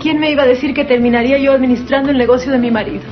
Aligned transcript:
quién 0.00 0.18
me 0.18 0.30
iba 0.30 0.42
a 0.42 0.46
decir 0.46 0.74
que 0.74 0.84
terminaría 0.84 1.38
yo 1.38 1.52
administrando 1.52 2.10
el 2.10 2.18
negocio 2.18 2.50
de 2.50 2.58
mi 2.58 2.70
marido. 2.70 3.04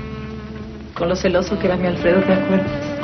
Con 0.94 1.08
lo 1.08 1.14
celoso 1.14 1.58
que 1.58 1.66
era 1.66 1.76
mi 1.76 1.86
Alfredo, 1.86 2.20
¿te 2.22 2.32
acuerdas? 2.32 2.98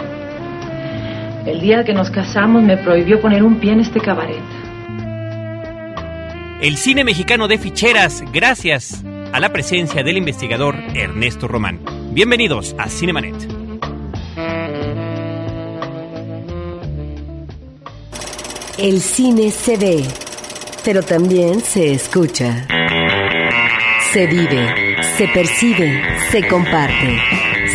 El 1.46 1.60
día 1.60 1.84
que 1.84 1.92
nos 1.92 2.10
casamos 2.10 2.62
me 2.62 2.76
prohibió 2.78 3.20
poner 3.20 3.42
un 3.42 3.56
pie 3.60 3.72
en 3.72 3.80
este 3.80 4.00
cabaret. 4.00 4.40
El 6.60 6.76
cine 6.76 7.04
mexicano 7.04 7.46
de 7.46 7.58
ficheras, 7.58 8.24
gracias 8.32 9.04
a 9.32 9.38
la 9.38 9.50
presencia 9.50 10.02
del 10.02 10.16
investigador 10.16 10.76
Ernesto 10.94 11.46
Román. 11.46 11.80
Bienvenidos 12.12 12.74
a 12.78 12.88
Cinemanet. 12.88 13.34
El 18.78 19.00
cine 19.00 19.50
se 19.50 19.76
ve, 19.76 20.04
pero 20.84 21.02
también 21.02 21.60
se 21.60 21.92
escucha. 21.92 22.66
Se 24.14 24.28
vive, 24.28 24.96
se 25.18 25.26
percibe, 25.26 26.00
se 26.30 26.46
comparte. 26.46 27.18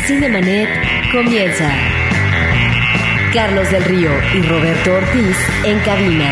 Cinemanet 0.08 0.70
comienza. 1.12 1.70
Carlos 3.34 3.70
del 3.70 3.84
Río 3.84 4.10
y 4.34 4.42
Roberto 4.44 4.94
Ortiz 4.94 5.36
en 5.66 5.80
cabina. 5.80 6.32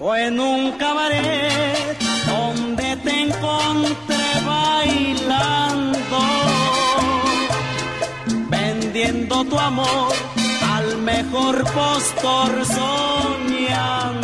O 0.00 0.16
en 0.16 0.40
un 0.40 0.72
cabaret 0.78 1.96
donde 2.26 2.96
te 2.96 3.20
encontré 3.20 4.40
bailando, 4.44 6.18
vendiendo 8.50 9.44
tu 9.44 9.56
amor 9.56 10.12
al 10.72 10.98
mejor 11.02 11.62
postor 11.72 12.66
soñando. 12.66 14.23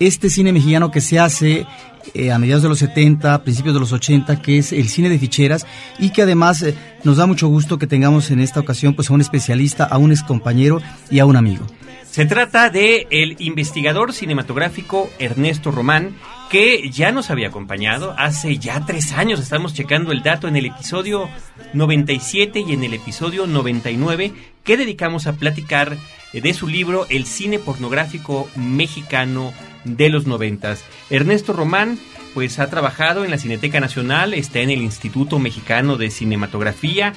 este 0.00 0.30
cine 0.30 0.52
mexicano 0.52 0.90
que 0.90 1.00
se 1.00 1.18
hace 1.18 1.66
eh, 2.14 2.32
a 2.32 2.38
mediados 2.38 2.62
de 2.62 2.68
los 2.68 2.78
70, 2.78 3.42
principios 3.42 3.74
de 3.74 3.80
los 3.80 3.92
80, 3.92 4.40
que 4.42 4.58
es 4.58 4.72
el 4.72 4.88
cine 4.88 5.08
de 5.08 5.18
ficheras 5.18 5.66
y 5.98 6.10
que 6.10 6.22
además 6.22 6.62
eh, 6.62 6.74
nos 7.04 7.16
da 7.16 7.26
mucho 7.26 7.48
gusto 7.48 7.78
que 7.78 7.86
tengamos 7.86 8.30
en 8.30 8.40
esta 8.40 8.60
ocasión 8.60 8.94
pues 8.94 9.10
a 9.10 9.14
un 9.14 9.20
especialista, 9.20 9.84
a 9.84 9.98
un 9.98 10.12
excompañero 10.12 10.80
y 11.10 11.18
a 11.18 11.26
un 11.26 11.36
amigo. 11.36 11.66
Se 12.10 12.24
trata 12.24 12.70
de 12.70 13.06
el 13.10 13.36
investigador 13.38 14.12
cinematográfico 14.12 15.08
Ernesto 15.18 15.70
Román, 15.70 16.16
que 16.50 16.90
ya 16.90 17.12
nos 17.12 17.30
había 17.30 17.48
acompañado 17.48 18.14
hace 18.18 18.58
ya 18.58 18.84
tres 18.86 19.12
años. 19.12 19.38
Estamos 19.38 19.74
checando 19.74 20.10
el 20.10 20.22
dato 20.22 20.48
en 20.48 20.56
el 20.56 20.66
episodio 20.66 21.28
97 21.74 22.64
y 22.66 22.72
en 22.72 22.82
el 22.82 22.94
episodio 22.94 23.46
99 23.46 24.32
que 24.64 24.76
dedicamos 24.76 25.26
a 25.26 25.34
platicar 25.34 25.96
eh, 26.32 26.40
de 26.40 26.54
su 26.54 26.66
libro 26.66 27.06
El 27.08 27.26
cine 27.26 27.58
pornográfico 27.58 28.48
mexicano 28.56 29.52
de 29.96 30.08
los 30.08 30.26
noventas. 30.26 30.84
Ernesto 31.10 31.52
Román 31.52 31.98
pues 32.34 32.58
ha 32.58 32.70
trabajado 32.70 33.24
en 33.24 33.30
la 33.30 33.38
Cineteca 33.38 33.80
Nacional, 33.80 34.34
está 34.34 34.60
en 34.60 34.70
el 34.70 34.82
Instituto 34.82 35.38
Mexicano 35.38 35.96
de 35.96 36.10
Cinematografía, 36.10 37.14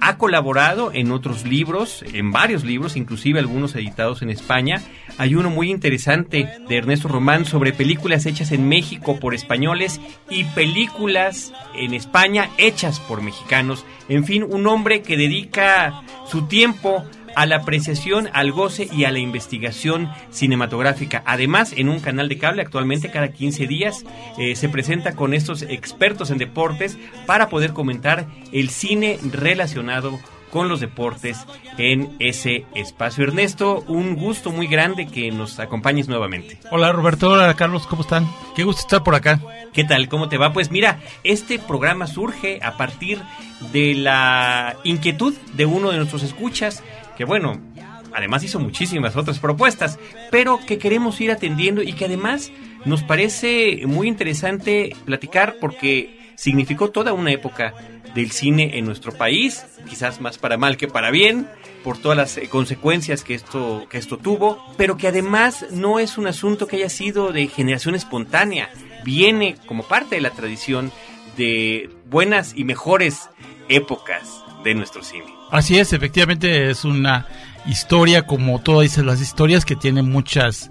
ha 0.00 0.18
colaborado 0.18 0.90
en 0.92 1.12
otros 1.12 1.44
libros, 1.44 2.04
en 2.12 2.32
varios 2.32 2.64
libros, 2.64 2.96
inclusive 2.96 3.38
algunos 3.38 3.74
editados 3.74 4.22
en 4.22 4.30
España. 4.30 4.82
Hay 5.18 5.34
uno 5.34 5.50
muy 5.50 5.70
interesante 5.70 6.48
de 6.68 6.76
Ernesto 6.76 7.08
Román 7.08 7.44
sobre 7.44 7.72
películas 7.72 8.26
hechas 8.26 8.52
en 8.52 8.68
México 8.68 9.18
por 9.20 9.34
españoles 9.34 10.00
y 10.28 10.44
películas 10.44 11.52
en 11.74 11.94
España 11.94 12.50
hechas 12.58 13.00
por 13.00 13.22
mexicanos. 13.22 13.84
En 14.08 14.24
fin, 14.24 14.42
un 14.42 14.66
hombre 14.66 15.02
que 15.02 15.16
dedica 15.16 16.02
su 16.26 16.48
tiempo 16.48 17.04
a 17.36 17.46
la 17.46 17.56
apreciación, 17.56 18.28
al 18.32 18.52
goce 18.52 18.88
y 18.92 19.04
a 19.04 19.12
la 19.12 19.18
investigación 19.18 20.10
cinematográfica. 20.30 21.22
Además, 21.26 21.72
en 21.76 21.88
un 21.88 22.00
canal 22.00 22.28
de 22.28 22.38
cable 22.38 22.62
actualmente 22.62 23.10
cada 23.10 23.28
15 23.28 23.66
días 23.66 24.04
eh, 24.38 24.56
se 24.56 24.68
presenta 24.68 25.14
con 25.14 25.34
estos 25.34 25.62
expertos 25.62 26.30
en 26.30 26.38
deportes 26.38 26.98
para 27.26 27.48
poder 27.48 27.72
comentar 27.72 28.26
el 28.52 28.70
cine 28.70 29.18
relacionado 29.32 30.18
con 30.54 30.68
los 30.68 30.78
deportes 30.78 31.44
en 31.78 32.14
ese 32.20 32.64
espacio. 32.76 33.24
Ernesto, 33.24 33.84
un 33.88 34.14
gusto 34.14 34.52
muy 34.52 34.68
grande 34.68 35.08
que 35.08 35.32
nos 35.32 35.58
acompañes 35.58 36.06
nuevamente. 36.06 36.60
Hola 36.70 36.92
Roberto, 36.92 37.30
hola 37.30 37.52
Carlos, 37.54 37.88
¿cómo 37.88 38.02
están? 38.02 38.30
Qué 38.54 38.62
gusto 38.62 38.82
estar 38.82 39.02
por 39.02 39.16
acá. 39.16 39.40
¿Qué 39.72 39.82
tal? 39.82 40.08
¿Cómo 40.08 40.28
te 40.28 40.38
va? 40.38 40.52
Pues 40.52 40.70
mira, 40.70 41.00
este 41.24 41.58
programa 41.58 42.06
surge 42.06 42.60
a 42.62 42.76
partir 42.76 43.20
de 43.72 43.94
la 43.94 44.76
inquietud 44.84 45.34
de 45.54 45.66
uno 45.66 45.90
de 45.90 45.96
nuestros 45.96 46.22
escuchas 46.22 46.84
que 47.16 47.24
bueno, 47.24 47.60
además 48.12 48.42
hizo 48.44 48.60
muchísimas 48.60 49.16
otras 49.16 49.38
propuestas, 49.38 49.98
pero 50.30 50.60
que 50.64 50.78
queremos 50.78 51.20
ir 51.20 51.30
atendiendo 51.30 51.82
y 51.82 51.92
que 51.92 52.06
además 52.06 52.52
nos 52.84 53.02
parece 53.02 53.82
muy 53.86 54.08
interesante 54.08 54.94
platicar 55.04 55.56
porque 55.60 56.32
significó 56.36 56.90
toda 56.90 57.12
una 57.12 57.32
época 57.32 57.74
del 58.14 58.30
cine 58.30 58.78
en 58.78 58.84
nuestro 58.84 59.12
país, 59.12 59.64
quizás 59.88 60.20
más 60.20 60.38
para 60.38 60.56
mal 60.56 60.76
que 60.76 60.86
para 60.86 61.10
bien, 61.10 61.48
por 61.82 61.98
todas 61.98 62.16
las 62.16 62.36
eh, 62.36 62.48
consecuencias 62.48 63.24
que 63.24 63.34
esto, 63.34 63.86
que 63.90 63.98
esto 63.98 64.18
tuvo, 64.18 64.64
pero 64.76 64.96
que 64.96 65.08
además 65.08 65.66
no 65.70 65.98
es 65.98 66.16
un 66.16 66.26
asunto 66.26 66.66
que 66.66 66.76
haya 66.76 66.88
sido 66.88 67.32
de 67.32 67.48
generación 67.48 67.94
espontánea, 67.94 68.70
viene 69.04 69.56
como 69.66 69.82
parte 69.82 70.14
de 70.14 70.20
la 70.20 70.30
tradición 70.30 70.92
de 71.36 71.90
buenas 72.08 72.52
y 72.56 72.64
mejores 72.64 73.28
épocas 73.68 74.42
de 74.62 74.74
nuestro 74.74 75.02
cine. 75.02 75.43
Así 75.54 75.78
es, 75.78 75.92
efectivamente 75.92 76.68
es 76.68 76.84
una 76.84 77.28
historia, 77.64 78.26
como 78.26 78.60
todas 78.60 78.98
las 78.98 79.20
historias, 79.20 79.64
que 79.64 79.76
tiene 79.76 80.02
muchas, 80.02 80.68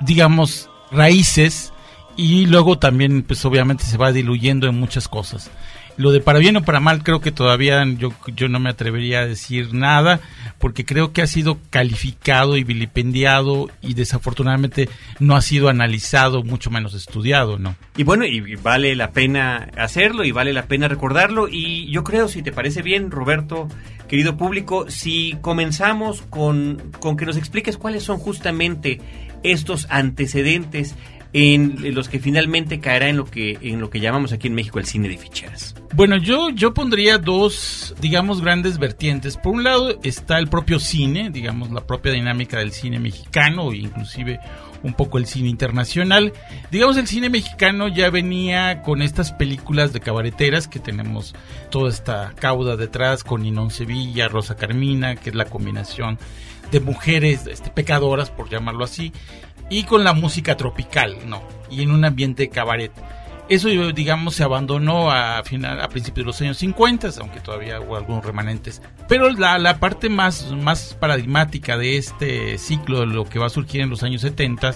digamos, 0.00 0.70
raíces 0.90 1.74
y 2.16 2.46
luego 2.46 2.78
también, 2.78 3.22
pues 3.22 3.44
obviamente 3.44 3.84
se 3.84 3.98
va 3.98 4.12
diluyendo 4.12 4.66
en 4.66 4.80
muchas 4.80 5.08
cosas. 5.08 5.50
Lo 5.96 6.10
de 6.10 6.20
para 6.20 6.38
bien 6.38 6.56
o 6.56 6.62
para 6.62 6.80
mal 6.80 7.02
creo 7.02 7.20
que 7.20 7.30
todavía 7.30 7.84
yo, 7.98 8.12
yo 8.34 8.48
no 8.48 8.58
me 8.58 8.70
atrevería 8.70 9.20
a 9.20 9.26
decir 9.26 9.72
nada 9.72 10.20
porque 10.58 10.84
creo 10.84 11.12
que 11.12 11.22
ha 11.22 11.26
sido 11.26 11.58
calificado 11.70 12.56
y 12.56 12.64
vilipendiado 12.64 13.70
y 13.80 13.94
desafortunadamente 13.94 14.88
no 15.20 15.36
ha 15.36 15.42
sido 15.42 15.68
analizado, 15.68 16.42
mucho 16.42 16.70
menos 16.70 16.94
estudiado, 16.94 17.58
¿no? 17.58 17.76
Y 17.96 18.02
bueno, 18.02 18.24
y 18.24 18.56
vale 18.56 18.96
la 18.96 19.12
pena 19.12 19.70
hacerlo 19.76 20.24
y 20.24 20.32
vale 20.32 20.52
la 20.52 20.66
pena 20.66 20.88
recordarlo 20.88 21.48
y 21.48 21.90
yo 21.90 22.02
creo, 22.02 22.28
si 22.28 22.42
te 22.42 22.50
parece 22.50 22.82
bien, 22.82 23.10
Roberto, 23.10 23.68
querido 24.08 24.36
público, 24.36 24.90
si 24.90 25.36
comenzamos 25.40 26.22
con, 26.22 26.92
con 27.00 27.16
que 27.16 27.26
nos 27.26 27.36
expliques 27.36 27.76
cuáles 27.76 28.02
son 28.02 28.18
justamente 28.18 29.00
estos 29.42 29.86
antecedentes 29.90 30.96
en 31.32 31.94
los 31.94 32.08
que 32.08 32.20
finalmente 32.20 32.80
caerá 32.80 33.08
en 33.08 33.16
lo 33.16 33.24
que 33.24 33.58
en 33.60 33.80
lo 33.80 33.90
que 33.90 34.00
llamamos 34.00 34.32
aquí 34.32 34.46
en 34.46 34.54
México 34.54 34.78
el 34.78 34.86
cine 34.86 35.08
de 35.08 35.18
ficheras. 35.18 35.73
Bueno, 35.96 36.16
yo 36.16 36.50
yo 36.50 36.74
pondría 36.74 37.18
dos, 37.18 37.94
digamos, 38.00 38.40
grandes 38.40 38.78
vertientes. 38.78 39.36
Por 39.36 39.52
un 39.52 39.62
lado 39.62 39.96
está 40.02 40.40
el 40.40 40.48
propio 40.48 40.80
cine, 40.80 41.30
digamos, 41.30 41.70
la 41.70 41.86
propia 41.86 42.10
dinámica 42.10 42.58
del 42.58 42.72
cine 42.72 42.98
mexicano, 42.98 43.72
inclusive 43.72 44.40
un 44.82 44.94
poco 44.94 45.18
el 45.18 45.26
cine 45.26 45.48
internacional. 45.48 46.32
Digamos, 46.72 46.96
el 46.96 47.06
cine 47.06 47.30
mexicano 47.30 47.86
ya 47.86 48.10
venía 48.10 48.82
con 48.82 49.02
estas 49.02 49.30
películas 49.30 49.92
de 49.92 50.00
cabareteras 50.00 50.66
que 50.66 50.80
tenemos 50.80 51.32
toda 51.70 51.90
esta 51.90 52.32
cauda 52.40 52.76
detrás 52.76 53.22
con 53.22 53.46
Inón 53.46 53.70
Sevilla, 53.70 54.26
Rosa 54.26 54.56
Carmina, 54.56 55.14
que 55.14 55.30
es 55.30 55.36
la 55.36 55.44
combinación 55.44 56.18
de 56.72 56.80
mujeres 56.80 57.46
este, 57.46 57.70
pecadoras, 57.70 58.30
por 58.30 58.50
llamarlo 58.50 58.82
así, 58.82 59.12
y 59.70 59.84
con 59.84 60.02
la 60.02 60.12
música 60.12 60.56
tropical, 60.56 61.18
¿no? 61.28 61.40
Y 61.70 61.82
en 61.82 61.92
un 61.92 62.04
ambiente 62.04 62.48
cabaret. 62.48 62.90
Eso, 63.48 63.68
digamos, 63.68 64.36
se 64.36 64.42
abandonó 64.42 65.10
a, 65.10 65.42
final, 65.44 65.80
a 65.80 65.88
principios 65.88 66.24
de 66.24 66.26
los 66.26 66.40
años 66.40 66.58
50, 66.58 67.10
aunque 67.20 67.40
todavía 67.40 67.78
hubo 67.80 67.96
algunos 67.96 68.24
remanentes. 68.24 68.80
Pero 69.06 69.30
la, 69.30 69.58
la 69.58 69.78
parte 69.78 70.08
más, 70.08 70.50
más 70.52 70.96
paradigmática 70.98 71.76
de 71.76 71.98
este 71.98 72.56
ciclo, 72.56 73.00
de 73.00 73.06
lo 73.06 73.24
que 73.24 73.38
va 73.38 73.46
a 73.46 73.50
surgir 73.50 73.82
en 73.82 73.90
los 73.90 74.02
años 74.02 74.22
70, 74.22 74.74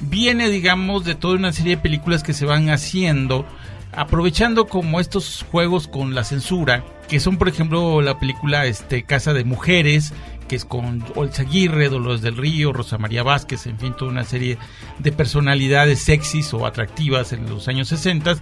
viene, 0.00 0.48
digamos, 0.48 1.04
de 1.04 1.14
toda 1.14 1.34
una 1.34 1.52
serie 1.52 1.76
de 1.76 1.82
películas 1.82 2.22
que 2.22 2.32
se 2.32 2.46
van 2.46 2.68
haciendo, 2.70 3.46
aprovechando 3.92 4.66
como 4.66 4.98
estos 4.98 5.46
juegos 5.50 5.86
con 5.86 6.14
la 6.14 6.24
censura, 6.24 6.84
que 7.08 7.20
son, 7.20 7.36
por 7.36 7.48
ejemplo, 7.48 8.00
la 8.00 8.18
película 8.18 8.66
este, 8.66 9.04
Casa 9.04 9.32
de 9.34 9.44
Mujeres, 9.44 10.12
que 10.50 10.56
es 10.56 10.64
con 10.64 11.04
Olza 11.14 11.42
Aguirre, 11.42 11.88
Dolores 11.88 12.22
del 12.22 12.36
Río, 12.36 12.72
Rosa 12.72 12.98
María 12.98 13.22
Vázquez, 13.22 13.68
en 13.68 13.78
fin, 13.78 13.94
toda 13.96 14.10
una 14.10 14.24
serie 14.24 14.58
de 14.98 15.12
personalidades 15.12 16.00
sexys 16.00 16.52
o 16.52 16.66
atractivas 16.66 17.32
en 17.32 17.48
los 17.48 17.68
años 17.68 17.86
60 17.86 18.34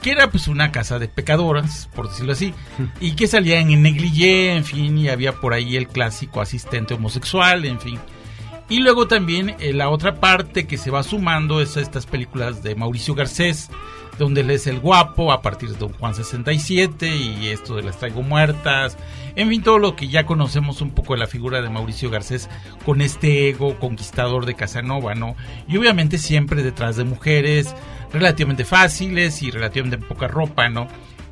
que 0.00 0.12
era 0.12 0.30
pues 0.30 0.46
una 0.46 0.70
casa 0.70 1.00
de 1.00 1.08
pecadoras, 1.08 1.88
por 1.96 2.08
decirlo 2.08 2.34
así, 2.34 2.54
y 3.00 3.16
que 3.16 3.26
salían 3.26 3.72
en 3.72 3.82
negligé, 3.82 4.54
en 4.54 4.64
fin, 4.64 4.96
y 4.98 5.08
había 5.08 5.32
por 5.32 5.52
ahí 5.52 5.76
el 5.76 5.88
clásico 5.88 6.40
asistente 6.40 6.94
homosexual, 6.94 7.64
en 7.64 7.80
fin. 7.80 7.98
Y 8.68 8.80
luego 8.80 9.08
también 9.08 9.56
eh, 9.60 9.72
la 9.72 9.88
otra 9.88 10.16
parte 10.16 10.66
que 10.66 10.76
se 10.76 10.90
va 10.90 11.02
sumando 11.02 11.60
es 11.62 11.76
estas 11.76 12.04
películas 12.04 12.62
de 12.62 12.74
Mauricio 12.74 13.14
Garcés, 13.14 13.70
donde 14.18 14.42
él 14.42 14.50
es 14.50 14.66
el 14.66 14.80
guapo 14.80 15.32
a 15.32 15.40
partir 15.40 15.70
de 15.70 15.78
Don 15.78 15.92
Juan 15.94 16.14
67 16.14 17.16
y 17.16 17.48
esto 17.48 17.76
de 17.76 17.82
las 17.82 17.98
traigo 17.98 18.22
muertas, 18.22 18.98
en 19.36 19.48
fin, 19.48 19.62
todo 19.62 19.78
lo 19.78 19.96
que 19.96 20.08
ya 20.08 20.26
conocemos 20.26 20.80
un 20.80 20.90
poco 20.90 21.14
de 21.14 21.20
la 21.20 21.26
figura 21.26 21.62
de 21.62 21.70
Mauricio 21.70 22.10
Garcés 22.10 22.50
con 22.84 23.00
este 23.00 23.48
ego 23.48 23.78
conquistador 23.78 24.44
de 24.44 24.54
Casanova, 24.54 25.14
¿no? 25.14 25.36
Y 25.68 25.76
obviamente 25.76 26.18
siempre 26.18 26.62
detrás 26.62 26.96
de 26.96 27.04
mujeres 27.04 27.74
relativamente 28.12 28.64
fáciles 28.64 29.42
y 29.42 29.50
relativamente 29.50 29.98
poca 29.98 30.28
ropa, 30.28 30.68
¿no? 30.68 30.88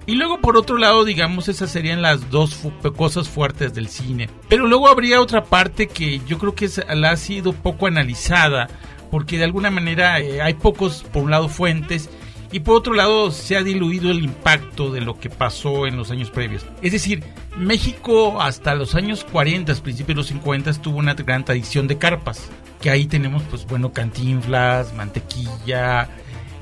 Y 0.07 0.15
luego 0.15 0.41
por 0.41 0.57
otro 0.57 0.79
lado, 0.79 1.05
digamos, 1.05 1.49
esas 1.49 1.71
serían 1.71 2.01
las 2.01 2.31
dos 2.31 2.57
cosas 2.97 3.29
fuertes 3.29 3.75
del 3.75 3.89
cine. 3.89 4.31
Pero 4.49 4.69
luego 4.69 4.89
habría 4.89 5.21
otra 5.21 5.45
parte 5.45 5.89
que 5.89 6.21
yo 6.27 6.39
creo 6.39 6.55
que 6.55 6.71
la 6.95 7.11
ha 7.11 7.17
sido 7.17 7.53
poco 7.53 7.89
analizada, 7.89 8.69
porque 9.11 9.37
de 9.37 9.45
alguna 9.45 9.71
manera 9.71 10.21
eh, 10.21 10.41
hay 10.41 10.55
pocos, 10.55 11.05
por 11.13 11.25
un 11.25 11.33
lado, 11.33 11.49
fuentes 11.49 12.09
y 12.53 12.61
por 12.61 12.77
otro 12.77 12.95
lado 12.95 13.31
se 13.33 13.57
ha 13.57 13.63
diluido 13.63 14.11
el 14.11 14.23
impacto 14.23 14.91
de 14.91 15.01
lo 15.01 15.19
que 15.19 15.31
pasó 15.31 15.87
en 15.87 15.97
los 15.97 16.11
años 16.11 16.31
previos. 16.31 16.65
Es 16.83 16.93
decir, 16.93 17.25
México 17.57 18.41
hasta 18.41 18.75
los 18.75 18.95
años 18.95 19.25
40, 19.25 19.75
principios 19.75 20.09
de 20.09 20.15
los 20.15 20.27
50 20.29 20.73
tuvo 20.75 20.99
una 20.99 21.15
gran 21.15 21.45
tradición 21.45 21.89
de 21.89 21.99
carpas, 21.99 22.49
que 22.81 22.91
ahí 22.91 23.07
tenemos 23.07 23.43
pues 23.51 23.67
bueno, 23.67 23.93
cantinflas, 23.93 24.95
mantequilla, 24.95 26.09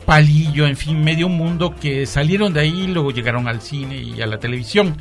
palillo, 0.05 0.67
en 0.67 0.77
fin, 0.77 1.03
medio 1.03 1.29
mundo 1.29 1.75
que 1.81 2.07
salieron 2.07 2.53
de 2.53 2.61
ahí 2.61 2.87
luego 2.87 3.11
llegaron 3.11 3.49
al 3.49 3.61
cine 3.61 3.97
y 3.97 4.21
a 4.21 4.27
la 4.27 4.39
televisión. 4.39 4.97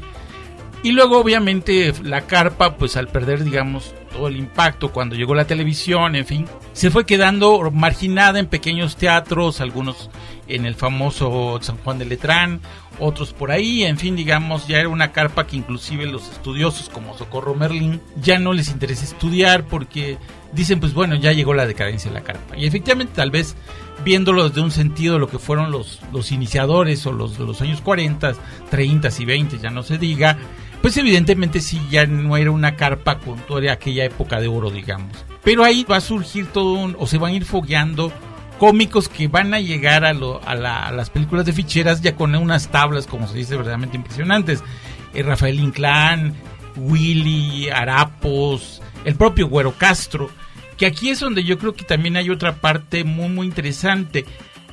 Y 0.84 0.92
luego 0.92 1.20
obviamente 1.20 1.94
la 2.04 2.22
carpa, 2.22 2.76
pues 2.76 2.98
al 2.98 3.08
perder, 3.08 3.46
digamos, 3.46 3.94
todo 4.12 4.28
el 4.28 4.36
impacto 4.36 4.92
cuando 4.92 5.16
llegó 5.16 5.34
la 5.34 5.48
televisión, 5.48 6.16
en 6.16 6.26
fin, 6.26 6.46
se 6.74 6.92
fue 6.92 7.06
quedando 7.06 7.72
marginada 7.72 8.40
en 8.40 8.48
pequeños 8.48 8.98
teatros, 8.98 9.62
algunos 9.62 10.10
en 10.50 10.66
el 10.66 10.76
famoso 10.76 11.58
San 11.62 11.78
Juan 11.78 12.00
de 12.00 12.06
Letrán, 12.06 12.60
otros 13.00 13.32
por 13.32 13.52
ahí, 13.52 13.84
en 13.84 13.98
fin, 13.98 14.18
digamos, 14.18 14.68
ya 14.68 14.80
era 14.80 14.90
una 14.90 15.14
carpa 15.14 15.48
que 15.48 15.56
inclusive 15.56 16.06
los 16.06 16.30
estudiosos 16.30 16.90
como 16.90 17.18
Socorro 17.18 17.56
Merlin 17.56 18.02
ya 18.22 18.38
no 18.38 18.52
les 18.52 18.70
interesa 18.70 19.06
estudiar 19.06 19.66
porque 19.66 20.18
dicen, 20.54 20.80
pues 20.80 20.94
bueno, 20.94 21.16
ya 21.16 21.32
llegó 21.32 21.54
la 21.54 21.66
decadencia 21.66 22.12
de 22.12 22.20
la 22.20 22.24
carpa. 22.24 22.58
Y 22.58 22.66
efectivamente, 22.66 23.14
tal 23.16 23.32
vez 23.32 23.56
viéndolo 24.04 24.50
desde 24.50 24.62
un 24.62 24.72
sentido 24.72 25.20
lo 25.20 25.30
que 25.30 25.40
fueron 25.40 25.72
los, 25.72 26.02
los 26.12 26.32
iniciadores 26.32 27.06
o 27.06 27.12
los 27.12 27.38
de 27.38 27.46
los 27.46 27.62
años 27.62 27.82
40, 27.82 28.34
30 28.70 29.10
y 29.20 29.26
20, 29.26 29.58
ya 29.60 29.70
no 29.70 29.84
se 29.84 29.98
diga, 29.98 30.38
pues 30.82 30.98
evidentemente 30.98 31.62
sí 31.62 31.82
ya 31.90 32.06
no 32.06 32.36
era 32.38 32.52
una 32.52 32.76
carpa 32.76 33.20
con 33.20 33.40
toda 33.40 33.72
aquella 33.72 34.06
época 34.06 34.40
de 34.40 34.48
oro, 34.48 34.70
digamos. 34.70 35.12
Pero 35.44 35.64
ahí 35.64 35.86
va 35.90 35.98
a 35.98 36.02
surgir 36.02 36.48
todo 36.48 36.74
un, 36.74 36.96
o 37.00 37.08
se 37.08 37.18
van 37.18 37.34
a 37.34 37.36
ir 37.36 37.46
fogueando 37.46 38.12
cómicos 38.60 39.10
que 39.10 39.28
van 39.28 39.54
a 39.54 39.60
llegar 39.60 40.06
a, 40.06 40.10
a, 40.12 40.92
las 40.92 41.10
películas 41.10 41.46
de 41.46 41.54
ficheras 41.54 42.02
ya 42.02 42.16
con 42.16 42.36
unas 42.36 42.70
tablas, 42.70 43.08
como 43.08 43.28
se 43.28 43.38
dice, 43.38 43.56
verdaderamente 43.56 43.98
impresionantes. 43.98 44.64
Eh, 45.14 45.24
Rafael 45.24 45.60
Inclán, 45.60 46.34
Willy, 46.76 47.70
Arapos, 47.70 48.82
el 49.06 49.16
propio 49.16 49.48
Güero 49.48 49.74
Castro, 49.78 50.30
que 50.84 50.88
aquí 50.88 51.12
es 51.12 51.22
donde 51.22 51.46
yo 51.46 51.58
creo 51.58 51.72
que 51.72 51.86
también 51.86 52.18
hay 52.18 52.30
otra 52.30 52.56
parte 52.56 53.06
muy, 53.06 53.30
muy 53.30 53.48
interesante. 53.48 54.26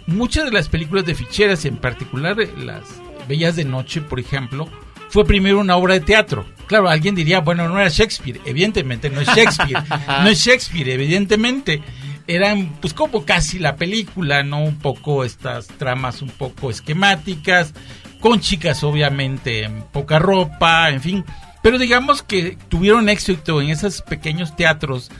Muchas 0.09 0.45
de 0.45 0.51
las 0.51 0.69
películas 0.69 1.05
de 1.07 1.15
ficheras, 1.15 1.65
en 1.67 1.77
particular 1.77 2.37
las 2.59 3.01
Bellas 3.29 3.55
de 3.55 3.65
Noche, 3.65 4.01
por 4.01 4.19
ejemplo, 4.19 4.69
fue 5.09 5.25
primero 5.25 5.61
una 5.61 5.77
obra 5.77 5.95
de 5.95 6.01
teatro. 6.01 6.45
Claro, 6.67 6.89
alguien 6.89 7.15
diría, 7.15 7.39
bueno, 7.39 7.69
no 7.69 7.79
era 7.79 7.89
Shakespeare. 7.91 8.41
Evidentemente 8.45 9.09
no 9.09 9.21
es 9.21 9.29
Shakespeare. 9.37 9.85
no 10.09 10.29
es 10.29 10.45
Shakespeare, 10.45 10.89
evidentemente. 10.89 11.81
Eran 12.27 12.73
pues 12.81 12.93
como 12.93 13.25
casi 13.25 13.61
la 13.61 13.77
película, 13.77 14.43
¿no? 14.43 14.65
Un 14.65 14.81
poco 14.81 15.23
estas 15.23 15.69
tramas 15.69 16.23
un 16.23 16.31
poco 16.31 16.71
esquemáticas, 16.71 17.73
con 18.19 18.41
chicas 18.41 18.83
obviamente 18.83 19.63
en 19.63 19.83
poca 19.93 20.19
ropa, 20.19 20.91
en 20.91 21.01
fin. 21.01 21.25
Pero 21.63 21.79
digamos 21.79 22.25
que 22.25 22.57
tuvieron 22.69 23.09
éxito 23.09 23.63
en 23.63 23.69
esos 23.69 24.03
pequeños 24.03 24.57
teatros 24.57 25.09
eh, 25.09 25.15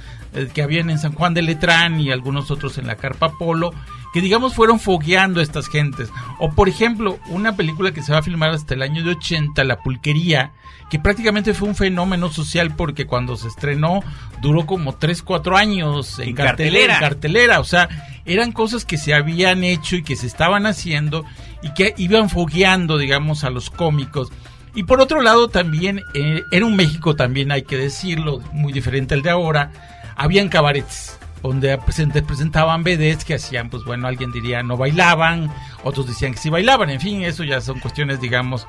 que 0.55 0.63
habían 0.63 0.91
en 0.91 0.99
San 0.99 1.13
Juan 1.13 1.35
de 1.35 1.43
Letrán 1.43 2.01
y 2.01 2.11
algunos 2.11 2.51
otros 2.51 2.79
en 2.79 2.87
la 2.87 2.97
Carpa 2.97 3.33
Polo 3.39 3.73
que 4.13 4.21
digamos 4.21 4.55
fueron 4.55 4.81
fogueando 4.81 5.41
a 5.41 5.43
estas 5.43 5.69
gentes. 5.69 6.11
O 6.39 6.51
por 6.51 6.69
ejemplo, 6.69 7.19
una 7.29 7.57
película 7.57 7.93
que 7.93 8.03
se 8.03 8.13
va 8.13 8.19
a 8.19 8.23
filmar 8.23 8.51
hasta 8.51 8.75
el 8.75 8.83
año 8.83 9.05
de 9.05 9.11
80, 9.11 9.63
La 9.65 9.79
Pulquería, 9.83 10.53
que 10.91 10.99
prácticamente 10.99 11.55
fue 11.55 11.69
un 11.69 11.77
fenómeno 11.77 12.31
social 12.31 12.75
porque 12.75 13.07
cuando 13.07 13.37
se 13.37 13.49
estrenó 13.49 14.03
duró 14.43 14.67
como 14.67 14.97
3, 14.97 15.23
4 15.23 15.57
años 15.57 16.19
en, 16.19 16.35
cartelera. 16.35 16.95
En 16.95 17.01
cartelera, 17.01 17.61
o 17.61 17.65
sea, 17.65 17.89
eran 18.25 18.53
cosas 18.53 18.85
que 18.85 18.99
se 18.99 19.15
habían 19.15 19.63
hecho 19.63 19.97
y 19.97 20.03
que 20.03 20.17
se 20.17 20.27
estaban 20.27 20.67
haciendo 20.67 21.25
y 21.63 21.73
que 21.75 21.95
iban 21.97 22.29
fogueando, 22.29 22.99
digamos, 22.99 23.45
a 23.45 23.51
los 23.51 23.71
cómicos. 23.71 24.33
Y 24.75 24.85
por 24.85 25.01
otro 25.01 25.21
lado 25.23 25.49
también, 25.49 26.03
eh, 26.15 26.43
era 26.51 26.67
un 26.67 26.77
México 26.77 27.15
también, 27.17 27.53
hay 27.53 27.63
que 27.63 27.77
decirlo, 27.77 28.41
muy 28.53 28.73
diferente 28.73 29.15
al 29.15 29.23
de 29.23 29.31
ahora, 29.31 29.71
habían 30.17 30.49
cabarets 30.49 31.19
donde 31.43 31.79
presentaban 31.79 32.85
vedettes 32.85 33.25
que 33.25 33.35
hacían, 33.35 33.71
pues 33.71 33.85
bueno, 33.85 34.07
alguien 34.07 34.31
diría 34.31 34.63
no 34.63 34.77
bailaban, 34.77 35.51
otros 35.85 36.07
decían 36.07 36.33
que 36.33 36.39
sí 36.39 36.51
bailaban, 36.51 36.91
en 36.91 37.01
fin, 37.01 37.23
eso 37.23 37.45
ya 37.45 37.61
son 37.61 37.81
cuestiones, 37.81 38.21
digamos, 38.21 38.67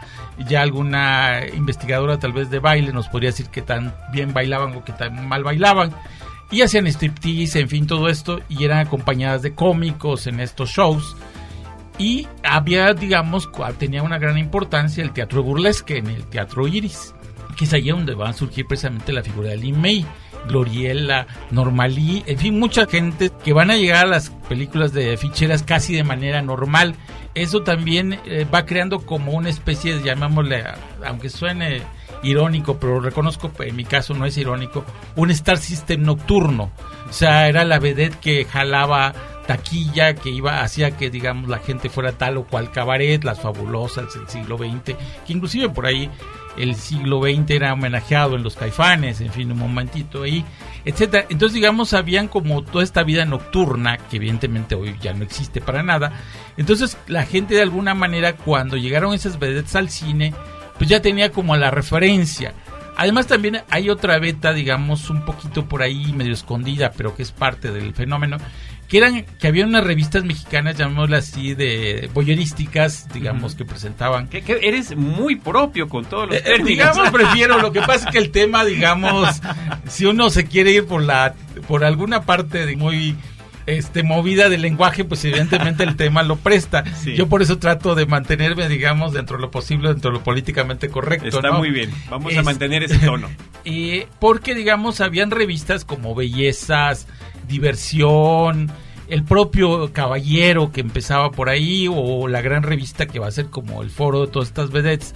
ya 0.48 0.62
alguna 0.62 1.42
investigadora 1.54 2.18
tal 2.18 2.34
vez 2.34 2.50
de 2.50 2.60
baile 2.60 2.94
nos 2.94 3.10
podría 3.10 3.32
decir 3.32 3.48
que 3.48 3.62
tan 3.62 3.94
bien 4.12 4.34
bailaban 4.34 4.76
o 4.76 4.84
que 4.84 4.94
tan 4.94 5.28
mal 5.28 5.44
bailaban. 5.44 5.94
Y 6.50 6.64
hacían 6.64 6.86
striptease, 6.88 7.62
en 7.62 7.70
fin, 7.70 7.88
todo 7.88 8.10
esto, 8.10 8.42
y 8.50 8.66
eran 8.66 8.80
acompañadas 8.80 9.42
de 9.42 9.56
cómicos 9.56 10.28
en 10.28 10.42
estos 10.42 10.70
shows. 10.70 11.16
Y 11.98 12.28
había, 12.44 12.94
digamos, 12.94 13.50
tenía 13.78 14.04
una 14.04 14.18
gran 14.18 14.38
importancia 14.38 15.02
el 15.02 15.14
teatro 15.14 15.44
burlesque 15.44 15.98
en 15.98 16.08
el 16.08 16.26
teatro 16.26 16.68
Iris, 16.68 17.16
que 17.56 17.64
es 17.64 17.74
allí 17.74 17.92
donde 17.92 18.16
va 18.16 18.28
a 18.28 18.34
surgir 18.34 18.66
precisamente 18.66 19.14
la 19.14 19.24
figura 19.24 19.52
de 19.52 19.58
Lin 19.58 19.80
May 19.80 20.06
Gloriela, 20.48 21.28
Normalí, 21.52 22.24
en 22.26 22.38
fin, 22.38 22.60
mucha 22.60 22.86
gente 22.86 23.32
que 23.44 23.54
van 23.54 23.72
a 23.72 23.78
llegar 23.78 24.06
a 24.06 24.10
las 24.10 24.30
películas 24.50 24.94
de 24.94 25.16
ficheras 25.18 25.64
casi 25.64 25.96
de 25.96 26.04
manera 26.04 26.42
normal. 26.42 26.96
Eso 27.34 27.62
también 27.62 28.20
eh, 28.26 28.46
va 28.54 28.66
creando 28.66 29.00
como 29.06 29.32
una 29.34 29.50
especie 29.50 29.96
de, 29.96 30.04
llamémosle, 30.04 30.64
aunque 31.06 31.30
suene 31.30 31.82
irónico, 32.24 32.78
pero 32.78 33.00
reconozco, 33.00 33.52
en 33.60 33.76
mi 33.76 33.86
caso 33.86 34.14
no 34.14 34.26
es 34.26 34.38
irónico, 34.38 34.86
un 35.16 35.32
Star 35.32 35.58
System 35.58 36.04
nocturno. 36.04 36.72
O 37.10 37.14
sea, 37.14 37.48
era 37.48 37.64
la 37.64 37.80
vedette 37.80 38.20
que 38.20 38.46
jalaba 38.46 39.14
taquilla, 39.48 40.14
que 40.16 40.30
iba, 40.30 40.62
hacía 40.62 40.92
que, 40.98 41.10
digamos, 41.10 41.50
la 41.50 41.60
gente 41.60 41.90
fuera 41.90 42.14
tal 42.14 42.38
o 42.38 42.46
cual 42.46 42.72
cabaret, 42.72 43.24
las 43.24 43.42
fabulosas 43.42 44.14
del 44.14 44.28
siglo 44.28 44.58
XX, 44.58 44.96
que 45.26 45.34
inclusive 45.34 45.70
por 45.70 45.86
ahí 45.86 46.10
el 46.58 46.76
siglo 46.76 47.22
XX 47.22 47.50
era 47.52 47.74
homenajeado 47.74 48.36
en 48.36 48.44
los 48.44 48.56
caifanes, 48.56 49.22
en 49.22 49.32
fin, 49.32 49.52
un 49.52 49.60
momentito 49.60 50.24
ahí, 50.24 50.44
etcétera. 50.86 51.26
Entonces, 51.30 51.54
digamos, 51.54 51.94
habían 51.94 52.28
como 52.28 52.64
toda 52.64 52.84
esta 52.84 53.04
vida 53.04 53.26
nocturna, 53.26 53.98
que 53.98 54.18
evidentemente 54.18 54.76
hoy 54.76 54.96
ya 55.02 55.14
no 55.14 55.24
existe 55.24 55.62
para 55.62 55.84
nada. 55.84 56.12
Entonces, 56.58 56.98
la 57.08 57.26
gente 57.26 57.56
de 57.56 57.62
alguna 57.62 57.94
manera, 57.94 58.36
cuando 58.36 58.78
llegaron 58.78 59.14
esas 59.14 59.40
vedettes 59.40 59.76
al 59.76 59.90
cine, 59.90 60.34
pues 60.78 60.90
ya 60.90 61.02
tenía 61.02 61.32
como 61.32 61.56
la 61.58 61.72
referencia. 61.72 62.54
Además 62.98 63.28
también 63.28 63.62
hay 63.70 63.90
otra 63.90 64.20
beta, 64.20 64.54
digamos, 64.54 65.10
un 65.10 65.24
poquito 65.26 65.66
por 65.66 65.82
ahí 65.82 66.14
medio 66.14 66.34
escondida, 66.34 66.92
pero 66.92 67.16
que 67.16 67.24
es 67.24 67.32
parte 67.32 67.72
del 67.72 67.94
fenómeno, 67.94 68.38
que 68.92 68.98
eran 68.98 69.24
que 69.24 69.48
había 69.48 69.66
unas 69.66 69.86
revistas 69.86 70.26
mexicanas, 70.26 70.78
llamémoslas 70.78 71.30
así, 71.30 71.54
de 71.54 72.10
boyerísticas, 72.14 73.08
digamos, 73.14 73.56
que 73.56 73.64
presentaban. 73.64 74.28
Que, 74.28 74.44
eres 74.62 74.98
muy 74.98 75.38
propio 75.38 75.88
con 75.88 76.04
todos 76.04 76.28
los 76.28 76.36
eh, 76.36 76.62
Digamos, 76.64 77.10
prefiero, 77.14 77.60
lo 77.60 77.72
que 77.72 77.80
pasa 77.80 78.08
es 78.08 78.12
que 78.12 78.18
el 78.18 78.32
tema, 78.32 78.66
digamos, 78.66 79.42
si 79.88 80.06
uno 80.06 80.30
se 80.30 80.46
quiere 80.46 80.72
ir 80.72 80.86
por 80.86 81.02
la 81.02 81.34
por 81.68 81.86
alguna 81.86 82.24
parte 82.24 82.66
de 82.66 82.76
muy 82.76 83.16
este 83.66 84.04
movida 84.04 84.50
del 84.50 84.62
lenguaje, 84.62 85.04
pues 85.04 85.24
evidentemente 85.26 85.84
el 85.84 85.96
tema 85.96 86.24
lo 86.24 86.38
presta. 86.38 86.84
Yo 87.06 87.28
por 87.28 87.42
eso 87.42 87.58
trato 87.58 87.96
de 87.96 88.06
mantenerme, 88.06 88.68
digamos, 88.68 89.14
dentro 89.14 89.38
de 89.38 89.42
lo 89.42 89.52
posible, 89.52 89.90
dentro 89.90 90.12
de 90.12 90.18
lo 90.18 90.24
políticamente 90.24 90.90
correcto. 90.90 91.28
Está 91.28 91.52
muy 91.52 91.72
bien, 91.72 91.92
vamos 92.10 92.36
a 92.36 92.44
mantener 92.44 92.84
ese 92.84 93.00
tono. 93.00 93.30
y 93.64 94.04
porque, 94.20 94.56
digamos, 94.56 95.02
habían 95.02 95.32
revistas 95.32 95.86
como 95.86 96.16
Bellezas, 96.16 97.08
diversión, 97.48 98.72
el 99.08 99.24
propio 99.24 99.92
Caballero 99.92 100.72
que 100.72 100.82
empezaba 100.82 101.32
por 101.32 101.50
ahí, 101.50 101.88
o 101.94 102.28
la 102.28 102.42
gran 102.42 102.64
revista 102.64 103.06
que 103.06 103.20
va 103.20 103.28
a 103.28 103.32
ser 103.32 103.48
como 103.48 103.82
el 103.82 103.90
foro 103.90 104.22
de 104.22 104.28
todas 104.28 104.48
estas 104.48 104.72
vedettes, 104.72 105.14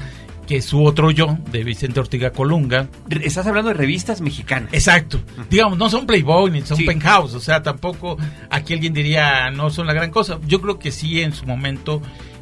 que 0.48 0.58
es 0.58 0.66
su 0.66 0.84
otro 0.84 1.12
yo, 1.12 1.38
de 1.52 1.64
Vicente 1.64 2.00
Ortiga 2.00 2.32
Colunga. 2.32 2.88
Estás 3.22 3.48
hablando 3.48 3.70
de 3.70 3.74
revistas 3.76 4.22
mexicanas. 4.22 4.74
Exacto. 4.74 5.20
Digamos, 5.50 5.78
no 5.78 5.90
son 5.90 6.06
Playboy 6.06 6.52
ni 6.52 6.62
son 6.62 6.78
Sí. 6.78 6.86
Penthouse, 6.86 7.34
o 7.34 7.40
sea, 7.40 7.64
tampoco 7.64 8.18
aquí 8.50 8.74
alguien 8.74 8.94
diría 8.94 9.50
no 9.52 9.70
son 9.70 9.88
la 9.88 9.94
gran 9.94 10.12
cosa. 10.12 10.40
Yo 10.48 10.62
creo 10.62 10.78
que 10.80 10.92
sí 10.92 11.22
en 11.22 11.34
su 11.34 11.46
momento, 11.46 12.02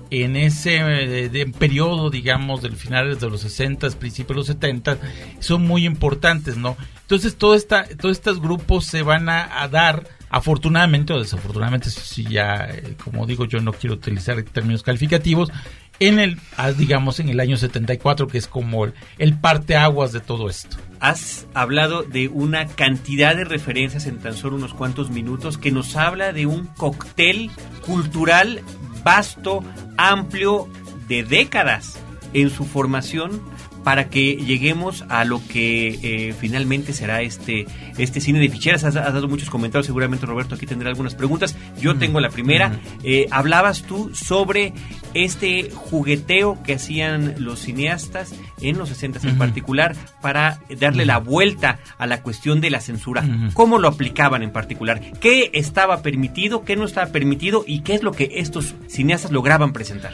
en 0.09 0.35
ese 0.35 0.75
eh, 0.77 1.29
de- 1.29 1.45
periodo, 1.47 2.09
digamos, 2.09 2.61
del 2.61 2.75
finales 2.75 3.19
de 3.19 3.29
los 3.29 3.41
60, 3.41 3.89
principios 3.91 4.29
de 4.35 4.35
los 4.35 4.47
70, 4.47 4.97
son 5.39 5.65
muy 5.65 5.85
importantes, 5.85 6.57
¿no? 6.57 6.75
Entonces, 7.01 7.35
todo 7.35 7.55
esta, 7.55 7.85
todos 7.97 8.17
estos 8.17 8.41
grupos 8.41 8.85
se 8.85 9.01
van 9.03 9.29
a, 9.29 9.61
a 9.61 9.67
dar, 9.67 10.07
afortunadamente 10.29 11.13
o 11.13 11.19
desafortunadamente, 11.19 11.89
sí 11.89 12.25
ya, 12.29 12.67
eh, 12.71 12.95
como 13.03 13.25
digo, 13.25 13.45
yo 13.45 13.59
no 13.59 13.71
quiero 13.73 13.95
utilizar 13.95 14.41
términos 14.43 14.83
calificativos, 14.83 15.51
en 15.99 16.19
el, 16.19 16.39
ah, 16.57 16.71
digamos, 16.71 17.19
en 17.19 17.29
el 17.29 17.39
año 17.39 17.57
74, 17.57 18.27
que 18.27 18.37
es 18.37 18.47
como 18.47 18.85
el, 18.85 18.93
el 19.17 19.37
parteaguas 19.37 20.11
de 20.11 20.19
todo 20.19 20.49
esto. 20.49 20.77
Has 20.99 21.47
hablado 21.53 22.03
de 22.03 22.27
una 22.27 22.67
cantidad 22.67 23.35
de 23.35 23.43
referencias 23.43 24.05
en 24.05 24.19
tan 24.19 24.35
solo 24.35 24.55
unos 24.55 24.73
cuantos 24.73 25.09
minutos 25.09 25.57
que 25.57 25.71
nos 25.71 25.95
habla 25.95 26.33
de 26.33 26.45
un 26.45 26.67
cóctel 26.67 27.51
cultural 27.85 28.61
vasto, 29.03 29.63
amplio, 29.97 30.67
de 31.07 31.23
décadas 31.23 31.99
en 32.33 32.49
su 32.49 32.65
formación 32.65 33.41
para 33.83 34.09
que 34.09 34.35
lleguemos 34.35 35.05
a 35.09 35.25
lo 35.25 35.41
que 35.47 35.99
eh, 36.01 36.33
finalmente 36.39 36.93
será 36.93 37.21
este, 37.21 37.65
este 37.97 38.21
cine 38.21 38.39
de 38.39 38.49
ficheras. 38.49 38.83
Has, 38.83 38.95
has 38.95 39.13
dado 39.13 39.27
muchos 39.27 39.49
comentarios, 39.49 39.85
seguramente 39.85 40.25
Roberto 40.25 40.55
aquí 40.55 40.65
tendrá 40.65 40.89
algunas 40.89 41.15
preguntas. 41.15 41.55
Yo 41.79 41.95
tengo 41.97 42.19
la 42.19 42.29
primera. 42.29 42.79
Eh, 43.03 43.27
hablabas 43.31 43.83
tú 43.83 44.11
sobre 44.13 44.73
este 45.13 45.69
jugueteo 45.71 46.61
que 46.63 46.73
hacían 46.73 47.35
los 47.37 47.59
cineastas 47.59 48.33
en 48.61 48.77
los 48.77 48.89
60 48.89 49.27
en 49.27 49.37
particular 49.37 49.95
para 50.21 50.59
darle 50.79 51.05
la 51.05 51.19
vuelta 51.19 51.79
a 51.97 52.07
la 52.07 52.21
cuestión 52.21 52.61
de 52.61 52.69
la 52.69 52.81
censura. 52.81 53.23
¿Cómo 53.53 53.79
lo 53.79 53.87
aplicaban 53.87 54.43
en 54.43 54.51
particular? 54.51 55.01
¿Qué 55.19 55.51
estaba 55.53 56.01
permitido, 56.01 56.63
qué 56.63 56.75
no 56.75 56.85
estaba 56.85 57.11
permitido 57.11 57.63
y 57.67 57.81
qué 57.81 57.95
es 57.95 58.03
lo 58.03 58.11
que 58.11 58.29
estos 58.35 58.75
cineastas 58.87 59.31
lograban 59.31 59.73
presentar? 59.73 60.13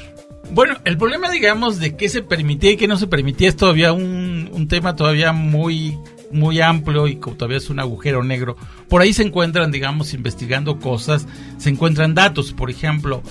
Bueno, 0.51 0.77
el 0.83 0.97
problema, 0.97 1.29
digamos, 1.29 1.79
de 1.79 1.95
qué 1.95 2.09
se 2.09 2.21
permitía 2.21 2.71
y 2.71 2.77
qué 2.77 2.87
no 2.87 2.97
se 2.97 3.07
permitía 3.07 3.49
es 3.49 3.55
todavía 3.55 3.93
un, 3.93 4.49
un 4.51 4.67
tema 4.67 4.95
todavía 4.95 5.31
muy 5.31 5.97
muy 6.31 6.61
amplio 6.61 7.07
y 7.07 7.15
como 7.15 7.35
todavía 7.35 7.57
es 7.57 7.69
un 7.69 7.79
agujero 7.79 8.23
negro. 8.23 8.55
Por 8.87 9.01
ahí 9.01 9.13
se 9.13 9.23
encuentran, 9.23 9.71
digamos, 9.71 10.13
investigando 10.13 10.79
cosas, 10.79 11.27
se 11.57 11.69
encuentran 11.69 12.15
datos. 12.15 12.53
Por 12.53 12.69
ejemplo, 12.69 13.23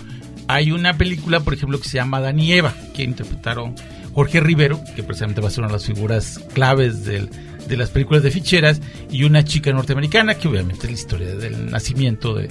hay 0.46 0.72
una 0.72 0.96
película, 0.96 1.40
por 1.40 1.54
ejemplo, 1.54 1.80
que 1.80 1.88
se 1.88 1.98
llama 1.98 2.20
Dani 2.20 2.52
Eva, 2.52 2.75
que 2.94 3.02
interpretaron 3.02 3.75
Jorge 4.14 4.40
Rivero, 4.40 4.80
que 4.96 5.02
precisamente 5.02 5.40
va 5.40 5.48
a 5.48 5.50
ser 5.50 5.60
una 5.60 5.68
de 5.68 5.75
las 5.75 5.87
figuras 5.87 6.40
claves 6.54 7.04
de 7.04 7.76
las 7.76 7.90
películas 7.90 8.22
de 8.22 8.30
ficheras, 8.30 8.80
y 9.10 9.25
una 9.25 9.44
chica 9.44 9.72
norteamericana, 9.72 10.34
que 10.34 10.48
obviamente 10.48 10.87
es 10.87 10.92
la 10.92 10.98
historia 10.98 11.37
del 11.37 11.70
nacimiento 11.70 12.34
de, 12.34 12.48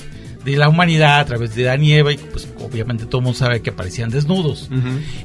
de 0.51 0.57
la 0.57 0.69
humanidad 0.69 1.19
a 1.19 1.25
través 1.25 1.53
de 1.55 1.63
Dani 1.63 1.87
y 1.89 1.93
Eva, 1.93 2.13
y 2.13 2.17
pues 2.17 2.47
obviamente 2.61 3.05
todo 3.05 3.17
el 3.19 3.23
mundo 3.25 3.37
sabe 3.37 3.61
que 3.61 3.71
aparecían 3.71 4.09
desnudos. 4.09 4.69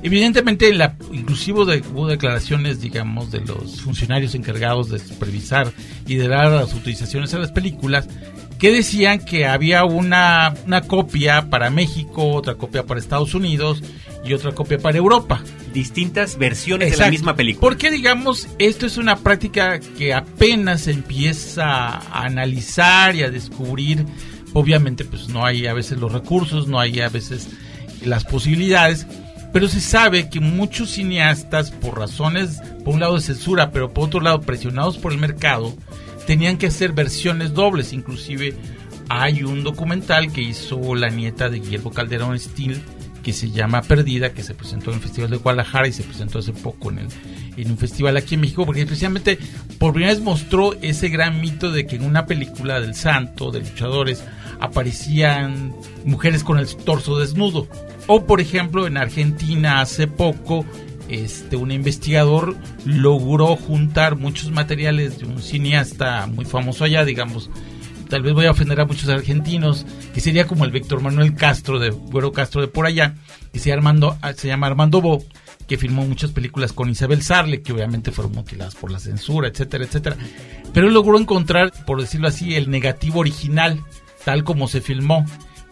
Evidentemente, 0.03 0.69
en 0.69 0.79
la, 0.79 0.97
inclusive 1.13 1.65
de- 1.65 1.83
hubo 1.93 2.09
declaraciones, 2.09 2.81
digamos, 2.81 3.31
de 3.31 3.41
los 3.41 3.81
funcionarios 3.83 4.35
encargados 4.35 4.89
de 4.91 4.99
supervisar 4.99 5.73
y 6.07 6.17
de 6.17 6.29
dar 6.29 6.51
las 6.51 6.73
autorizaciones 6.73 7.33
a 7.35 7.39
las 7.39 7.53
películas, 7.53 8.09
que 8.59 8.71
decían 8.73 9.25
que 9.25 9.47
había 9.47 9.85
una, 9.85 10.55
una 10.67 10.83
copia 10.83 11.49
para 11.51 11.71
México, 11.71 12.29
otra 12.33 12.55
copia 12.55 12.85
para 12.85 13.01
Estados 13.01 13.35
Unidos 13.35 13.83
y 14.25 14.33
otra 14.35 14.53
copia 14.53 14.79
para 14.79 14.99
Europa. 14.99 15.43
Distintas 15.75 16.39
versiones 16.39 16.91
de 16.93 16.97
la 16.97 17.11
misma 17.11 17.35
película. 17.35 17.61
Porque, 17.61 17.91
digamos, 17.91 18.47
esto 18.59 18.87
es 18.87 18.99
una 18.99 19.17
práctica 19.17 19.81
que 19.99 20.15
apenas 20.15 20.87
empieza 20.87 21.65
a 21.65 22.25
analizar 22.25 23.17
y 23.17 23.23
a 23.23 23.31
descubrir. 23.31 24.05
Obviamente, 24.53 25.05
pues 25.05 25.29
no 25.29 25.45
hay 25.45 25.67
a 25.67 25.75
veces 25.75 25.99
los 25.99 26.13
recursos, 26.13 26.69
no 26.69 26.79
hay 26.79 27.01
a 27.01 27.09
veces 27.09 27.49
las 28.05 28.25
posibilidades, 28.25 29.07
pero 29.53 29.69
se 29.69 29.81
sabe 29.81 30.29
que 30.29 30.41
muchos 30.41 30.91
cineastas, 30.91 31.71
por 31.71 31.99
razones, 31.99 32.61
por 32.85 32.95
un 32.95 33.01
lado 33.01 33.15
de 33.15 33.23
censura, 33.23 33.71
pero 33.71 33.93
por 33.93 34.05
otro 34.05 34.21
lado 34.21 34.41
presionados 34.41 34.99
por 34.99 35.13
el 35.13 35.19
mercado, 35.19 35.75
tenían 36.27 36.59
que 36.59 36.67
hacer 36.67 36.93
versiones 36.93 37.55
dobles. 37.55 37.93
Inclusive 37.93 38.55
hay 39.09 39.43
un 39.43 39.63
documental 39.63 40.33
que 40.33 40.43
hizo 40.43 40.95
la 40.95 41.09
nieta 41.09 41.49
de 41.49 41.61
Guillermo 41.61 41.91
Calderón 41.91 42.39
Steele 42.39 42.81
que 43.23 43.33
se 43.33 43.51
llama 43.51 43.83
Perdida, 43.83 44.33
que 44.33 44.43
se 44.43 44.55
presentó 44.55 44.91
en 44.91 44.97
el 44.97 45.03
Festival 45.03 45.31
de 45.31 45.37
Guadalajara 45.37 45.89
y 45.89 45.93
se 45.93 46.03
presentó 46.03 46.41
hace 46.41 46.53
poco 46.53 46.91
en, 46.91 46.99
el, 46.99 47.07
en 47.57 47.71
un 47.71 47.79
festival 47.79 48.17
aquí 48.17 48.35
en 48.35 48.41
México, 48.43 48.67
porque 48.67 48.85
precisamente 48.85 49.39
por 49.79 49.93
primera 49.93 50.13
vez 50.13 50.23
mostró 50.23 50.75
ese 50.83 51.09
gran 51.09 51.41
mito 51.41 51.71
de 51.71 51.87
que 51.87 51.97
en 51.97 52.05
una 52.05 52.27
película 52.27 52.81
del 52.81 52.95
santo, 52.95 53.51
de 53.51 53.61
luchadores, 53.61 54.25
aparecían 54.63 55.75
mujeres 56.05 56.45
con 56.45 56.59
el 56.59 56.75
torso 56.77 57.19
desnudo. 57.19 57.67
O 58.07 58.27
por 58.27 58.41
ejemplo 58.41 58.87
en 58.87 58.97
Argentina 58.97 59.81
hace 59.81 60.07
poco 60.07 60.65
este 61.09 61.57
un 61.57 61.73
investigador 61.73 62.57
logró 62.85 63.57
juntar 63.57 64.17
muchos 64.17 64.51
materiales 64.51 65.19
de 65.19 65.27
un 65.27 65.43
cineasta 65.43 66.27
muy 66.29 66.45
famoso 66.45 66.85
allá, 66.85 67.05
digamos, 67.05 67.51
tal 68.09 68.23
vez 68.23 68.35
voy 68.35 68.47
a 68.47 68.53
ofender 68.53 68.81
a 68.81 68.85
muchos 68.85 69.09
argentinos, 69.09 69.85
que 70.15 70.21
sería 70.21 70.47
como 70.47 70.65
el 70.65 70.71
Víctor 70.71 71.03
Manuel 71.03 71.35
Castro 71.35 71.79
de 71.79 71.91
Güero 71.91 72.33
Castro 72.33 72.61
de 72.61 72.69
por 72.69 72.87
allá, 72.87 73.17
que 73.53 73.59
se, 73.59 73.73
Armando, 73.73 74.17
se 74.37 74.49
llama 74.49 74.69
Armando 74.69 75.01
Bo, 75.01 75.25
que 75.67 75.77
filmó 75.77 76.05
muchas 76.07 76.31
películas 76.31 76.73
con 76.73 76.89
Isabel 76.89 77.23
Sarle, 77.23 77.63
que 77.63 77.73
obviamente 77.73 78.13
fueron 78.13 78.33
mutiladas 78.33 78.75
por 78.75 78.91
la 78.91 78.99
censura, 78.99 79.49
etcétera, 79.49 79.85
etcétera. 79.85 80.17
Pero 80.73 80.89
logró 80.89 81.19
encontrar, 81.19 81.73
por 81.85 82.01
decirlo 82.01 82.29
así, 82.29 82.55
el 82.55 82.71
negativo 82.71 83.21
original, 83.21 83.83
tal 84.25 84.45
como 84.45 84.69
se 84.69 84.81
filmó. 84.81 85.25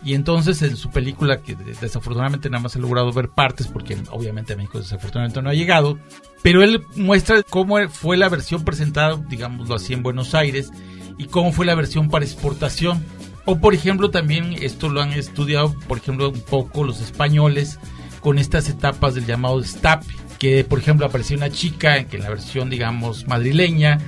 Y 0.02 0.14
entonces 0.14 0.62
en 0.62 0.76
su 0.78 0.88
película, 0.90 1.42
que 1.42 1.54
de- 1.54 1.74
desafortunadamente 1.80 2.48
nada 2.48 2.62
más 2.62 2.74
he 2.74 2.78
logrado 2.78 3.12
ver 3.12 3.28
partes, 3.28 3.66
porque 3.66 3.98
obviamente 4.10 4.54
a 4.54 4.56
México 4.56 4.78
desafortunadamente 4.78 5.42
no 5.42 5.50
ha 5.50 5.54
llegado, 5.54 5.98
pero 6.42 6.62
él 6.62 6.82
muestra 6.96 7.42
cómo 7.42 7.76
fue 7.90 8.16
la 8.16 8.30
versión 8.30 8.64
presentada, 8.64 9.20
digámoslo 9.28 9.74
así, 9.74 9.92
en 9.92 10.02
Buenos 10.02 10.34
Aires, 10.34 10.70
y 11.18 11.26
cómo 11.26 11.52
fue 11.52 11.66
la 11.66 11.74
versión 11.74 12.08
para 12.08 12.24
exportación. 12.24 13.04
O 13.44 13.58
por 13.58 13.74
ejemplo 13.74 14.10
también 14.10 14.54
esto 14.62 14.88
lo 14.88 15.02
han 15.02 15.12
estudiado, 15.12 15.74
por 15.86 15.98
ejemplo, 15.98 16.30
un 16.30 16.40
poco 16.40 16.82
los 16.84 17.00
españoles 17.02 17.78
con 18.20 18.38
estas 18.38 18.68
etapas 18.70 19.14
del 19.14 19.26
llamado 19.26 19.60
destape, 19.60 20.06
que 20.38 20.64
por 20.64 20.78
ejemplo 20.78 21.04
aparecía 21.04 21.36
una 21.36 21.50
chica 21.50 22.04
que 22.04 22.16
en 22.16 22.22
la 22.22 22.30
versión 22.30 22.70
digamos 22.70 23.26
madrileña 23.26 23.98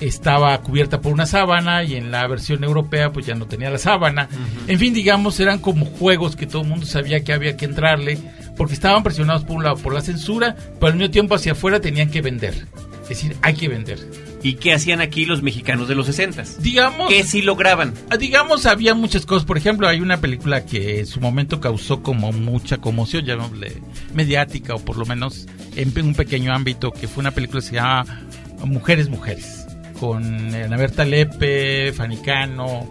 estaba 0.00 0.56
cubierta 0.62 1.00
por 1.00 1.12
una 1.12 1.26
sábana 1.26 1.84
y 1.84 1.94
en 1.94 2.10
la 2.10 2.26
versión 2.26 2.64
europea 2.64 3.12
pues 3.12 3.26
ya 3.26 3.34
no 3.34 3.46
tenía 3.46 3.70
la 3.70 3.78
sábana. 3.78 4.28
En 4.66 4.78
fin, 4.78 4.94
digamos, 4.94 5.38
eran 5.40 5.58
como 5.58 5.86
juegos 5.86 6.36
que 6.36 6.46
todo 6.46 6.62
el 6.62 6.68
mundo 6.68 6.86
sabía 6.86 7.22
que 7.22 7.32
había 7.32 7.56
que 7.56 7.66
entrarle 7.66 8.18
porque 8.56 8.74
estaban 8.74 9.02
presionados 9.02 9.44
por 9.44 9.56
un 9.56 9.64
lado 9.64 9.76
por 9.76 9.94
la 9.94 10.00
censura, 10.00 10.56
pero 10.78 10.88
al 10.88 10.98
mismo 10.98 11.10
tiempo 11.10 11.34
hacia 11.34 11.52
afuera 11.52 11.80
tenían 11.80 12.10
que 12.10 12.22
vender. 12.22 12.66
Es 13.02 13.08
decir, 13.08 13.36
hay 13.42 13.54
que 13.54 13.68
vender. 13.68 13.98
¿Y 14.42 14.54
qué 14.54 14.72
hacían 14.72 15.00
aquí 15.00 15.26
los 15.26 15.42
mexicanos 15.42 15.88
de 15.88 15.94
los 15.94 16.06
60? 16.06 16.44
Digamos, 16.60 17.08
¿Qué 17.08 17.24
sí 17.24 17.42
lograban? 17.42 17.92
Ah, 18.08 18.16
digamos, 18.16 18.66
había 18.66 18.94
muchas 18.94 19.26
cosas. 19.26 19.44
Por 19.44 19.58
ejemplo, 19.58 19.88
hay 19.88 20.00
una 20.00 20.20
película 20.20 20.64
que 20.64 21.00
en 21.00 21.06
su 21.06 21.20
momento 21.20 21.60
causó 21.60 22.02
como 22.02 22.32
mucha 22.32 22.78
conmoción, 22.78 23.24
llamémosle 23.24 23.82
mediática 24.14 24.74
o 24.74 24.78
por 24.78 24.96
lo 24.96 25.04
menos 25.04 25.46
en 25.76 25.92
un 26.04 26.14
pequeño 26.14 26.54
ámbito, 26.54 26.90
que 26.90 27.08
fue 27.08 27.20
una 27.20 27.32
película 27.32 27.60
que 27.60 27.66
se 27.66 27.74
llama 27.74 28.04
Mujeres, 28.64 29.08
Mujeres, 29.08 29.66
con 30.00 30.54
Ana 30.54 30.76
Berta 30.78 31.04
Lepe, 31.04 31.92
Fanicano. 31.92 32.90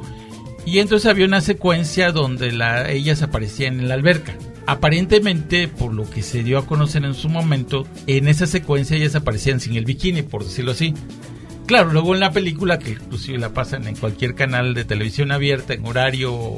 Y 0.65 0.77
entonces 0.77 1.09
había 1.09 1.25
una 1.25 1.41
secuencia 1.41 2.11
donde 2.11 2.51
la, 2.51 2.91
ellas 2.91 3.23
aparecían 3.23 3.79
en 3.79 3.89
la 3.89 3.95
alberca. 3.95 4.35
Aparentemente, 4.67 5.67
por 5.67 5.91
lo 5.91 6.07
que 6.07 6.21
se 6.21 6.43
dio 6.43 6.59
a 6.59 6.67
conocer 6.67 7.03
en 7.03 7.15
su 7.15 7.27
momento, 7.27 7.87
en 8.05 8.27
esa 8.27 8.45
secuencia 8.45 8.95
ellas 8.95 9.15
aparecían 9.15 9.59
sin 9.59 9.75
el 9.75 9.85
bikini, 9.85 10.21
por 10.21 10.43
decirlo 10.43 10.71
así. 10.71 10.93
Claro, 11.65 11.91
luego 11.91 12.13
en 12.13 12.19
la 12.19 12.31
película, 12.31 12.77
que 12.77 12.91
inclusive 12.91 13.39
la 13.39 13.53
pasan 13.53 13.87
en 13.87 13.95
cualquier 13.95 14.35
canal 14.35 14.75
de 14.75 14.85
televisión 14.85 15.31
abierta, 15.31 15.73
en 15.73 15.85
horario, 15.85 16.57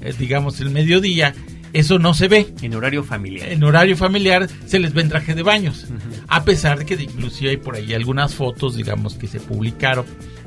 eh, 0.00 0.14
digamos, 0.16 0.60
el 0.60 0.70
mediodía, 0.70 1.34
eso 1.72 1.98
no 1.98 2.14
se 2.14 2.28
ve. 2.28 2.52
En 2.62 2.74
horario 2.74 3.02
familiar. 3.04 3.48
En 3.50 3.62
horario 3.64 3.96
familiar 3.96 4.48
se 4.66 4.78
les 4.78 4.92
ve 4.92 5.02
en 5.02 5.08
traje 5.08 5.34
de 5.34 5.42
baños. 5.42 5.86
A 6.28 6.44
pesar 6.44 6.78
de 6.78 6.86
que 6.86 6.94
inclusive 7.02 7.50
hay 7.50 7.56
por 7.56 7.76
ahí 7.76 7.94
algunas 7.94 8.34
fotos, 8.34 8.76
digamos, 8.76 9.14
que 9.14 9.26
se 9.26 9.40
publicaron. 9.40 10.04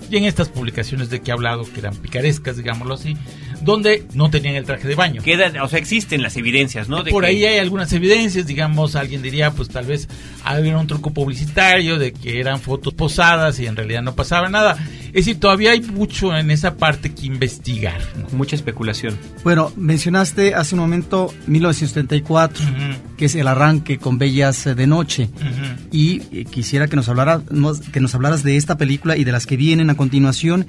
Y 0.10 0.18
en 0.18 0.26
estas 0.26 0.50
publicaciones 0.50 1.10
de 1.10 1.22
que 1.22 1.32
he 1.32 1.34
hablado, 1.34 1.64
que 1.64 1.80
eran 1.80 1.96
picarescas, 1.96 2.58
digámoslo 2.58 2.96
así, 2.96 3.16
donde 3.62 4.04
no 4.14 4.30
tenían 4.30 4.56
el 4.56 4.66
traje 4.66 4.86
de 4.88 4.96
baño. 4.96 5.22
Queda, 5.22 5.64
o 5.64 5.70
sea, 5.70 5.80
existen 5.80 6.22
las 6.22 6.36
evidencias, 6.36 6.90
¿no? 6.90 7.04
De 7.04 7.12
Por 7.12 7.24
que- 7.24 7.30
ahí 7.30 7.46
hay 7.46 7.60
algunas 7.60 7.94
evidencias, 7.94 8.46
digamos, 8.46 8.96
alguien 8.98 9.22
diría, 9.22 9.52
pues 9.52 9.70
tal 9.70 9.86
vez 9.86 10.10
había 10.44 10.78
un 10.78 10.88
truco 10.88 11.12
publicitario 11.14 11.98
de 11.98 12.12
que 12.12 12.40
eran 12.42 12.60
fotos 12.60 12.94
posadas 12.94 13.60
y 13.60 13.68
en 13.68 13.76
realidad 13.78 14.02
no 14.02 14.14
pasaba 14.16 14.50
nada. 14.50 14.78
Es 15.14 15.26
decir, 15.26 15.40
todavía 15.40 15.72
hay 15.72 15.82
mucho 15.82 16.36
en 16.36 16.52
esa 16.52 16.78
parte 16.78 17.14
que 17.14 17.26
investigar. 17.28 18.00
¿no? 18.18 18.38
Mucha 18.38 18.56
especulación. 18.56 19.18
Bueno, 19.44 19.72
mencionaste 19.76 20.56
hace 20.56 20.76
un 20.76 20.82
momento 20.82 21.34
1974, 21.48 22.64
Ujú, 22.64 23.16
que 23.18 23.26
es 23.26 23.36
el 23.36 23.48
arranque 23.48 23.98
con 23.98 24.18
Bellas 24.18 24.64
de 24.76 24.88
Noche. 24.88 25.30
Y 25.92 26.22
eh, 26.32 26.46
quisiera 26.50 26.88
que 26.88 26.96
nos, 26.96 27.10
hablara, 27.10 27.42
nos- 27.52 27.80
que 27.82 28.00
nos 28.00 28.16
hablaras 28.16 28.44
de 28.44 28.56
esta 28.58 28.78
película 28.78 29.18
y 29.18 29.24
de 29.24 29.32
las 29.32 29.46
que 29.46 29.58
vienen 29.58 29.90
a 29.90 29.96
continuación. 29.96 30.68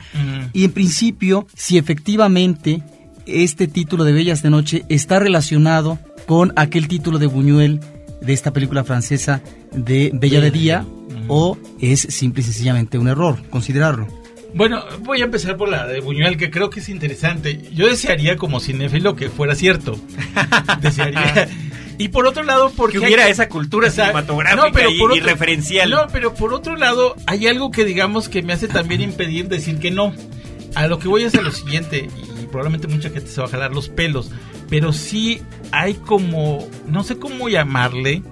Y 0.52 0.64
en 0.64 0.72
principio, 0.72 1.46
si 1.56 1.78
efectivamente 1.78 2.82
este 3.26 3.68
título 3.68 4.04
de 4.04 4.12
Bellas 4.12 4.42
de 4.42 4.50
Noche 4.50 4.84
está 4.88 5.18
relacionado 5.20 5.98
con 6.26 6.52
aquel 6.56 6.88
título 6.88 7.18
de 7.18 7.26
Buñuel 7.26 7.80
de 8.20 8.32
esta 8.32 8.52
película 8.52 8.84
francesa 8.84 9.42
de 9.72 10.10
Bella 10.14 10.40
de 10.40 10.50
Día, 10.50 10.84
o 11.28 11.56
es 11.80 12.00
simple 12.00 12.40
y 12.42 12.44
sencillamente 12.44 12.98
un 12.98 13.08
error 13.08 13.38
considerarlo. 13.50 14.06
Bueno, 14.54 14.84
voy 15.00 15.22
a 15.22 15.24
empezar 15.24 15.56
por 15.56 15.68
la 15.68 15.86
de 15.86 16.00
Buñuel, 16.00 16.36
que 16.36 16.50
creo 16.50 16.68
que 16.70 16.80
es 16.80 16.88
interesante. 16.88 17.60
Yo 17.72 17.86
desearía 17.88 18.36
como 18.36 18.60
cinéfilo 18.60 19.16
que 19.16 19.30
fuera 19.30 19.54
cierto. 19.54 19.98
desearía. 20.80 21.48
Y 21.98 22.08
por 22.08 22.26
otro 22.26 22.42
lado, 22.42 22.70
porque 22.76 22.98
Que 22.98 23.04
hubiera 23.06 23.24
hay- 23.26 23.32
esa 23.32 23.48
cultura 23.48 23.90
cinematográfica 23.90 24.62
No, 24.66 24.72
pero 24.72 24.90
y, 24.90 25.18
y 25.18 25.20
referencial. 25.20 25.90
No, 25.90 26.06
pero 26.12 26.34
por 26.34 26.52
otro 26.52 26.76
lado, 26.76 27.16
hay 27.26 27.46
algo 27.46 27.70
que 27.70 27.84
digamos 27.84 28.28
que 28.28 28.42
me 28.42 28.52
hace 28.52 28.68
también 28.68 29.00
impedir 29.00 29.48
decir 29.48 29.78
que 29.78 29.90
no. 29.90 30.12
A 30.74 30.86
lo 30.86 30.98
que 30.98 31.08
voy 31.08 31.24
es 31.24 31.34
a 31.34 31.42
lo 31.42 31.52
siguiente, 31.52 32.08
y 32.42 32.46
probablemente 32.46 32.88
mucha 32.88 33.10
gente 33.10 33.28
se 33.30 33.40
va 33.40 33.46
a 33.46 33.50
jalar 33.50 33.72
los 33.72 33.90
pelos, 33.90 34.30
pero 34.70 34.92
sí 34.94 35.42
hay 35.70 35.94
como, 35.94 36.66
no 36.86 37.04
sé 37.04 37.18
cómo 37.18 37.50
llamarle, 37.50 38.22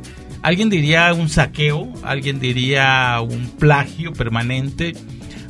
alguien 0.41 0.71
diría 0.71 1.13
un 1.13 1.29
saqueo, 1.29 1.93
alguien 2.03 2.41
diría 2.41 3.21
un 3.21 3.51
plagio 3.59 4.15
permanente, 4.15 4.95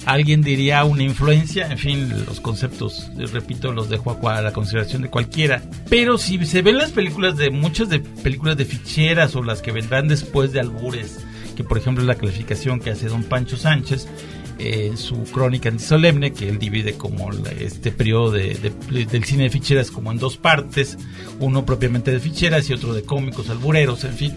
alguien 0.07 0.43
diría 0.43 0.85
una 0.85 1.03
influencia, 1.03 1.67
en 1.71 1.79
fin, 1.79 2.25
los 2.27 2.41
conceptos, 2.41 3.11
eh, 3.19 3.27
repito, 3.33 3.73
los 3.73 3.89
dejo 3.89 4.17
a, 4.29 4.41
la 4.43 4.53
consideración 4.53 5.03
de 5.03 5.09
cualquiera. 5.11 5.63
Pero 5.89 6.19
si 6.19 6.45
se 6.47 6.63
ven 6.63 6.79
las 6.79 6.91
películas 6.91 7.37
de 7.37 7.51
muchas 7.51 7.89
de 7.89 8.01
películas 8.01 8.57
de 8.57 8.65
ficheras 8.65 9.35
o 9.37 9.43
las 9.43 9.63
que 9.63 9.73
vendrán 9.73 10.09
después 10.09 10.53
de 10.53 10.61
albures, 10.61 11.19
que 11.57 11.65
por 11.65 11.79
ejemplo 11.79 12.03
es 12.03 12.09
la 12.09 12.15
clasificación 12.15 12.81
que 12.81 12.91
hace 12.91 13.09
don 13.09 13.23
Pancho 13.25 13.57
Sánchez, 13.57 14.09
eh, 14.59 14.93
su 14.97 15.23
crónica 15.25 15.69
antisolemne, 15.71 16.33
que 16.33 16.49
él 16.49 16.59
divide 16.59 16.93
como 16.95 17.31
este 17.59 17.93
periodo 17.93 18.31
de- 18.33 18.55
de- 18.91 19.05
del 19.07 19.25
cine 19.25 19.45
de 19.45 19.51
ficheras 19.51 19.91
como 19.91 20.13
en 20.13 20.19
dos 20.19 20.37
partes, 20.37 20.99
uno 21.39 21.65
propiamente 21.65 22.11
de 22.11 22.21
ficheras 22.21 22.69
y 22.69 22.75
otro 22.75 22.93
de 22.93 23.03
cómicos, 23.03 23.49
albureros, 23.49 24.05
en 24.05 24.13
fin. 24.15 24.35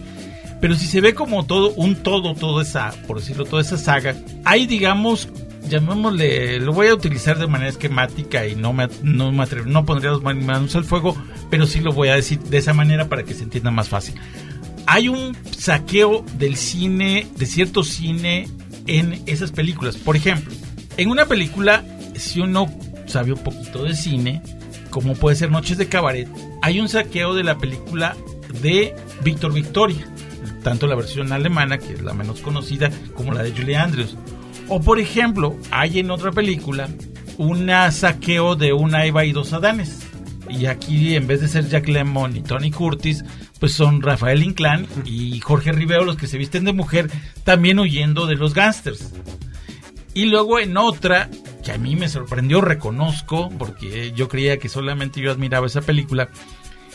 Pero 0.62 0.76
si 0.76 0.86
se 0.86 1.02
ve 1.02 1.12
como 1.12 1.44
todo, 1.44 1.72
un 1.74 1.96
todo, 1.96 2.34
toda 2.34 2.62
esa, 2.62 2.94
por 3.06 3.18
decirlo, 3.20 3.44
toda 3.44 3.60
esa 3.60 3.76
saga, 3.76 4.16
hay, 4.46 4.66
digamos, 4.66 5.28
llamémosle, 5.68 6.60
lo 6.60 6.72
voy 6.72 6.88
a 6.88 6.94
utilizar 6.94 7.38
de 7.38 7.46
manera 7.46 7.70
esquemática 7.70 8.46
y 8.46 8.54
no 8.54 8.72
me, 8.72 8.88
no 9.02 9.32
no 9.32 9.84
pondría 9.84 10.12
las 10.12 10.22
manos 10.22 10.76
al 10.76 10.84
fuego, 10.84 11.16
pero 11.50 11.66
sí 11.66 11.80
lo 11.80 11.92
voy 11.92 12.08
a 12.08 12.14
decir 12.14 12.38
de 12.40 12.58
esa 12.58 12.74
manera 12.74 13.08
para 13.08 13.22
que 13.22 13.34
se 13.34 13.44
entienda 13.44 13.70
más 13.70 13.88
fácil. 13.88 14.14
Hay 14.86 15.08
un 15.08 15.36
saqueo 15.56 16.24
del 16.38 16.56
cine, 16.56 17.26
de 17.36 17.46
cierto 17.46 17.82
cine 17.82 18.48
en 18.86 19.22
esas 19.26 19.50
películas. 19.50 19.96
Por 19.96 20.16
ejemplo, 20.16 20.52
en 20.96 21.10
una 21.10 21.26
película, 21.26 21.84
si 22.14 22.40
uno 22.40 22.66
sabe 23.06 23.32
un 23.32 23.42
poquito 23.42 23.84
de 23.84 23.94
cine, 23.94 24.42
como 24.90 25.14
puede 25.14 25.36
ser 25.36 25.50
Noches 25.50 25.78
de 25.78 25.88
Cabaret, 25.88 26.28
hay 26.62 26.80
un 26.80 26.88
saqueo 26.88 27.34
de 27.34 27.44
la 27.44 27.58
película 27.58 28.16
de 28.62 28.94
Víctor 29.22 29.52
Victoria, 29.52 30.06
tanto 30.62 30.86
la 30.86 30.94
versión 30.94 31.32
alemana, 31.32 31.78
que 31.78 31.94
es 31.94 32.02
la 32.02 32.14
menos 32.14 32.40
conocida, 32.40 32.90
como 33.14 33.32
la 33.32 33.42
de 33.42 33.52
Julie 33.52 33.76
Andrews. 33.76 34.16
O 34.68 34.80
por 34.80 34.98
ejemplo, 34.98 35.56
hay 35.70 35.98
en 35.98 36.10
otra 36.10 36.32
película 36.32 36.88
un 37.38 37.70
saqueo 37.90 38.56
de 38.56 38.72
una 38.72 39.04
Eva 39.04 39.24
y 39.24 39.32
dos 39.32 39.52
Adanes. 39.52 40.06
Y 40.48 40.66
aquí, 40.66 41.16
en 41.16 41.26
vez 41.26 41.40
de 41.40 41.48
ser 41.48 41.68
Jack 41.68 41.88
Lemmon 41.88 42.36
y 42.36 42.42
Tony 42.42 42.70
Curtis, 42.70 43.24
pues 43.58 43.72
son 43.72 44.02
Rafael 44.02 44.42
Inclán 44.42 44.86
y 45.04 45.40
Jorge 45.40 45.72
Rivero 45.72 46.04
los 46.04 46.16
que 46.16 46.26
se 46.26 46.38
visten 46.38 46.64
de 46.64 46.72
mujer, 46.72 47.10
también 47.44 47.78
huyendo 47.78 48.26
de 48.26 48.36
los 48.36 48.54
gángsters. 48.54 49.12
Y 50.12 50.26
luego 50.26 50.60
en 50.60 50.76
otra, 50.76 51.28
que 51.64 51.72
a 51.72 51.78
mí 51.78 51.96
me 51.96 52.08
sorprendió, 52.08 52.60
reconozco, 52.60 53.50
porque 53.58 54.12
yo 54.12 54.28
creía 54.28 54.58
que 54.58 54.68
solamente 54.68 55.20
yo 55.20 55.32
admiraba 55.32 55.66
esa 55.66 55.80
película, 55.80 56.28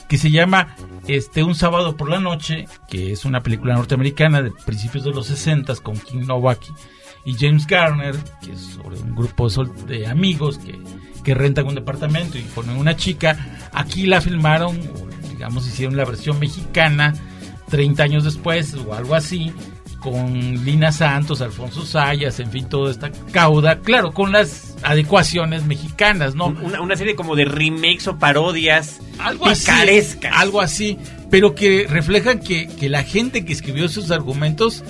que 0.08 0.18
se 0.18 0.32
llama 0.32 0.76
este 1.08 1.44
Un 1.44 1.56
sábado 1.56 1.98
por 1.98 2.10
la 2.10 2.20
noche, 2.20 2.66
que 2.88 3.12
es 3.12 3.26
una 3.26 3.42
película 3.42 3.74
norteamericana 3.74 4.42
de 4.42 4.52
principios 4.52 5.04
de 5.04 5.12
los 5.12 5.28
60 5.28 5.76
con 5.78 6.00
King 6.00 6.26
Novak 6.28 6.62
y 7.26 7.34
James 7.34 7.68
Garner, 7.68 8.16
que 8.42 8.54
es 8.54 8.62
sobre 8.62 8.98
un 9.00 9.16
grupo 9.16 9.50
de, 9.50 10.08
amigos 10.08 10.58
que, 10.58 10.80
que 11.24 11.34
rentan 11.34 11.68
un 11.68 11.76
departamento 11.76 12.38
y 12.38 12.42
ponen 12.42 12.78
una 12.78 12.96
chica. 12.96 13.38
Aquí 13.74 14.06
la 14.06 14.22
filmaron, 14.22 14.80
o 14.80 15.30
digamos, 15.30 15.68
hicieron 15.68 15.96
la 15.96 16.06
versión 16.06 16.40
mexicana 16.40 17.14
30 17.70 18.04
años 18.04 18.24
después 18.24 18.74
o 18.74 18.94
algo 18.94 19.16
así, 19.16 19.54
con 20.00 20.66
Lina 20.66 20.92
Santos, 20.92 21.42
Alfonso 21.42 21.86
Sayas, 21.86 22.40
en 22.40 22.50
fin, 22.52 22.68
toda 22.68 22.92
esta 22.92 23.12
cauda, 23.32 23.80
claro, 23.80 24.14
con 24.14 24.32
las 24.32 24.76
adecuaciones 24.84 25.66
mexicanas, 25.66 26.36
¿no? 26.36 26.48
Una, 26.48 26.82
una 26.82 26.96
serie 26.96 27.16
como 27.16 27.36
de 27.36 27.46
remakes 27.46 28.08
o 28.08 28.18
parodias 28.18 29.00
algo 29.20 29.48
así, 29.48 29.66
picarescas. 29.66 30.34
algo 30.36 30.62
así, 30.62 30.98
pero 31.30 31.54
que 31.54 31.86
reflejan 31.88 32.40
que, 32.40 32.68
que 32.68 32.90
la 32.90 33.04
gente 33.04 33.46
que 33.46 33.54
escribió 33.54 33.86
esos 33.86 34.10
argumentos 34.12 34.84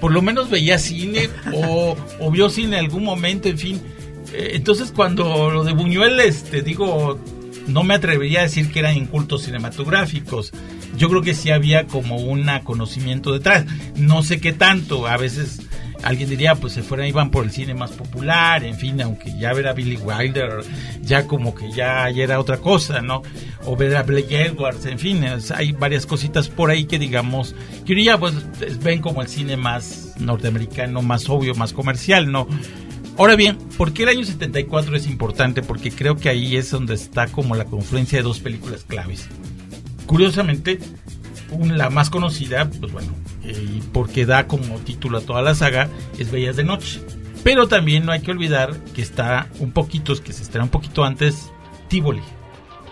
por 0.00 0.12
lo 0.12 0.22
menos 0.22 0.50
veía 0.50 0.78
cine 0.78 1.28
o, 1.52 1.96
o 2.20 2.30
vio 2.30 2.50
cine 2.50 2.78
en 2.78 2.84
algún 2.84 3.04
momento, 3.04 3.48
en 3.48 3.58
fin. 3.58 3.80
Eh, 4.32 4.52
entonces 4.54 4.92
cuando 4.94 5.50
lo 5.50 5.64
de 5.64 5.72
Buñuel, 5.72 6.20
este, 6.20 6.62
digo, 6.62 7.18
no 7.66 7.84
me 7.84 7.94
atrevería 7.94 8.40
a 8.40 8.44
decir 8.44 8.70
que 8.72 8.80
eran 8.80 8.96
incultos 8.96 9.44
cinematográficos. 9.44 10.52
Yo 10.96 11.08
creo 11.08 11.22
que 11.22 11.34
sí 11.34 11.50
había 11.50 11.86
como 11.86 12.16
un 12.16 12.48
conocimiento 12.64 13.32
detrás. 13.32 13.66
No 13.96 14.22
sé 14.22 14.40
qué 14.40 14.52
tanto, 14.52 15.06
a 15.06 15.16
veces 15.16 15.60
alguien 16.02 16.28
diría, 16.30 16.54
pues 16.54 16.72
se 16.72 16.82
fueran, 16.82 17.06
iban 17.08 17.30
por 17.30 17.44
el 17.44 17.50
cine 17.50 17.74
más 17.74 17.90
popular, 17.92 18.64
en 18.64 18.76
fin, 18.76 19.00
aunque 19.00 19.36
ya 19.38 19.52
ver 19.52 19.66
a 19.68 19.72
Billy 19.72 19.96
Wilder, 19.96 20.60
ya 21.02 21.26
como 21.26 21.54
que 21.54 21.70
ya, 21.72 22.08
ya 22.10 22.24
era 22.24 22.38
otra 22.40 22.58
cosa, 22.58 23.00
¿no? 23.02 23.22
O 23.64 23.76
ver 23.76 23.96
a 23.96 24.02
Blake 24.02 24.44
Edwards, 24.46 24.86
en 24.86 24.98
fin, 24.98 25.24
hay 25.54 25.72
varias 25.72 26.06
cositas 26.06 26.48
por 26.48 26.70
ahí 26.70 26.84
que 26.84 26.98
digamos, 26.98 27.54
que 27.84 28.02
ya 28.02 28.18
pues 28.18 28.34
es- 28.60 28.78
ven 28.82 29.00
como 29.00 29.22
el 29.22 29.28
cine 29.28 29.56
más 29.56 30.14
norteamericano, 30.18 31.02
más 31.02 31.28
obvio, 31.28 31.54
más 31.54 31.72
comercial, 31.72 32.30
¿no? 32.30 32.46
Ahora 33.16 33.34
bien, 33.34 33.58
¿por 33.76 33.92
qué 33.92 34.04
el 34.04 34.10
año 34.10 34.24
74 34.24 34.94
es 34.94 35.08
importante? 35.08 35.62
Porque 35.62 35.90
creo 35.90 36.14
que 36.16 36.28
ahí 36.28 36.56
es 36.56 36.70
donde 36.70 36.94
está 36.94 37.26
como 37.26 37.56
la 37.56 37.64
confluencia 37.64 38.18
de 38.18 38.22
dos 38.22 38.38
películas 38.38 38.84
claves. 38.86 39.26
Curiosamente, 40.06 40.78
la 41.74 41.90
más 41.90 42.10
conocida, 42.10 42.70
pues 42.80 42.92
bueno, 42.92 43.08
eh, 43.48 43.80
porque 43.92 44.26
da 44.26 44.46
como 44.46 44.78
título 44.78 45.18
a 45.18 45.20
toda 45.22 45.42
la 45.42 45.54
saga, 45.54 45.88
es 46.18 46.30
Bellas 46.30 46.56
de 46.56 46.64
Noche. 46.64 47.00
Pero 47.44 47.68
también 47.68 48.04
no 48.04 48.12
hay 48.12 48.20
que 48.20 48.30
olvidar 48.30 48.76
que 48.94 49.02
está 49.02 49.48
un 49.58 49.72
poquito, 49.72 50.14
que 50.22 50.32
se 50.32 50.42
estrena 50.42 50.64
un 50.64 50.70
poquito 50.70 51.04
antes, 51.04 51.50
Tivoli. 51.88 52.22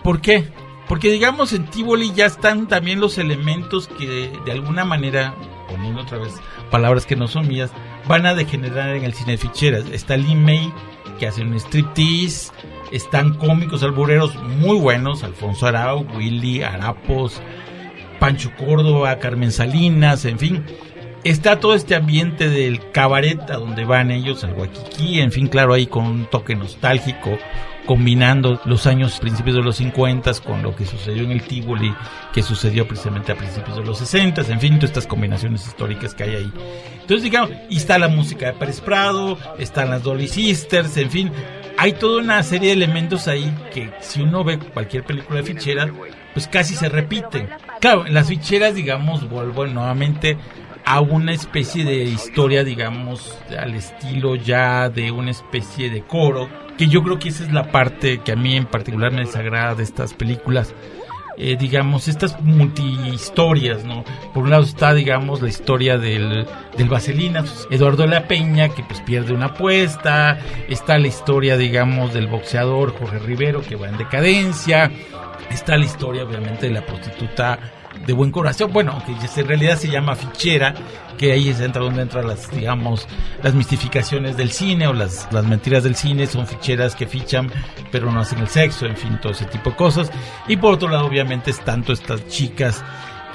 ¿Por 0.03 0.21
qué? 0.21 0.45
Porque 0.87 1.11
digamos 1.11 1.53
en 1.53 1.65
Tivoli 1.65 2.11
ya 2.13 2.25
están 2.25 2.67
también 2.67 2.99
los 2.99 3.17
elementos 3.17 3.87
que 3.87 4.07
de, 4.07 4.39
de 4.45 4.51
alguna 4.51 4.85
manera, 4.85 5.35
poniendo 5.69 6.01
otra 6.01 6.17
vez 6.17 6.33
palabras 6.71 7.05
que 7.05 7.15
no 7.15 7.27
son 7.27 7.47
mías, 7.47 7.71
van 8.07 8.25
a 8.25 8.33
degenerar 8.33 8.95
en 8.95 9.03
el 9.03 9.13
cine 9.13 9.33
de 9.33 9.37
ficheras. 9.37 9.85
Está 9.91 10.17
Lee 10.17 10.35
May, 10.35 10.73
que 11.19 11.27
hace 11.27 11.41
un 11.41 11.53
striptease, 11.55 12.51
están 12.91 13.33
cómicos 13.35 13.83
albureros 13.83 14.35
muy 14.43 14.77
buenos, 14.77 15.23
Alfonso 15.23 15.67
Arau, 15.67 16.05
Willy, 16.15 16.63
Arapos, 16.63 17.41
Pancho 18.19 18.51
Córdoba, 18.57 19.19
Carmen 19.19 19.51
Salinas, 19.51 20.25
en 20.25 20.39
fin. 20.39 20.65
Está 21.23 21.59
todo 21.59 21.73
este 21.73 21.95
ambiente 21.95 22.49
del 22.49 22.91
cabaret 22.91 23.41
a 23.49 23.57
donde 23.57 23.83
van 23.85 24.11
ellos, 24.11 24.43
al 24.43 24.53
Waikiki, 24.53 25.19
en 25.19 25.31
fin, 25.31 25.47
claro, 25.47 25.73
ahí 25.73 25.87
con 25.87 26.05
un 26.05 26.25
toque 26.25 26.55
nostálgico, 26.55 27.37
combinando 27.85 28.61
los 28.65 28.85
años 28.85 29.19
principios 29.19 29.55
de 29.55 29.63
los 29.63 29.77
50 29.77 30.31
con 30.45 30.61
lo 30.61 30.75
que 30.75 30.85
sucedió 30.85 31.23
en 31.23 31.31
el 31.31 31.41
Tivoli, 31.41 31.93
que 32.33 32.43
sucedió 32.43 32.87
precisamente 32.87 33.31
a 33.31 33.35
principios 33.35 33.75
de 33.77 33.83
los 33.83 33.97
60, 33.97 34.41
en 34.41 34.59
fin, 34.59 34.75
todas 34.75 34.91
estas 34.91 35.07
combinaciones 35.07 35.65
históricas 35.65 36.13
que 36.13 36.23
hay 36.23 36.35
ahí. 36.35 36.51
Entonces, 37.01 37.23
digamos, 37.23 37.51
y 37.69 37.77
está 37.77 37.97
la 37.97 38.09
música 38.09 38.47
de 38.47 38.53
Pérez 38.53 38.79
Prado, 38.79 39.37
están 39.57 39.89
las 39.89 40.03
Dolly 40.03 40.27
Sisters, 40.27 40.95
en 40.97 41.09
fin, 41.09 41.31
hay 41.77 41.93
toda 41.93 42.21
una 42.21 42.41
serie 42.43 42.69
de 42.69 42.73
elementos 42.73 43.27
ahí 43.27 43.53
que 43.73 43.91
si 44.01 44.21
uno 44.21 44.43
ve 44.43 44.59
cualquier 44.59 45.03
película 45.03 45.37
de 45.41 45.45
fichera, 45.45 45.87
pues 46.33 46.47
casi 46.47 46.75
se 46.75 46.89
repiten. 46.89 47.47
Claro, 47.79 48.05
en 48.07 48.13
las 48.13 48.27
ficheras, 48.27 48.75
digamos, 48.75 49.29
vuelvo 49.29 49.65
nuevamente 49.67 50.37
a 50.85 51.01
una 51.01 51.33
especie 51.33 51.83
de 51.83 52.03
historia, 52.05 52.63
digamos, 52.63 53.37
al 53.57 53.75
estilo 53.75 54.35
ya 54.35 54.89
de 54.89 55.11
una 55.11 55.31
especie 55.31 55.89
de 55.89 56.01
coro, 56.01 56.49
que 56.77 56.87
yo 56.87 57.03
creo 57.03 57.19
que 57.19 57.29
esa 57.29 57.43
es 57.43 57.51
la 57.51 57.71
parte 57.71 58.19
que 58.19 58.31
a 58.31 58.35
mí 58.35 58.55
en 58.55 58.65
particular 58.65 59.11
me 59.11 59.21
desagrada 59.25 59.75
de 59.75 59.83
estas 59.83 60.13
películas. 60.13 60.73
eh, 61.39 61.55
digamos, 61.55 62.07
estas 62.07 62.41
multihistorias, 62.41 63.83
¿no? 63.85 64.03
Por 64.33 64.43
un 64.43 64.49
lado 64.49 64.63
está, 64.63 64.93
digamos, 64.95 65.39
la 65.41 65.49
historia 65.49 65.97
del, 65.99 66.47
del 66.75 66.89
Vaselina, 66.89 67.45
Eduardo 67.69 68.07
la 68.07 68.27
Peña, 68.27 68.69
que 68.69 68.83
pues 68.83 69.01
pierde 69.01 69.33
una 69.33 69.47
apuesta, 69.47 70.39
está 70.67 70.97
la 70.97 71.07
historia, 71.07 71.55
digamos, 71.55 72.13
del 72.13 72.25
boxeador 72.27 72.97
Jorge 72.97 73.19
Rivero, 73.19 73.61
que 73.61 73.75
va 73.75 73.87
en 73.87 73.97
decadencia, 73.97 74.91
está 75.49 75.77
la 75.77 75.85
historia, 75.85 76.23
obviamente, 76.23 76.67
de 76.67 76.73
la 76.73 76.85
prostituta 76.85 77.59
de 78.05 78.13
buen 78.13 78.31
corazón, 78.31 78.71
bueno, 78.71 79.01
que 79.05 79.41
en 79.41 79.47
realidad 79.47 79.77
se 79.77 79.89
llama 79.89 80.15
fichera, 80.15 80.73
que 81.17 81.31
ahí 81.31 81.49
es 81.49 81.59
entra 81.59 81.81
donde 81.81 82.03
entran 82.03 82.27
las, 82.27 82.49
digamos, 82.51 83.07
las 83.41 83.53
mistificaciones 83.55 84.37
del 84.37 84.51
cine 84.51 84.87
o 84.87 84.93
las, 84.93 85.27
las 85.31 85.45
mentiras 85.45 85.83
del 85.83 85.95
cine, 85.95 86.27
son 86.27 86.45
ficheras 86.45 86.95
que 86.95 87.07
fichan, 87.07 87.51
pero 87.91 88.11
no 88.11 88.19
hacen 88.19 88.39
el 88.39 88.47
sexo, 88.47 88.85
en 88.85 88.95
fin, 88.95 89.19
todo 89.21 89.31
ese 89.31 89.45
tipo 89.45 89.71
de 89.71 89.75
cosas. 89.75 90.11
Y 90.47 90.57
por 90.57 90.73
otro 90.73 90.89
lado, 90.89 91.05
obviamente, 91.05 91.51
es 91.51 91.59
tanto 91.61 91.93
estas 91.93 92.27
chicas 92.27 92.83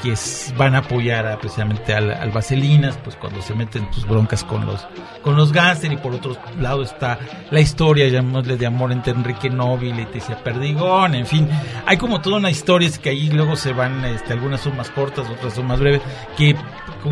que 0.02 0.14
van 0.56 0.74
a 0.74 0.78
apoyar 0.78 1.26
a, 1.26 1.38
precisamente 1.38 1.94
al, 1.94 2.12
al, 2.12 2.30
Vaselinas, 2.30 2.98
pues 3.04 3.14
cuando 3.16 3.40
se 3.40 3.54
meten 3.54 3.88
tus 3.90 4.06
broncas 4.06 4.42
con 4.42 4.66
los 4.66 4.86
con 5.22 5.36
los 5.36 5.52
Gánster 5.52 5.92
y 5.92 5.96
por 5.96 6.12
otro 6.14 6.36
lado 6.60 6.82
está 6.82 7.18
la 7.50 7.60
historia, 7.60 8.08
llamémosle 8.08 8.56
de 8.56 8.66
amor 8.66 8.90
entre 8.90 9.12
Enrique 9.12 9.48
Novi 9.48 9.90
y 9.90 9.92
Leticia 9.92 10.42
Perdigón, 10.42 11.14
en 11.14 11.26
fin, 11.26 11.48
hay 11.86 11.96
como 11.96 12.20
toda 12.20 12.36
una 12.36 12.50
historia 12.50 12.88
es 12.88 12.98
que 12.98 13.10
ahí 13.10 13.30
luego 13.30 13.54
se 13.54 13.72
van, 13.72 14.04
este, 14.04 14.32
algunas 14.32 14.60
son 14.60 14.76
más 14.76 14.90
cortas, 14.90 15.28
otras 15.30 15.54
son 15.54 15.68
más 15.68 15.78
breves, 15.78 16.02
que 16.36 16.56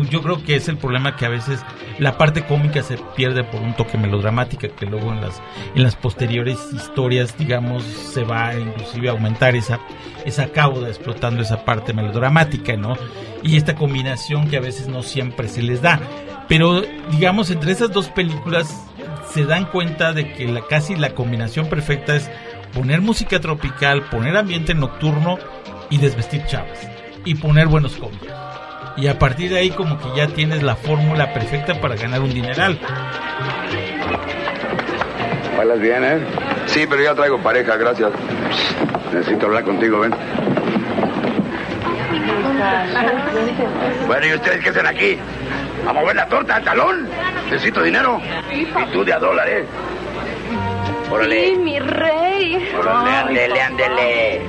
yo 0.09 0.21
creo 0.21 0.43
que 0.43 0.55
es 0.55 0.67
el 0.67 0.77
problema 0.77 1.15
que 1.15 1.25
a 1.25 1.29
veces 1.29 1.61
la 1.99 2.17
parte 2.17 2.45
cómica 2.45 2.81
se 2.81 2.97
pierde 3.15 3.43
por 3.43 3.61
un 3.61 3.73
toque 3.73 3.97
melodramática 3.97 4.69
que 4.69 4.85
luego 4.85 5.11
en 5.11 5.21
las 5.21 5.41
en 5.75 5.83
las 5.83 5.95
posteriores 5.95 6.57
historias 6.73 7.37
digamos 7.37 7.83
se 7.83 8.23
va 8.23 8.55
inclusive 8.55 9.09
a 9.09 9.11
aumentar 9.11 9.55
esa 9.55 9.79
esa 10.25 10.47
cauda 10.47 10.87
explotando 10.87 11.41
esa 11.41 11.65
parte 11.65 11.93
melodramática 11.93 12.75
no 12.81 12.97
y 13.43 13.57
esta 13.57 13.75
combinación 13.75 14.49
que 14.49 14.57
a 14.57 14.61
veces 14.61 14.87
no 14.87 15.03
siempre 15.03 15.47
se 15.47 15.61
les 15.61 15.81
da 15.81 15.99
pero 16.47 16.81
digamos 17.11 17.49
entre 17.51 17.71
esas 17.71 17.91
dos 17.91 18.09
películas 18.09 18.87
se 19.31 19.45
dan 19.45 19.65
cuenta 19.65 20.11
de 20.13 20.33
que 20.33 20.47
la 20.47 20.61
casi 20.67 20.95
la 20.95 21.11
combinación 21.11 21.67
perfecta 21.67 22.15
es 22.15 22.29
poner 22.73 23.01
música 23.01 23.39
tropical 23.39 24.03
poner 24.09 24.35
ambiente 24.35 24.73
nocturno 24.73 25.37
y 25.89 25.97
desvestir 25.97 26.45
chavas 26.45 26.89
y 27.23 27.35
poner 27.35 27.67
buenos 27.67 27.95
cómics 27.95 28.27
y 28.97 29.07
a 29.07 29.17
partir 29.17 29.51
de 29.51 29.59
ahí 29.59 29.69
como 29.71 29.97
que 29.97 30.09
ya 30.15 30.27
tienes 30.27 30.63
la 30.63 30.75
fórmula 30.75 31.33
perfecta 31.33 31.79
para 31.79 31.95
ganar 31.95 32.21
un 32.21 32.33
dineral. 32.33 32.79
Bailas 35.57 35.79
bien, 35.79 36.03
¿eh? 36.03 36.19
Sí, 36.65 36.85
pero 36.89 37.03
ya 37.03 37.15
traigo 37.15 37.37
pareja, 37.39 37.75
gracias. 37.77 38.11
Necesito 39.13 39.45
hablar 39.45 39.63
contigo, 39.63 39.99
ven. 39.99 40.13
Bueno, 44.07 44.27
¿y 44.27 44.33
ustedes 44.33 44.63
qué 44.63 44.69
hacen 44.69 44.85
aquí? 44.85 45.17
¿A 45.87 45.93
mover 45.93 46.15
la 46.15 46.27
torta 46.27 46.55
al 46.57 46.63
talón? 46.63 47.09
Necesito 47.45 47.81
dinero. 47.81 48.21
Y 48.51 48.65
tú 48.91 49.03
de 49.03 49.13
a 49.13 49.19
dólar, 49.19 49.47
¿eh? 49.49 49.65
Órale. 51.09 51.45
Sí, 51.45 51.57
mi 51.57 51.79
rey. 51.79 52.71
Órale, 52.77 53.11
ándele, 53.11 53.61
ándele. 53.61 54.41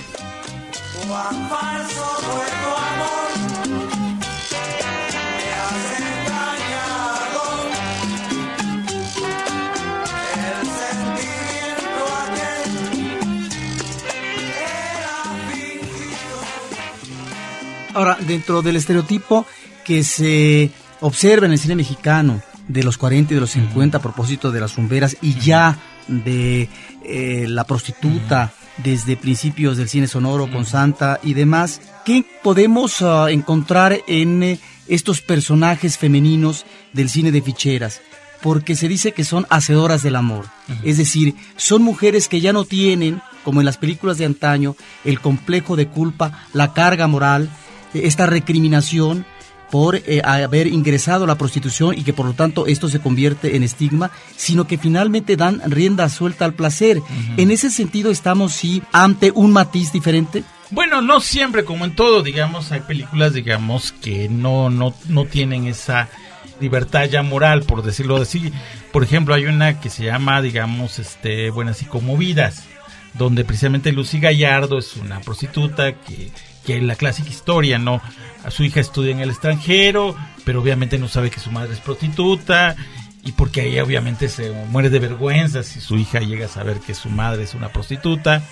Ahora, 17.94 18.18
dentro 18.22 18.62
del 18.62 18.76
estereotipo 18.76 19.48
que 19.84 20.04
se 20.04 20.70
observa 21.02 21.48
en 21.48 21.54
el 21.54 21.60
cine 21.60 21.76
mexicano 21.76 22.42
de 22.68 22.84
los 22.84 22.98
40 22.98 23.34
y 23.34 23.36
de 23.36 23.42
los 23.42 23.52
50 23.52 23.98
a 23.98 24.02
propósito 24.02 24.52
de 24.52 24.60
las 24.60 24.74
zumberas 24.74 25.18
y 25.22 25.40
ya 25.40 25.78
de 26.08 26.70
eh, 27.04 27.46
la 27.48 27.64
prostituta 27.66 28.54
desde 28.78 29.18
principios 29.18 29.78
del 29.78 29.90
cine 29.90 30.08
sonoro 30.08 30.50
con 30.52 30.66
Santa 30.66 31.20
y 31.24 31.34
demás, 31.34 31.82
¿qué 32.06 32.24
podemos 32.44 33.02
uh, 33.02 33.28
encontrar 33.28 34.00
en 34.08 34.44
eh, 34.44 34.60
estos 34.88 35.22
personajes 35.22 35.98
femeninos 35.98 36.66
del 36.94 37.10
cine 37.10 37.32
de 37.32 37.42
ficheras? 37.42 38.02
Porque 38.42 38.76
se 38.76 38.88
dice 38.88 39.14
que 39.14 39.24
son 39.24 39.48
hacedoras 39.50 40.04
del 40.04 40.16
amor, 40.16 40.46
es 40.84 40.98
decir, 40.98 41.34
son 41.56 41.82
mujeres 41.82 42.28
que 42.28 42.40
ya 42.40 42.54
no 42.54 42.66
tienen, 42.66 43.20
como 43.44 43.62
en 43.62 43.66
las 43.66 43.78
películas 43.78 44.20
de 44.20 44.26
antaño, 44.26 44.76
el 45.04 45.20
complejo 45.20 45.76
de 45.76 45.88
culpa, 45.88 46.46
la 46.54 46.72
carga 46.72 47.08
moral, 47.08 47.50
esta 47.96 48.28
recriminación 48.28 49.26
por 49.72 49.96
eh, 49.96 50.22
haber 50.24 50.68
ingresado 50.68 51.24
a 51.24 51.28
la 51.28 51.38
prostitución 51.38 51.98
y 51.98 52.04
que 52.04 52.14
por 52.14 52.26
lo 52.26 52.34
tanto 52.34 52.68
esto 52.68 52.90
se 52.90 53.00
convierte 53.00 53.56
en 53.56 53.64
estigma, 53.64 54.12
sino 54.36 54.68
que 54.68 54.78
finalmente 54.78 55.36
dan 55.36 55.62
rienda 55.66 56.10
suelta 56.10 56.46
al 56.46 56.54
placer. 56.54 57.02
En 57.38 57.52
ese 57.52 57.70
sentido 57.70 58.12
estamos 58.12 58.54
sí 58.54 58.82
ante 58.92 59.32
un 59.32 59.52
matiz 59.52 59.92
diferente. 59.92 60.44
Bueno, 60.70 61.02
no 61.02 61.22
siempre, 61.22 61.64
como 61.64 61.86
en 61.86 61.96
todo, 61.96 62.24
digamos, 62.24 62.72
hay 62.72 62.82
películas, 62.82 63.34
digamos, 63.34 63.94
que 63.94 64.28
no, 64.28 64.70
no, 64.70 64.94
no 65.08 65.26
tienen 65.26 65.66
esa 65.66 66.10
libertad 66.60 67.06
ya 67.06 67.24
moral, 67.24 67.64
por 67.64 67.84
decirlo 67.84 68.18
así. 68.18 68.52
Por 68.92 69.04
ejemplo, 69.04 69.34
hay 69.34 69.46
una 69.46 69.80
que 69.80 69.90
se 69.90 70.06
llama, 70.06 70.42
digamos, 70.42 71.00
este, 71.00 71.52
bueno, 71.52 71.72
así 71.72 71.86
como 71.86 72.18
Vidas, 72.18 72.66
donde 73.14 73.46
precisamente 73.46 73.92
Lucy 73.92 74.20
Gallardo 74.20 74.78
es 74.78 74.98
una 74.98 75.22
prostituta 75.22 75.94
que 75.94 76.32
que 76.68 76.82
la 76.82 76.98
clásica 76.98 77.30
historia, 77.30 77.80
¿no? 77.80 78.02
A 78.44 78.52
su 78.52 78.66
hija 78.66 78.82
estudia 78.82 79.14
en 79.14 79.22
el 79.22 79.30
extranjero, 79.30 80.18
pero 80.44 80.62
obviamente 80.62 81.00
no 81.00 81.08
sabe 81.08 81.32
que 81.32 81.40
su 81.40 81.50
madre 81.50 81.74
es 81.74 81.80
prostituta 81.80 82.76
y 83.24 83.32
porque 83.32 83.66
ella 83.66 83.86
obviamente 83.86 84.28
se 84.28 84.52
muere 84.70 84.90
de 84.90 85.00
vergüenza 85.00 85.64
si 85.64 85.80
su 85.80 85.96
hija 85.96 86.20
llega 86.20 86.48
a 86.48 86.50
saber 86.50 86.82
que 86.82 86.94
su 86.94 87.10
madre 87.10 87.44
es 87.44 87.54
una 87.54 87.70
prostituta 87.70 88.44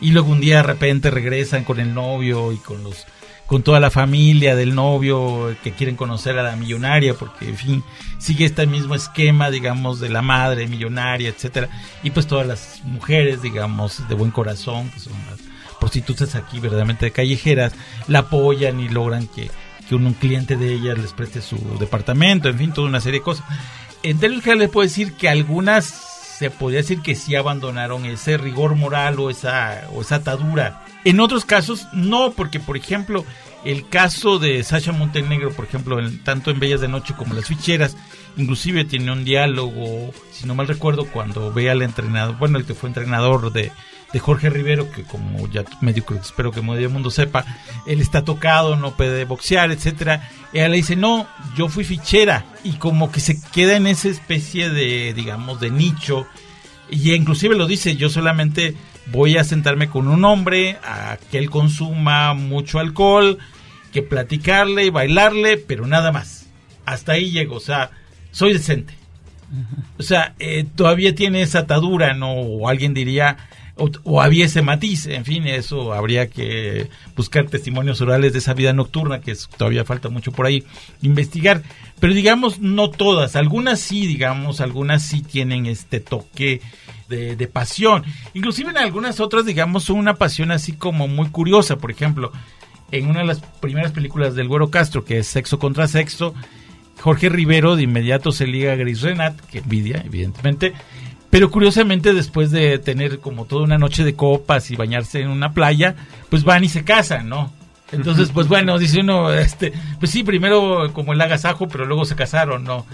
y 0.00 0.12
luego 0.12 0.32
un 0.32 0.40
día 0.40 0.56
de 0.56 0.62
repente 0.62 1.10
regresan 1.10 1.64
con 1.64 1.78
el 1.78 1.92
novio 1.92 2.52
y 2.52 2.56
con 2.56 2.82
los 2.82 3.06
con 3.46 3.62
toda 3.62 3.80
la 3.80 3.90
familia 3.90 4.54
del 4.56 4.74
novio 4.74 5.54
que 5.62 5.72
quieren 5.72 5.96
conocer 5.96 6.38
a 6.38 6.42
la 6.42 6.56
millonaria 6.56 7.14
porque 7.14 7.48
en 7.48 7.56
fin 7.56 7.84
sigue 8.18 8.46
este 8.46 8.66
mismo 8.66 8.94
esquema 8.94 9.50
digamos 9.50 10.00
de 10.00 10.08
la 10.08 10.22
madre 10.22 10.66
millonaria 10.68 11.28
etcétera 11.28 11.68
y 12.02 12.10
pues 12.10 12.26
todas 12.26 12.46
las 12.46 12.82
mujeres 12.84 13.40
digamos 13.42 14.06
de 14.08 14.14
buen 14.14 14.30
corazón 14.30 14.90
que 14.90 15.00
son 15.00 15.14
las 15.30 15.37
prostitutas 15.88 16.34
aquí 16.34 16.60
verdaderamente 16.60 17.10
callejeras 17.10 17.72
la 18.08 18.20
apoyan 18.20 18.78
y 18.78 18.88
logran 18.88 19.26
que, 19.26 19.50
que 19.88 19.94
un, 19.94 20.12
cliente 20.12 20.56
de 20.56 20.72
ellas 20.72 20.98
les 20.98 21.12
preste 21.12 21.40
su 21.40 21.56
departamento 21.78 22.48
en 22.48 22.58
fin 22.58 22.72
toda 22.72 22.88
una 22.88 23.00
serie 23.00 23.20
de 23.20 23.24
cosas 23.24 23.44
en 24.02 24.18
términos 24.18 24.44
generales 24.44 24.68
les 24.68 24.72
puedo 24.72 24.86
decir 24.86 25.14
que 25.14 25.28
algunas 25.28 26.08
se 26.38 26.50
podría 26.50 26.80
decir 26.80 27.00
que 27.00 27.16
sí 27.16 27.34
abandonaron 27.34 28.04
ese 28.04 28.36
rigor 28.36 28.76
moral 28.76 29.18
o 29.18 29.28
esa, 29.28 29.88
o 29.92 30.02
esa 30.02 30.16
atadura. 30.16 30.84
En 31.04 31.18
otros 31.18 31.44
casos, 31.44 31.88
no, 31.92 32.30
porque 32.30 32.60
por 32.60 32.76
ejemplo, 32.76 33.24
el 33.64 33.88
caso 33.88 34.38
de 34.38 34.62
Sasha 34.62 34.92
Montenegro, 34.92 35.50
por 35.50 35.64
ejemplo, 35.64 35.98
tanto 36.22 36.52
en 36.52 36.60
Bellas 36.60 36.80
de 36.80 36.86
Noche 36.86 37.14
como 37.18 37.34
Las 37.34 37.46
Ficheras, 37.46 37.96
inclusive 38.36 38.84
tiene 38.84 39.10
un 39.10 39.24
diálogo, 39.24 40.12
si 40.30 40.46
no 40.46 40.54
mal 40.54 40.68
recuerdo, 40.68 41.06
cuando 41.06 41.52
ve 41.52 41.70
al 41.70 41.82
entrenador, 41.82 42.38
bueno, 42.38 42.56
el 42.58 42.66
que 42.66 42.74
fue 42.74 42.88
entrenador 42.88 43.52
de, 43.52 43.72
de 44.12 44.18
Jorge 44.18 44.50
Rivero, 44.50 44.90
que 44.90 45.02
como 45.02 45.48
ya 45.48 45.64
medio 45.80 46.04
espero 46.20 46.50
que 46.50 46.62
medio 46.62 46.90
mundo 46.90 47.10
sepa, 47.10 47.44
él 47.86 48.00
está 48.00 48.24
tocado, 48.24 48.76
no 48.76 48.96
puede 48.96 49.24
boxear, 49.24 49.70
etcétera. 49.70 50.28
Ella 50.52 50.68
le 50.68 50.76
dice, 50.76 50.96
no, 50.96 51.26
yo 51.56 51.68
fui 51.68 51.84
fichera, 51.84 52.46
y 52.64 52.72
como 52.74 53.12
que 53.12 53.20
se 53.20 53.40
queda 53.52 53.76
en 53.76 53.86
esa 53.86 54.08
especie 54.08 54.70
de, 54.70 55.12
digamos, 55.14 55.60
de 55.60 55.70
nicho, 55.70 56.26
y 56.90 57.12
inclusive 57.12 57.54
lo 57.54 57.66
dice, 57.66 57.96
yo 57.96 58.08
solamente 58.08 58.74
voy 59.06 59.36
a 59.36 59.44
sentarme 59.44 59.88
con 59.88 60.08
un 60.08 60.24
hombre 60.24 60.78
a 60.84 61.18
que 61.30 61.38
él 61.38 61.50
consuma 61.50 62.34
mucho 62.34 62.78
alcohol, 62.78 63.38
que 63.92 64.02
platicarle 64.02 64.84
y 64.84 64.90
bailarle, 64.90 65.56
pero 65.56 65.86
nada 65.86 66.12
más. 66.12 66.46
Hasta 66.84 67.12
ahí 67.12 67.30
llego, 67.30 67.56
o 67.56 67.60
sea, 67.60 67.90
soy 68.30 68.54
decente. 68.54 68.94
O 69.98 70.02
sea, 70.02 70.34
eh, 70.38 70.66
todavía 70.74 71.14
tiene 71.14 71.40
esa 71.42 71.60
atadura, 71.60 72.14
¿no? 72.14 72.32
O 72.32 72.68
alguien 72.68 72.92
diría, 72.92 73.48
o, 74.04 74.20
había 74.20 74.46
ese 74.46 74.62
matiz, 74.62 75.06
en 75.06 75.24
fin, 75.24 75.46
eso 75.46 75.92
habría 75.92 76.28
que 76.28 76.88
buscar 77.16 77.46
testimonios 77.46 78.00
orales 78.00 78.32
de 78.32 78.40
esa 78.40 78.54
vida 78.54 78.72
nocturna, 78.72 79.20
que 79.20 79.36
todavía 79.56 79.84
falta 79.84 80.08
mucho 80.08 80.32
por 80.32 80.46
ahí 80.46 80.64
investigar, 81.02 81.62
pero 82.00 82.14
digamos, 82.14 82.58
no 82.60 82.90
todas, 82.90 83.36
algunas 83.36 83.80
sí, 83.80 84.06
digamos, 84.06 84.60
algunas 84.60 85.02
sí 85.02 85.22
tienen 85.22 85.66
este 85.66 86.00
toque 86.00 86.60
de, 87.08 87.36
de 87.36 87.46
pasión, 87.46 88.04
inclusive 88.34 88.70
en 88.70 88.78
algunas 88.78 89.20
otras, 89.20 89.46
digamos, 89.46 89.90
una 89.90 90.14
pasión 90.14 90.50
así 90.50 90.72
como 90.72 91.08
muy 91.08 91.28
curiosa, 91.28 91.76
por 91.76 91.90
ejemplo, 91.90 92.32
en 92.90 93.08
una 93.08 93.20
de 93.20 93.26
las 93.26 93.40
primeras 93.40 93.92
películas 93.92 94.34
del 94.34 94.48
Güero 94.48 94.70
Castro, 94.70 95.04
que 95.04 95.18
es 95.18 95.26
Sexo 95.26 95.58
contra 95.58 95.88
Sexo, 95.88 96.34
Jorge 97.00 97.28
Rivero 97.28 97.76
de 97.76 97.82
inmediato 97.82 98.32
se 98.32 98.46
liga 98.46 98.72
a 98.72 98.76
Gris 98.76 99.02
Renat, 99.02 99.38
que 99.40 99.58
envidia, 99.58 100.02
evidentemente, 100.04 100.72
pero 101.30 101.50
curiosamente, 101.50 102.12
después 102.14 102.50
de 102.50 102.78
tener 102.78 103.20
como 103.20 103.44
toda 103.44 103.62
una 103.62 103.78
noche 103.78 104.04
de 104.04 104.14
copas 104.14 104.70
y 104.70 104.76
bañarse 104.76 105.20
en 105.20 105.28
una 105.28 105.52
playa, 105.52 105.94
pues 106.30 106.44
van 106.44 106.64
y 106.64 106.68
se 106.68 106.84
casan, 106.84 107.28
¿no? 107.28 107.52
Entonces, 107.92 108.30
pues 108.32 108.48
bueno, 108.48 108.78
dice 108.78 109.00
uno, 109.00 109.32
este, 109.32 109.72
pues 109.98 110.10
sí, 110.10 110.22
primero 110.22 110.92
como 110.92 111.12
el 111.12 111.20
agasajo, 111.20 111.68
pero 111.68 111.84
luego 111.84 112.04
se 112.04 112.16
casaron, 112.16 112.64
¿no? 112.64 112.86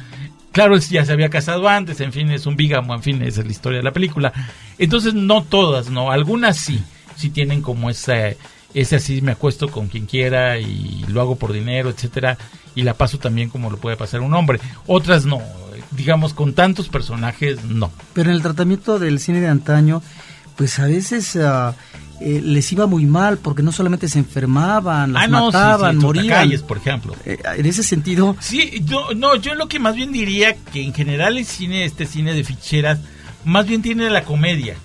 Claro, 0.52 0.76
ya 0.76 1.04
se 1.04 1.12
había 1.12 1.30
casado 1.30 1.68
antes, 1.68 2.00
en 2.00 2.12
fin, 2.12 2.30
es 2.30 2.46
un 2.46 2.56
bígamo, 2.56 2.94
en 2.94 3.02
fin, 3.02 3.22
esa 3.22 3.40
es 3.40 3.46
la 3.46 3.52
historia 3.52 3.78
de 3.78 3.84
la 3.84 3.92
película. 3.92 4.32
Entonces, 4.78 5.14
no 5.14 5.42
todas, 5.42 5.90
¿no? 5.90 6.10
Algunas 6.10 6.58
sí, 6.58 6.80
sí 7.16 7.30
tienen 7.30 7.60
como 7.60 7.90
ese, 7.90 8.36
ese 8.72 8.96
así 8.96 9.20
me 9.20 9.32
acuesto 9.32 9.68
con 9.68 9.88
quien 9.88 10.06
quiera 10.06 10.58
y 10.58 11.04
lo 11.08 11.20
hago 11.20 11.36
por 11.36 11.52
dinero, 11.52 11.90
etcétera, 11.90 12.38
y 12.76 12.82
la 12.82 12.94
paso 12.94 13.18
también 13.18 13.48
como 13.48 13.70
lo 13.70 13.78
puede 13.78 13.96
pasar 13.96 14.20
un 14.20 14.34
hombre. 14.34 14.60
Otras 14.86 15.24
no, 15.24 15.42
digamos, 15.96 16.34
con 16.34 16.54
tantos 16.54 16.88
personajes, 16.88 17.64
no. 17.64 17.90
Pero 18.12 18.30
en 18.30 18.36
el 18.36 18.42
tratamiento 18.42 18.98
del 18.98 19.20
cine 19.20 19.40
de 19.40 19.48
antaño, 19.48 20.02
pues 20.56 20.78
a 20.78 20.86
veces 20.86 21.36
eh, 21.36 22.40
les 22.42 22.72
iba 22.72 22.86
muy 22.86 23.06
mal 23.06 23.38
porque 23.38 23.62
no 23.62 23.72
solamente 23.72 24.08
se 24.08 24.18
enfermaban, 24.18 25.12
las 25.12 25.24
ah, 25.24 25.28
mataban, 25.28 25.98
morían. 25.98 26.50
por 26.66 26.78
ejemplo. 26.78 27.14
Eh, 27.24 27.38
en 27.56 27.66
ese 27.66 27.82
sentido. 27.82 28.36
Sí, 28.40 28.82
yo, 28.84 29.08
no, 29.16 29.36
yo 29.36 29.54
lo 29.54 29.68
que 29.68 29.78
más 29.78 29.94
bien 29.94 30.12
diría 30.12 30.56
que 30.72 30.82
en 30.82 30.94
general 30.94 31.36
el 31.36 31.44
cine, 31.44 31.84
este 31.84 32.06
cine 32.06 32.34
de 32.34 32.44
ficheras, 32.44 33.00
más 33.44 33.66
bien 33.66 33.82
tiene 33.82 34.08
la 34.10 34.24
comedia 34.24 34.76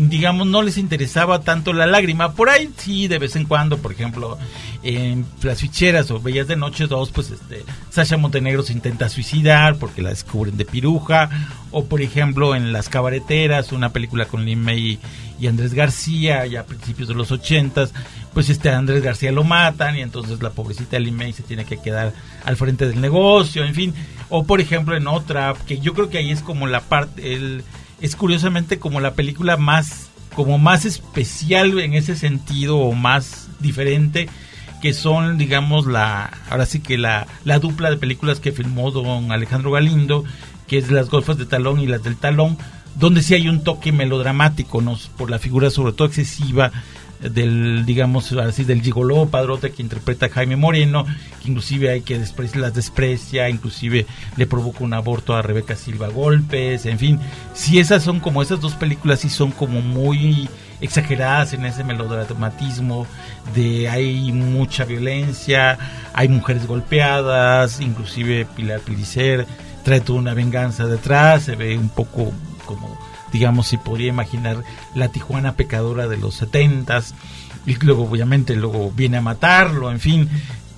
digamos, 0.00 0.46
no 0.46 0.62
les 0.62 0.78
interesaba 0.78 1.40
tanto 1.40 1.72
la 1.72 1.86
lágrima. 1.86 2.32
Por 2.34 2.50
ahí 2.50 2.70
sí, 2.76 3.08
de 3.08 3.18
vez 3.18 3.36
en 3.36 3.46
cuando, 3.46 3.78
por 3.78 3.92
ejemplo, 3.92 4.38
en 4.82 5.26
Las 5.42 5.60
Ficheras 5.60 6.10
o 6.10 6.20
Bellas 6.20 6.46
de 6.46 6.56
Noche 6.56 6.86
2, 6.86 7.10
pues 7.10 7.30
este, 7.30 7.64
Sasha 7.90 8.16
Montenegro 8.16 8.62
se 8.62 8.72
intenta 8.72 9.08
suicidar 9.08 9.76
porque 9.76 10.02
la 10.02 10.10
descubren 10.10 10.56
de 10.56 10.64
piruja. 10.64 11.30
O 11.70 11.84
por 11.84 12.00
ejemplo, 12.00 12.54
en 12.54 12.72
Las 12.72 12.88
Cabareteras, 12.88 13.72
una 13.72 13.90
película 13.90 14.26
con 14.26 14.44
Lin 14.44 14.62
May 14.62 14.98
y, 15.38 15.46
Andrés 15.46 15.74
García, 15.74 16.46
ya 16.46 16.60
a 16.60 16.66
principios 16.66 17.08
de 17.08 17.14
los 17.14 17.30
ochentas, 17.30 17.92
pues 18.32 18.48
este 18.48 18.70
Andrés 18.70 19.02
García 19.02 19.32
lo 19.32 19.44
matan 19.44 19.96
y 19.96 20.00
entonces 20.00 20.42
la 20.42 20.50
pobrecita 20.50 20.98
Lin 20.98 21.16
May 21.16 21.32
se 21.32 21.42
tiene 21.42 21.64
que 21.64 21.78
quedar 21.78 22.12
al 22.44 22.56
frente 22.56 22.86
del 22.88 23.00
negocio, 23.00 23.64
en 23.64 23.74
fin. 23.74 23.94
O 24.30 24.44
por 24.44 24.60
ejemplo, 24.60 24.96
en 24.96 25.06
otra, 25.06 25.54
que 25.66 25.78
yo 25.78 25.92
creo 25.94 26.08
que 26.08 26.18
ahí 26.18 26.30
es 26.30 26.42
como 26.42 26.66
la 26.66 26.80
parte, 26.80 27.34
el 27.34 27.64
es 28.00 28.16
curiosamente 28.16 28.78
como 28.78 29.00
la 29.00 29.14
película 29.14 29.56
más 29.56 30.10
como 30.34 30.58
más 30.58 30.84
especial 30.84 31.80
en 31.80 31.94
ese 31.94 32.14
sentido 32.14 32.78
o 32.78 32.92
más 32.92 33.48
diferente 33.60 34.28
que 34.80 34.92
son 34.92 35.38
digamos 35.38 35.86
la 35.86 36.30
ahora 36.50 36.66
sí 36.66 36.80
que 36.80 36.98
la, 36.98 37.26
la 37.44 37.58
dupla 37.58 37.90
de 37.90 37.96
películas 37.96 38.40
que 38.40 38.52
filmó 38.52 38.90
don 38.90 39.32
Alejandro 39.32 39.72
Galindo 39.72 40.24
que 40.66 40.78
es 40.78 40.90
las 40.90 41.10
golfas 41.10 41.38
de 41.38 41.46
talón 41.46 41.80
y 41.80 41.86
las 41.86 42.02
del 42.02 42.16
talón 42.16 42.56
donde 42.94 43.22
sí 43.22 43.34
hay 43.34 43.48
un 43.48 43.64
toque 43.64 43.90
melodramático 43.92 44.80
¿no? 44.80 44.98
por 45.16 45.30
la 45.30 45.38
figura 45.38 45.70
sobre 45.70 45.92
todo 45.92 46.08
excesiva 46.08 46.72
del, 47.20 47.84
digamos, 47.84 48.32
así, 48.32 48.64
del 48.64 48.82
gigoló 48.82 49.28
padrote 49.28 49.70
que 49.70 49.82
interpreta 49.82 50.28
Jaime 50.28 50.56
Moreno, 50.56 51.04
que 51.42 51.48
inclusive 51.48 51.90
hay 51.90 52.00
que 52.02 52.22
las 52.54 52.74
desprecia, 52.74 53.48
inclusive 53.48 54.06
le 54.36 54.46
provoca 54.46 54.84
un 54.84 54.94
aborto 54.94 55.34
a 55.34 55.42
Rebeca 55.42 55.76
Silva 55.76 56.08
golpes, 56.08 56.86
en 56.86 56.98
fin, 56.98 57.20
si 57.54 57.78
esas 57.78 58.02
son 58.02 58.20
como 58.20 58.42
esas 58.42 58.60
dos 58.60 58.74
películas, 58.74 59.20
sí 59.20 59.28
son 59.28 59.50
como 59.50 59.80
muy 59.80 60.48
exageradas 60.80 61.52
en 61.54 61.64
ese 61.64 61.82
melodramatismo 61.82 63.06
de 63.54 63.88
hay 63.88 64.30
mucha 64.32 64.84
violencia, 64.84 65.78
hay 66.14 66.28
mujeres 66.28 66.66
golpeadas, 66.66 67.80
inclusive 67.80 68.46
Pilar 68.56 68.80
Pilicer 68.80 69.46
trae 69.82 70.00
toda 70.00 70.18
una 70.18 70.34
venganza 70.34 70.86
detrás, 70.86 71.44
se 71.44 71.56
ve 71.56 71.76
un 71.76 71.88
poco 71.88 72.32
como 72.66 72.98
digamos, 73.32 73.68
si 73.68 73.76
podría 73.76 74.08
imaginar 74.08 74.62
la 74.94 75.08
Tijuana 75.08 75.54
pecadora 75.56 76.08
de 76.08 76.16
los 76.16 76.34
setentas, 76.34 77.14
y 77.66 77.74
luego 77.76 78.04
obviamente 78.04 78.56
luego 78.56 78.90
viene 78.90 79.18
a 79.18 79.22
matarlo, 79.22 79.90
en 79.90 80.00
fin. 80.00 80.28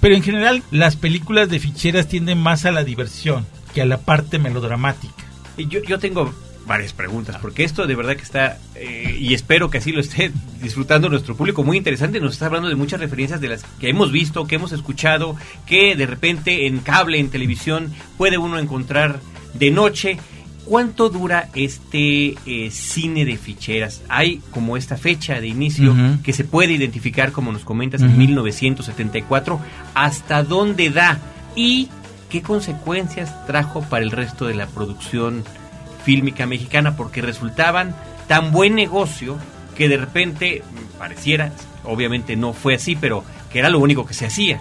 Pero 0.01 0.15
en 0.15 0.23
general 0.23 0.63
las 0.71 0.97
películas 0.97 1.49
de 1.49 1.61
ficheras 1.61 2.09
tienden 2.09 2.39
más 2.39 2.65
a 2.65 2.73
la 2.73 2.85
diversión 2.85 3.47
que 3.75 3.83
a 3.83 3.87
la 3.87 3.99
parte 3.99 4.39
melodramática. 4.39 5.25
Yo, 5.57 5.83
yo 5.83 5.99
tengo 5.99 6.33
varias 6.67 6.93
preguntas, 6.93 7.37
porque 7.41 7.65
esto 7.65 7.87
de 7.87 7.95
verdad 7.95 8.17
que 8.17 8.23
está, 8.23 8.59
eh, 8.77 9.17
y 9.19 9.35
espero 9.35 9.71
que 9.71 9.79
así 9.79 9.93
lo 9.93 10.01
esté 10.01 10.31
disfrutando 10.63 11.09
nuestro 11.09 11.37
público, 11.37 11.65
muy 11.65 11.77
interesante, 11.77 12.21
nos 12.21 12.35
está 12.35 12.47
hablando 12.47 12.69
de 12.69 12.77
muchas 12.77 13.01
referencias 13.01 13.41
de 13.41 13.49
las 13.49 13.65
que 13.81 13.89
hemos 13.89 14.13
visto, 14.13 14.47
que 14.47 14.55
hemos 14.55 14.73
escuchado, 14.73 15.37
que 15.67 15.97
de 15.97 16.07
repente 16.07 16.67
en 16.67 16.79
cable, 16.79 17.19
en 17.19 17.29
televisión, 17.29 17.93
puede 18.17 18.39
uno 18.39 18.59
encontrar 18.59 19.21
de 19.55 19.71
noche. 19.71 20.19
¿Cuánto 20.65 21.09
dura 21.09 21.49
este 21.55 22.37
eh, 22.47 22.71
cine 22.71 23.25
de 23.25 23.37
ficheras? 23.37 24.03
Hay 24.09 24.41
como 24.51 24.77
esta 24.77 24.97
fecha 24.97 25.41
de 25.41 25.49
inicio 25.49 25.95
que 26.23 26.33
se 26.33 26.45
puede 26.45 26.75
identificar, 26.75 27.33
como 27.33 27.51
nos 27.51 27.65
comentas, 27.65 28.03
en 28.03 28.17
1974. 28.17 29.61
¿Hasta 29.95 30.43
dónde 30.45 30.91
da? 30.91 31.19
¿Y 31.57 31.89
qué 32.29 32.43
consecuencias 32.43 33.47
trajo 33.47 33.83
para 33.83 34.05
el 34.05 34.11
resto 34.11 34.47
de 34.47 34.55
la 34.55 34.67
producción 34.67 35.45
fílmica 36.05 36.47
mexicana? 36.47 36.97
Porque 36.97 37.21
resultaban 37.21 37.95
tan 38.29 38.53
buen 38.53 38.75
negocio 38.75 39.39
que 39.77 39.89
de 39.89 39.97
repente 39.97 40.63
pareciera, 40.99 41.53
obviamente 41.85 42.37
no 42.37 42.53
fue 42.53 42.75
así, 42.75 42.95
pero 42.95 43.25
que 43.51 43.59
era 43.59 43.71
lo 43.71 43.81
único 43.81 44.07
que 44.07 44.15
se 44.15 44.27
hacía. 44.27 44.61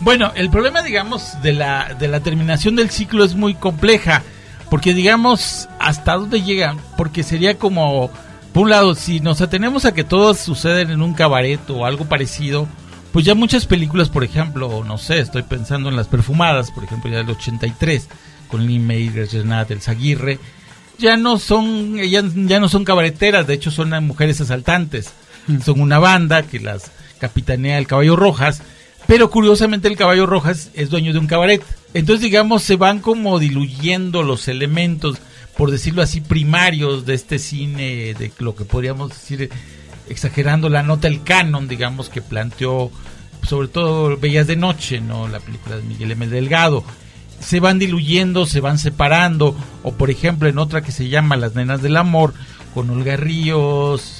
Bueno, 0.00 0.32
el 0.34 0.50
problema, 0.50 0.82
digamos, 0.82 1.40
de 1.42 1.52
la, 1.52 1.94
de 1.98 2.08
la 2.08 2.20
terminación 2.20 2.76
del 2.76 2.90
ciclo 2.90 3.24
es 3.24 3.34
muy 3.34 3.54
compleja 3.54 4.22
porque 4.70 4.94
digamos, 4.94 5.68
¿hasta 5.78 6.14
dónde 6.14 6.42
llegan? 6.42 6.78
Porque 6.96 7.22
sería 7.22 7.58
como, 7.58 8.10
por 8.52 8.64
un 8.64 8.70
lado, 8.70 8.94
si 8.94 9.20
nos 9.20 9.40
atenemos 9.40 9.84
a 9.84 9.92
que 9.92 10.04
todos 10.04 10.38
suceden 10.38 10.90
en 10.90 11.02
un 11.02 11.14
cabaret 11.14 11.60
o 11.68 11.84
algo 11.84 12.06
parecido, 12.06 12.68
pues 13.12 13.24
ya 13.24 13.34
muchas 13.34 13.66
películas, 13.66 14.08
por 14.08 14.22
ejemplo, 14.22 14.84
no 14.84 14.96
sé, 14.96 15.18
estoy 15.18 15.42
pensando 15.42 15.88
en 15.88 15.96
las 15.96 16.06
perfumadas, 16.06 16.70
por 16.70 16.84
ejemplo, 16.84 17.10
ya 17.10 17.18
del 17.18 17.30
83, 17.30 18.08
con 18.48 18.66
Lee 18.66 18.78
Meyer, 18.78 19.28
Renate, 19.30 19.74
El 19.74 19.82
Zaguirre, 19.82 20.38
ya 20.98 21.16
no 21.16 21.38
son, 21.38 21.96
ya, 21.96 22.22
ya 22.34 22.60
no 22.60 22.68
son 22.68 22.84
cabareteras, 22.84 23.46
de 23.46 23.54
hecho 23.54 23.70
son 23.70 23.90
mujeres 24.04 24.40
asaltantes, 24.40 25.12
son 25.64 25.80
una 25.80 25.98
banda 25.98 26.42
que 26.42 26.60
las 26.60 26.92
capitanea 27.18 27.78
el 27.78 27.86
Caballo 27.86 28.16
Rojas, 28.16 28.62
pero 29.06 29.30
curiosamente 29.30 29.88
el 29.88 29.96
Caballo 29.96 30.26
Rojas 30.26 30.70
es 30.74 30.90
dueño 30.90 31.12
de 31.12 31.18
un 31.18 31.26
cabaret. 31.26 31.62
Entonces, 31.92 32.22
digamos, 32.22 32.62
se 32.62 32.76
van 32.76 33.00
como 33.00 33.38
diluyendo 33.38 34.22
los 34.22 34.46
elementos, 34.48 35.18
por 35.56 35.70
decirlo 35.70 36.02
así, 36.02 36.20
primarios 36.20 37.04
de 37.04 37.14
este 37.14 37.38
cine, 37.38 38.14
de 38.14 38.30
lo 38.38 38.54
que 38.54 38.64
podríamos 38.64 39.10
decir, 39.10 39.50
exagerando 40.08 40.68
la 40.68 40.82
nota, 40.82 41.08
el 41.08 41.22
canon, 41.22 41.66
digamos, 41.66 42.08
que 42.08 42.22
planteó, 42.22 42.90
sobre 43.46 43.68
todo 43.68 44.16
Bellas 44.16 44.46
de 44.46 44.56
Noche, 44.56 45.00
¿no? 45.00 45.26
La 45.26 45.40
película 45.40 45.76
de 45.76 45.82
Miguel 45.82 46.12
M. 46.12 46.28
Delgado. 46.28 46.84
Se 47.40 47.58
van 47.58 47.78
diluyendo, 47.78 48.46
se 48.46 48.60
van 48.60 48.78
separando, 48.78 49.56
o 49.82 49.92
por 49.92 50.10
ejemplo 50.10 50.48
en 50.48 50.58
otra 50.58 50.82
que 50.82 50.92
se 50.92 51.08
llama 51.08 51.36
Las 51.36 51.54
Nenas 51.54 51.82
del 51.82 51.96
Amor, 51.96 52.34
con 52.74 52.90
Olga 52.90 53.16
Ríos, 53.16 54.19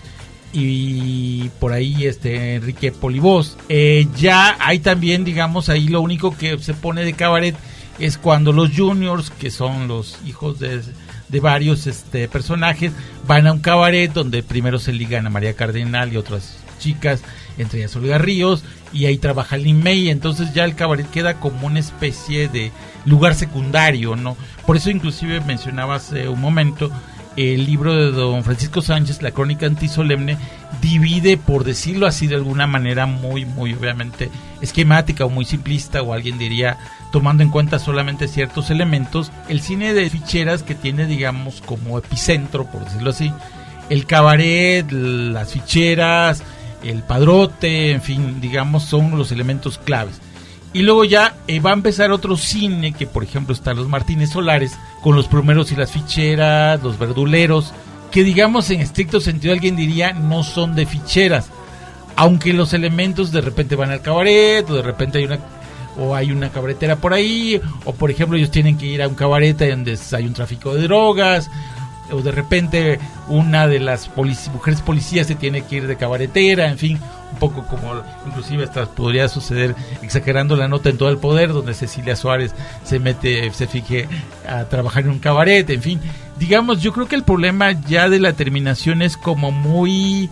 y 0.52 1.48
por 1.60 1.72
ahí 1.72 2.06
este 2.06 2.56
Enrique 2.56 2.92
Polibos. 2.92 3.56
Eh, 3.68 4.06
ya 4.16 4.56
hay 4.60 4.80
también, 4.80 5.24
digamos, 5.24 5.68
ahí 5.68 5.88
lo 5.88 6.00
único 6.00 6.36
que 6.36 6.58
se 6.58 6.74
pone 6.74 7.04
de 7.04 7.12
cabaret 7.12 7.56
es 7.98 8.18
cuando 8.18 8.52
los 8.52 8.74
juniors, 8.74 9.30
que 9.30 9.50
son 9.50 9.86
los 9.86 10.18
hijos 10.26 10.58
de, 10.58 10.80
de 11.28 11.40
varios 11.40 11.86
este, 11.86 12.28
personajes, 12.28 12.92
van 13.26 13.46
a 13.46 13.52
un 13.52 13.60
cabaret 13.60 14.12
donde 14.12 14.42
primero 14.42 14.78
se 14.78 14.92
ligan 14.92 15.26
a 15.26 15.30
María 15.30 15.54
Cardenal 15.54 16.12
y 16.12 16.16
otras 16.16 16.56
chicas, 16.78 17.22
entre 17.58 17.80
ellas 17.80 17.94
Olga 17.94 18.18
Ríos, 18.18 18.64
y 18.92 19.04
ahí 19.04 19.18
trabaja 19.18 19.56
Lin 19.56 19.82
May, 19.82 20.08
entonces 20.08 20.52
ya 20.54 20.64
el 20.64 20.74
cabaret 20.74 21.08
queda 21.10 21.34
como 21.34 21.66
una 21.66 21.78
especie 21.78 22.48
de 22.48 22.72
lugar 23.04 23.34
secundario, 23.34 24.16
¿no? 24.16 24.36
Por 24.66 24.76
eso 24.76 24.90
inclusive 24.90 25.40
mencionabas 25.42 26.08
hace 26.08 26.28
un 26.28 26.40
momento 26.40 26.90
el 27.40 27.64
libro 27.64 27.94
de 27.94 28.12
don 28.12 28.44
Francisco 28.44 28.82
Sánchez, 28.82 29.22
La 29.22 29.30
Crónica 29.30 29.66
Antisolemne, 29.66 30.36
divide, 30.82 31.36
por 31.36 31.64
decirlo 31.64 32.06
así 32.06 32.26
de 32.26 32.34
alguna 32.34 32.66
manera 32.66 33.06
muy, 33.06 33.44
muy 33.44 33.72
obviamente 33.72 34.30
esquemática 34.60 35.24
o 35.24 35.30
muy 35.30 35.44
simplista, 35.44 36.02
o 36.02 36.12
alguien 36.12 36.38
diría, 36.38 36.78
tomando 37.12 37.42
en 37.42 37.50
cuenta 37.50 37.78
solamente 37.78 38.28
ciertos 38.28 38.70
elementos, 38.70 39.32
el 39.48 39.60
cine 39.60 39.94
de 39.94 40.10
ficheras 40.10 40.62
que 40.62 40.74
tiene, 40.74 41.06
digamos, 41.06 41.62
como 41.64 41.98
epicentro, 41.98 42.66
por 42.66 42.84
decirlo 42.84 43.10
así, 43.10 43.32
el 43.88 44.06
cabaret, 44.06 44.90
las 44.92 45.52
ficheras, 45.52 46.42
el 46.82 47.02
padrote, 47.02 47.92
en 47.92 48.02
fin, 48.02 48.40
digamos, 48.40 48.84
son 48.84 49.16
los 49.16 49.32
elementos 49.32 49.78
claves. 49.78 50.20
Y 50.72 50.82
luego 50.82 51.04
ya 51.04 51.34
eh, 51.48 51.58
va 51.58 51.70
a 51.70 51.74
empezar 51.74 52.12
otro 52.12 52.36
cine, 52.36 52.92
que 52.92 53.06
por 53.06 53.24
ejemplo 53.24 53.54
están 53.54 53.76
los 53.76 53.88
Martínez 53.88 54.30
Solares, 54.30 54.78
con 55.02 55.16
los 55.16 55.26
plumeros 55.26 55.72
y 55.72 55.76
las 55.76 55.90
ficheras, 55.90 56.82
los 56.82 56.98
verduleros, 56.98 57.72
que 58.12 58.22
digamos 58.22 58.70
en 58.70 58.80
estricto 58.80 59.20
sentido 59.20 59.52
alguien 59.52 59.76
diría 59.76 60.12
no 60.12 60.44
son 60.44 60.76
de 60.76 60.86
ficheras, 60.86 61.50
aunque 62.16 62.52
los 62.52 62.72
elementos 62.72 63.32
de 63.32 63.40
repente 63.40 63.76
van 63.76 63.90
al 63.90 64.02
cabaret, 64.02 64.68
o 64.70 64.74
de 64.74 64.82
repente 64.82 65.18
hay 65.18 65.24
una 65.24 65.38
o 65.98 66.14
hay 66.14 66.30
una 66.30 66.50
cabaretera 66.50 66.96
por 66.96 67.12
ahí, 67.12 67.60
o 67.84 67.92
por 67.92 68.10
ejemplo 68.10 68.36
ellos 68.36 68.52
tienen 68.52 68.78
que 68.78 68.86
ir 68.86 69.02
a 69.02 69.08
un 69.08 69.16
cabaret 69.16 69.58
donde 69.58 69.98
hay 70.12 70.24
un 70.24 70.34
tráfico 70.34 70.74
de 70.74 70.82
drogas, 70.82 71.50
o 72.12 72.22
de 72.22 72.30
repente 72.30 73.00
una 73.28 73.66
de 73.66 73.80
las 73.80 74.08
mujeres 74.16 74.82
policías 74.82 75.26
se 75.26 75.34
tiene 75.34 75.62
que 75.62 75.76
ir 75.76 75.86
de 75.86 75.96
cabaretera, 75.96 76.68
en 76.68 76.78
fin, 76.78 77.00
un 77.32 77.38
poco 77.38 77.66
como 77.66 78.02
inclusive 78.26 78.64
hasta 78.64 78.86
podría 78.86 79.28
suceder 79.28 79.74
exagerando 80.02 80.56
la 80.56 80.68
nota 80.68 80.90
en 80.90 80.98
todo 80.98 81.08
el 81.08 81.18
poder, 81.18 81.52
donde 81.52 81.74
Cecilia 81.74 82.16
Suárez 82.16 82.54
se 82.84 82.98
mete, 82.98 83.50
se 83.52 83.66
fije 83.66 84.08
a 84.48 84.64
trabajar 84.64 85.04
en 85.04 85.10
un 85.10 85.18
cabaret, 85.18 85.68
en 85.70 85.82
fin, 85.82 86.00
digamos, 86.38 86.80
yo 86.82 86.92
creo 86.92 87.08
que 87.08 87.16
el 87.16 87.24
problema 87.24 87.72
ya 87.72 88.08
de 88.08 88.20
la 88.20 88.32
terminación 88.32 89.02
es 89.02 89.16
como 89.16 89.50
muy 89.50 90.30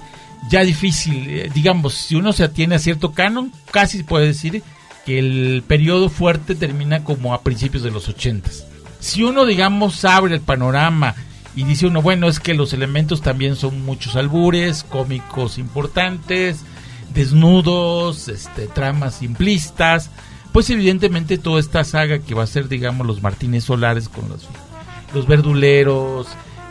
ya 0.48 0.62
difícil, 0.62 1.28
eh, 1.28 1.50
digamos, 1.52 1.94
si 1.94 2.16
uno 2.16 2.32
se 2.32 2.44
atiene 2.44 2.76
a 2.76 2.78
cierto 2.78 3.12
canon, 3.12 3.52
casi 3.70 4.02
puede 4.02 4.26
decir 4.26 4.62
que 5.04 5.18
el 5.18 5.62
periodo 5.66 6.08
fuerte 6.08 6.54
termina 6.54 7.04
como 7.04 7.34
a 7.34 7.42
principios 7.42 7.82
de 7.82 7.90
los 7.90 8.08
ochentas. 8.08 8.66
Si 9.00 9.22
uno, 9.22 9.46
digamos, 9.46 10.04
abre 10.04 10.34
el 10.34 10.40
panorama 10.40 11.14
y 11.54 11.64
dice 11.64 11.86
uno, 11.86 12.02
bueno, 12.02 12.28
es 12.28 12.40
que 12.40 12.54
los 12.54 12.72
elementos 12.72 13.22
también 13.22 13.56
son 13.56 13.84
muchos 13.84 14.16
albures, 14.16 14.84
cómicos 14.84 15.58
importantes, 15.58 16.60
desnudos, 17.14 18.28
este, 18.28 18.66
tramas 18.66 19.16
simplistas, 19.16 20.10
pues 20.52 20.70
evidentemente 20.70 21.38
toda 21.38 21.60
esta 21.60 21.84
saga 21.84 22.18
que 22.18 22.34
va 22.34 22.44
a 22.44 22.46
ser, 22.46 22.68
digamos, 22.68 23.06
los 23.06 23.22
Martínez 23.22 23.64
Solares 23.64 24.08
con 24.08 24.28
los, 24.28 24.46
los 25.14 25.26
verduleros, 25.26 26.28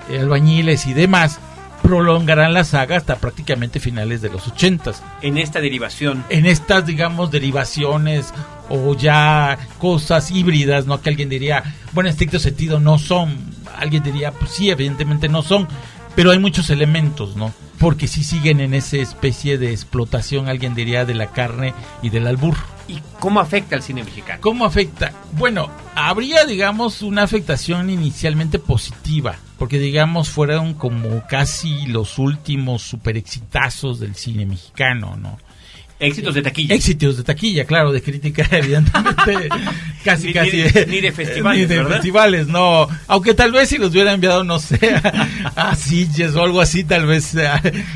eh, 0.10 0.20
albañiles 0.20 0.88
y 0.88 0.94
demás, 0.94 1.40
prolongarán 1.84 2.54
la 2.54 2.64
saga 2.64 2.98
hasta 2.98 3.18
prácticamente 3.18 3.80
finales 3.80 4.22
de 4.22 4.30
los 4.30 4.48
ochentas. 4.48 5.04
En 5.22 5.38
esta 5.38 5.62
derivación. 5.62 6.26
En 6.30 6.46
estas, 6.46 6.86
digamos, 6.86 7.32
derivaciones 7.32 8.34
o 8.70 8.96
ya 8.96 9.58
cosas 9.80 10.32
híbridas, 10.32 10.86
¿no? 10.86 11.02
Que 11.02 11.10
alguien 11.10 11.30
diría, 11.30 11.64
bueno, 11.94 12.10
en 12.10 12.12
estricto 12.12 12.40
sentido 12.40 12.80
no 12.80 12.98
son 12.98 13.58
alguien 13.78 14.04
diría, 14.04 14.32
pues 14.32 14.52
sí, 14.52 14.70
evidentemente 14.70 15.30
no 15.30 15.42
son, 15.42 15.68
pero 16.16 16.32
hay 16.32 16.40
muchos 16.40 16.70
elementos, 16.70 17.36
¿no? 17.36 17.54
Porque 17.80 18.08
si 18.08 18.24
siguen 18.24 18.60
en 18.60 18.74
esa 18.74 18.98
especie 18.98 19.58
de 19.58 19.72
explotación, 19.72 20.48
alguien 20.48 20.76
diría, 20.76 21.06
de 21.06 21.14
la 21.14 21.28
carne 21.28 21.74
y 22.02 22.10
del 22.10 22.28
albur. 22.28 22.56
¿Y 22.88 23.02
cómo 23.20 23.40
afecta 23.40 23.76
al 23.76 23.84
cine 23.84 24.04
mexicano? 24.04 24.40
¿Cómo 24.42 24.66
afecta? 24.66 25.12
Bueno, 25.34 25.70
habría, 25.94 26.46
digamos, 26.46 27.02
una 27.02 27.24
afectación 27.24 27.90
inicialmente 27.90 28.60
positiva, 28.60 29.38
porque, 29.58 29.78
digamos, 29.78 30.30
fueron 30.30 30.74
como 30.74 31.24
casi 31.28 31.86
los 31.88 32.18
últimos 32.18 32.82
super 32.82 33.18
exitazos 33.18 34.00
del 34.00 34.16
cine 34.16 34.46
mexicano, 34.46 35.18
¿no? 35.18 35.38
Éxitos 36.00 36.36
de 36.36 36.44
taquilla. 36.44 36.76
Éxitos 36.76 37.18
de 37.18 37.24
taquilla, 37.24 37.66
claro, 37.66 37.92
de 37.92 38.02
crítica, 38.02 38.48
evidentemente. 38.52 39.50
Casi, 40.08 40.34
casi. 40.34 40.58
Ni 40.88 41.02
de, 41.02 41.12
festivales. 41.12 41.70
Ni 41.70 41.76
de 41.76 41.86
festivales, 41.86 42.48
no. 42.48 42.88
Aunque 43.08 43.34
tal 43.34 43.52
vez 43.52 43.70
si 43.70 43.78
los 43.78 43.92
hubiera 43.92 44.14
enviado, 44.14 44.44
no 44.44 44.60
sé, 44.60 44.80
a, 45.56 45.76
Sitges 45.76 46.36
o 46.36 46.44
algo 46.44 46.62
así, 46.62 46.84
tal 46.84 47.06
vez 47.06 47.36
eh, 47.36 47.50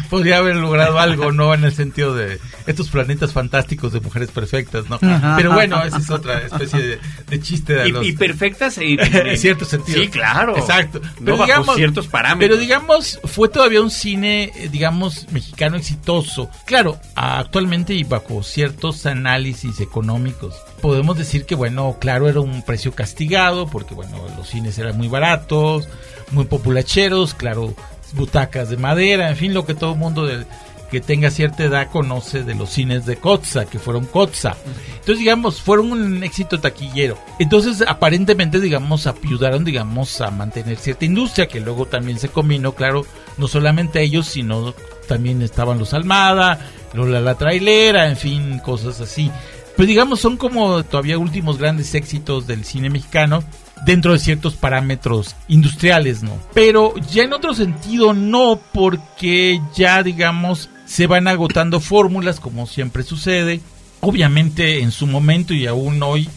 podría 0.10 0.38
haber 0.38 0.58
logrado 0.58 1.00
algo, 1.00 1.32
¿no? 1.32 1.54
En 1.54 1.64
el 1.64 1.74
sentido 1.74 2.14
de 2.14 2.40
estos 2.68 2.90
planetas 2.90 3.34
fantásticos 3.34 3.94
de 3.94 4.02
mujeres 4.02 4.30
perfectas, 4.32 4.90
¿no? 4.90 5.00
Pero 5.00 5.54
bueno, 5.54 5.84
esa 5.84 5.98
es 5.98 6.10
otra 6.10 6.40
especie 6.40 7.00
de, 7.30 7.42
chiste 7.42 7.74
de 7.74 7.90
y, 7.90 7.92
los... 7.92 8.06
y 8.06 8.14
perfectas 8.14 8.78
en, 8.78 9.00
en, 9.00 9.38
cierto 9.38 9.66
sentido. 9.66 10.02
Sí, 10.02 10.08
claro. 10.10 10.58
Exacto. 10.58 11.02
Pero 11.24 11.38
digamos, 11.38 11.76
ciertos 11.76 12.08
parámetros. 12.08 12.50
Pero 12.50 12.62
digamos, 12.62 13.20
fue 13.24 13.50
todavía 13.50 13.82
un 13.82 13.92
cine, 13.92 14.52
eh, 14.56 14.70
digamos, 14.72 15.28
mexicano 15.32 15.78
exitoso. 15.78 16.50
Claro, 16.66 17.00
actualmente 17.16 17.94
y 17.94 18.04
bajo 18.04 18.44
ciertos 18.44 19.06
análisis 19.06 19.80
económicos, 19.80 20.56
podemos 20.82 21.18
decir 21.18 21.46
que, 21.46 21.56
bueno, 21.56 21.98
claro, 22.00 22.28
era 22.28 22.40
un 22.42 22.64
precio 22.64 22.94
castigado, 22.94 23.68
porque, 23.68 23.94
bueno, 23.94 24.18
los 24.36 24.50
cines 24.50 24.78
eran 24.78 24.98
muy 24.98 25.08
baratos, 25.08 25.88
muy 26.32 26.46
populacheros, 26.46 27.34
claro, 27.34 27.74
butacas 28.14 28.70
de 28.70 28.78
madera, 28.78 29.30
en 29.30 29.38
fin, 29.38 29.54
lo 29.54 29.66
que 29.66 29.76
todo 29.76 29.94
el 29.94 30.00
mundo 30.00 30.28
que 30.92 31.00
tenga 31.00 31.32
cierta 31.32 31.64
edad 31.64 31.90
conoce 31.90 32.44
de 32.44 32.54
los 32.54 32.70
cines 32.70 33.06
de 33.06 33.16
Kotza, 33.16 33.66
que 33.66 33.80
fueron 33.80 34.06
Kotza. 34.06 34.58
Entonces, 34.96 35.20
digamos, 35.20 35.62
fueron 35.62 35.94
un 35.94 36.22
éxito 36.22 36.60
taquillero. 36.60 37.18
Entonces, 37.40 37.82
aparentemente, 37.88 38.60
digamos, 38.60 39.08
ayudaron, 39.08 39.64
digamos, 39.64 40.20
a 40.20 40.32
mantener 40.32 40.78
cierta 40.78 41.06
industria, 41.06 41.48
que 41.48 41.62
luego 41.62 41.86
también 41.86 42.20
se 42.20 42.28
combinó, 42.28 42.74
claro, 42.74 43.06
no 43.38 43.48
solamente 43.48 44.02
ellos, 44.02 44.28
sino 44.28 44.74
también 45.08 45.42
estaban 45.42 45.80
los 45.80 45.94
Almada, 45.94 46.60
Lola 46.94 47.22
la 47.22 47.36
trailera, 47.36 48.10
en 48.10 48.18
fin, 48.18 48.60
cosas 48.60 49.00
así. 49.00 49.32
Pero 49.82 49.90
digamos, 49.90 50.20
son 50.20 50.38
como 50.38 50.84
todavía 50.84 51.18
últimos 51.18 51.58
grandes 51.58 51.96
éxitos 51.96 52.46
del 52.46 52.66
cine 52.66 52.92
mexicano 52.92 53.44
dentro 53.84 54.14
de 54.14 54.20
ciertos 54.20 54.54
parámetros 54.54 55.36
industriales, 55.48 56.22
¿no? 56.22 56.38
Pero 56.54 56.94
ya 57.12 57.24
en 57.24 57.34
otro 57.34 57.56
sentido 57.56 58.14
no, 58.14 58.62
porque 58.76 59.60
ya 59.76 60.04
digamos 60.04 60.70
se 60.86 61.08
van 61.08 61.28
agotando 61.28 61.80
fórmulas 61.80 62.40
como 62.40 62.68
siempre 62.68 63.02
sucede. 63.02 63.60
Obviamente 64.02 64.82
en 64.82 64.92
su 64.92 65.08
momento 65.08 65.56
y 65.56 65.66
aún 65.66 66.04
hoy 66.04 66.30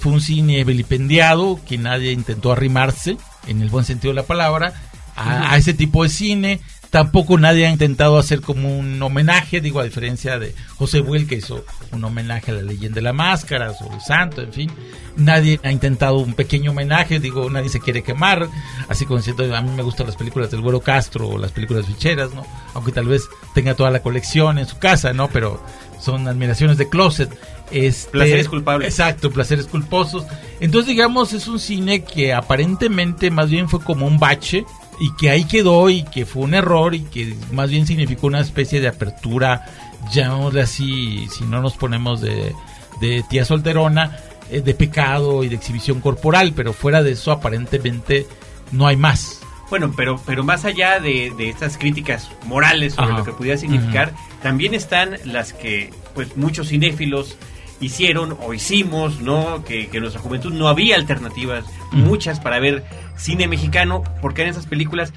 fue 0.00 0.10
un 0.10 0.20
cine 0.20 0.64
vilipendiado 0.64 1.60
que 1.68 1.78
nadie 1.78 2.10
intentó 2.10 2.50
arrimarse, 2.50 3.16
en 3.46 3.62
el 3.62 3.68
buen 3.68 3.84
sentido 3.84 4.10
de 4.12 4.22
la 4.22 4.26
palabra, 4.26 4.72
a, 5.14 5.56
ese 5.56 5.72
tipo 5.72 6.02
de 6.02 6.08
cine. 6.08 6.60
Tampoco 6.90 7.36
nadie 7.36 7.66
ha 7.66 7.70
intentado 7.70 8.16
hacer 8.18 8.40
como 8.40 8.78
un 8.78 9.00
homenaje, 9.02 9.60
digo, 9.60 9.80
a 9.80 9.84
diferencia 9.84 10.38
de 10.38 10.54
José 10.76 11.00
Buell, 11.00 11.26
que 11.26 11.34
hizo 11.36 11.64
un 11.92 12.02
homenaje 12.02 12.50
a 12.50 12.54
la 12.54 12.62
leyenda 12.62 12.96
de 12.96 13.02
la 13.02 13.12
máscara, 13.12 13.74
sobre 13.74 13.96
el 13.96 14.00
santo, 14.00 14.40
en 14.40 14.52
fin. 14.52 14.70
Nadie 15.16 15.60
ha 15.62 15.70
intentado 15.70 16.18
un 16.18 16.32
pequeño 16.34 16.70
homenaje, 16.70 17.20
digo, 17.20 17.50
nadie 17.50 17.68
se 17.68 17.80
quiere 17.80 18.02
quemar, 18.02 18.48
así 18.88 19.04
como 19.04 19.18
diciendo, 19.18 19.54
a 19.54 19.60
mí 19.60 19.70
me 19.70 19.82
gustan 19.82 20.06
las 20.06 20.16
películas 20.16 20.50
del 20.50 20.62
Güero 20.62 20.80
Castro 20.80 21.28
o 21.28 21.38
las 21.38 21.52
películas 21.52 21.86
ficheras, 21.86 22.32
¿no? 22.32 22.46
Aunque 22.72 22.92
tal 22.92 23.06
vez 23.06 23.28
tenga 23.54 23.74
toda 23.74 23.90
la 23.90 24.00
colección 24.00 24.58
en 24.58 24.66
su 24.66 24.78
casa, 24.78 25.12
¿no? 25.12 25.28
Pero 25.28 25.62
son 26.00 26.26
admiraciones 26.26 26.78
de 26.78 26.88
closet. 26.88 27.30
Este, 27.70 28.10
Placeres 28.12 28.48
culpables. 28.48 28.88
Exacto, 28.88 29.30
placeres 29.30 29.66
culposos. 29.66 30.24
Entonces, 30.60 30.88
digamos, 30.88 31.32
es 31.34 31.48
un 31.48 31.58
cine 31.58 32.02
que 32.02 32.32
aparentemente 32.32 33.30
más 33.30 33.50
bien 33.50 33.68
fue 33.68 33.80
como 33.80 34.06
un 34.06 34.18
bache 34.18 34.64
y 35.00 35.14
que 35.14 35.30
ahí 35.30 35.44
quedó 35.44 35.90
y 35.90 36.02
que 36.02 36.26
fue 36.26 36.42
un 36.42 36.54
error 36.54 36.94
y 36.94 37.00
que 37.00 37.34
más 37.52 37.70
bien 37.70 37.86
significó 37.86 38.26
una 38.26 38.40
especie 38.40 38.80
de 38.80 38.88
apertura, 38.88 39.66
llamémosle 40.12 40.62
así, 40.62 41.28
si 41.28 41.44
no 41.44 41.60
nos 41.60 41.76
ponemos 41.76 42.20
de, 42.20 42.54
de 43.00 43.24
tía 43.28 43.44
solterona, 43.44 44.18
eh, 44.50 44.60
de 44.60 44.74
pecado 44.74 45.44
y 45.44 45.48
de 45.48 45.56
exhibición 45.56 46.00
corporal, 46.00 46.52
pero 46.54 46.72
fuera 46.72 47.02
de 47.02 47.12
eso 47.12 47.32
aparentemente 47.32 48.26
no 48.72 48.86
hay 48.86 48.96
más. 48.96 49.40
Bueno, 49.70 49.92
pero, 49.94 50.20
pero 50.24 50.42
más 50.44 50.64
allá 50.64 50.98
de, 50.98 51.32
de 51.36 51.50
estas 51.50 51.76
críticas 51.76 52.30
morales 52.46 52.94
sobre 52.94 53.10
Ajá. 53.10 53.18
lo 53.18 53.24
que 53.24 53.32
pudiera 53.32 53.58
significar, 53.58 54.14
también 54.42 54.74
están 54.74 55.16
las 55.24 55.52
que 55.52 55.90
pues 56.14 56.36
muchos 56.36 56.68
cinéfilos 56.68 57.36
hicieron 57.80 58.36
o 58.42 58.54
hicimos, 58.54 59.20
¿no? 59.20 59.64
Que, 59.64 59.88
que 59.88 59.98
en 59.98 60.02
nuestra 60.02 60.20
juventud 60.20 60.52
no 60.52 60.68
había 60.68 60.96
alternativas, 60.96 61.64
muchas 61.92 62.40
para 62.40 62.58
ver 62.58 62.84
cine 63.16 63.48
mexicano, 63.48 64.02
porque 64.22 64.42
eran 64.42 64.52
esas 64.52 64.66
películas 64.66 65.12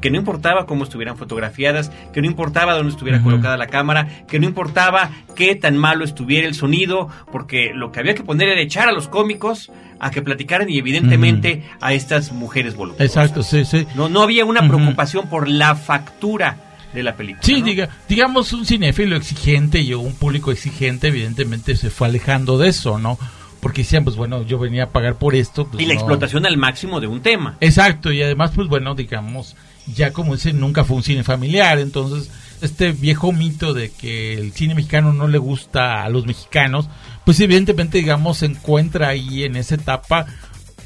que 0.00 0.10
no 0.10 0.18
importaba 0.18 0.66
cómo 0.66 0.84
estuvieran 0.84 1.16
fotografiadas, 1.16 1.90
que 2.12 2.20
no 2.20 2.26
importaba 2.26 2.74
dónde 2.74 2.90
estuviera 2.90 3.22
colocada 3.22 3.56
la 3.56 3.66
cámara, 3.66 4.24
que 4.28 4.38
no 4.38 4.46
importaba 4.46 5.10
qué 5.34 5.54
tan 5.54 5.76
malo 5.76 6.04
estuviera 6.04 6.46
el 6.46 6.54
sonido, 6.54 7.08
porque 7.32 7.72
lo 7.74 7.92
que 7.92 8.00
había 8.00 8.14
que 8.14 8.22
poner 8.22 8.48
era 8.48 8.60
echar 8.60 8.88
a 8.88 8.92
los 8.92 9.08
cómicos 9.08 9.70
a 9.98 10.10
que 10.10 10.20
platicaran 10.20 10.68
y 10.68 10.78
evidentemente 10.78 11.64
a 11.80 11.94
estas 11.94 12.32
mujeres 12.32 12.76
voluptuosas. 12.76 13.16
Exacto, 13.16 13.42
sí, 13.42 13.64
sí. 13.64 13.86
No, 13.94 14.08
no 14.08 14.22
había 14.22 14.44
una 14.44 14.66
preocupación 14.68 15.28
por 15.28 15.48
la 15.48 15.74
factura 15.74 16.65
de 16.96 17.02
la 17.02 17.16
película. 17.16 17.42
Sí, 17.44 17.60
¿no? 17.60 17.66
diga, 17.66 17.88
digamos 18.08 18.52
un 18.52 18.66
cinéfilo 18.66 19.16
exigente 19.16 19.80
y 19.80 19.94
un 19.94 20.14
público 20.14 20.50
exigente, 20.50 21.08
evidentemente 21.08 21.76
se 21.76 21.90
fue 21.90 22.08
alejando 22.08 22.58
de 22.58 22.68
eso, 22.68 22.98
¿no? 22.98 23.18
Porque 23.60 23.82
decían, 23.82 24.04
pues 24.04 24.16
bueno, 24.16 24.42
yo 24.42 24.58
venía 24.58 24.84
a 24.84 24.90
pagar 24.90 25.16
por 25.16 25.34
esto. 25.34 25.66
pues, 25.66 25.82
y 25.82 25.86
la 25.86 25.94
no. 25.94 26.00
explotación 26.00 26.46
al 26.46 26.56
máximo 26.56 27.00
de 27.00 27.06
un 27.06 27.20
tema. 27.20 27.56
Exacto, 27.60 28.12
y 28.12 28.22
además, 28.22 28.52
pues 28.54 28.68
bueno, 28.68 28.94
digamos, 28.94 29.56
ya 29.94 30.12
como 30.12 30.34
ese 30.34 30.52
nunca 30.52 30.84
fue 30.84 30.96
un 30.96 31.02
cine 31.02 31.22
familiar, 31.22 31.78
entonces 31.78 32.30
este 32.62 32.92
viejo 32.92 33.32
mito 33.32 33.74
de 33.74 33.90
que 33.90 34.34
el 34.34 34.52
cine 34.52 34.74
mexicano 34.74 35.12
no 35.12 35.28
le 35.28 35.38
gusta 35.38 36.02
a 36.02 36.08
los 36.08 36.26
mexicanos, 36.26 36.88
pues 37.24 37.38
evidentemente, 37.40 37.98
digamos, 37.98 38.38
se 38.38 38.46
encuentra 38.46 39.08
ahí 39.08 39.44
en 39.44 39.56
esa 39.56 39.74
etapa 39.74 40.26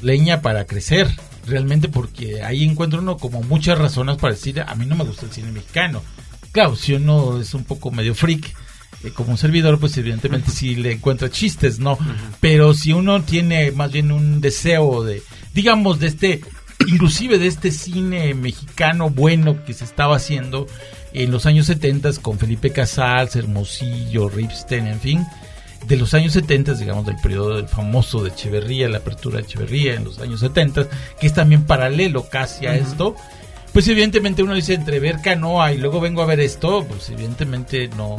leña 0.01 0.41
para 0.41 0.65
crecer, 0.65 1.07
realmente 1.45 1.89
porque 1.89 2.43
ahí 2.43 2.63
encuentra 2.63 2.99
uno 2.99 3.17
como 3.17 3.41
muchas 3.43 3.77
razones 3.77 4.17
para 4.17 4.33
decir, 4.33 4.61
a 4.61 4.75
mí 4.75 4.85
no 4.85 4.95
me 4.95 5.03
gusta 5.03 5.25
el 5.25 5.31
cine 5.31 5.51
mexicano. 5.51 6.01
Claro, 6.51 6.75
si 6.75 6.93
uno 6.93 7.39
es 7.39 7.53
un 7.53 7.63
poco 7.63 7.91
medio 7.91 8.13
freak, 8.13 8.53
eh, 9.03 9.11
como 9.11 9.31
un 9.31 9.37
servidor, 9.37 9.79
pues 9.79 9.97
evidentemente 9.97 10.51
sí 10.51 10.75
le 10.75 10.93
encuentra 10.93 11.29
chistes, 11.29 11.79
¿no? 11.79 11.97
Pero 12.39 12.73
si 12.73 12.93
uno 12.93 13.23
tiene 13.23 13.71
más 13.71 13.91
bien 13.91 14.11
un 14.11 14.41
deseo 14.41 15.03
de, 15.03 15.23
digamos, 15.53 15.99
de 15.99 16.07
este, 16.07 16.41
inclusive 16.87 17.39
de 17.39 17.47
este 17.47 17.71
cine 17.71 18.33
mexicano 18.33 19.09
bueno 19.09 19.63
que 19.65 19.73
se 19.73 19.85
estaba 19.85 20.17
haciendo 20.17 20.67
en 21.13 21.31
los 21.31 21.45
años 21.45 21.65
70 21.65 22.11
con 22.21 22.37
Felipe 22.37 22.71
Casals, 22.71 23.35
Hermosillo, 23.35 24.29
Ripstein, 24.29 24.87
en 24.87 24.99
fin, 24.99 25.25
de 25.87 25.97
los 25.97 26.13
años 26.13 26.33
70, 26.33 26.75
digamos, 26.75 27.05
del 27.05 27.15
periodo 27.17 27.55
del 27.57 27.67
famoso 27.67 28.23
de 28.23 28.29
Echeverría, 28.29 28.87
la 28.87 28.99
apertura 28.99 29.37
de 29.37 29.43
Echeverría 29.43 29.95
en 29.95 30.03
los 30.05 30.19
años 30.19 30.39
70, 30.39 30.87
que 31.19 31.27
es 31.27 31.33
también 31.33 31.63
paralelo 31.63 32.29
casi 32.29 32.65
a 32.67 32.75
esto, 32.75 33.15
pues 33.73 33.87
evidentemente 33.87 34.43
uno 34.43 34.53
dice 34.53 34.73
entre 34.73 34.99
ver 34.99 35.21
Canoa 35.21 35.73
y 35.73 35.77
luego 35.77 35.99
vengo 35.99 36.21
a 36.21 36.25
ver 36.25 36.39
esto, 36.39 36.85
pues 36.85 37.09
evidentemente 37.09 37.87
no 37.89 38.17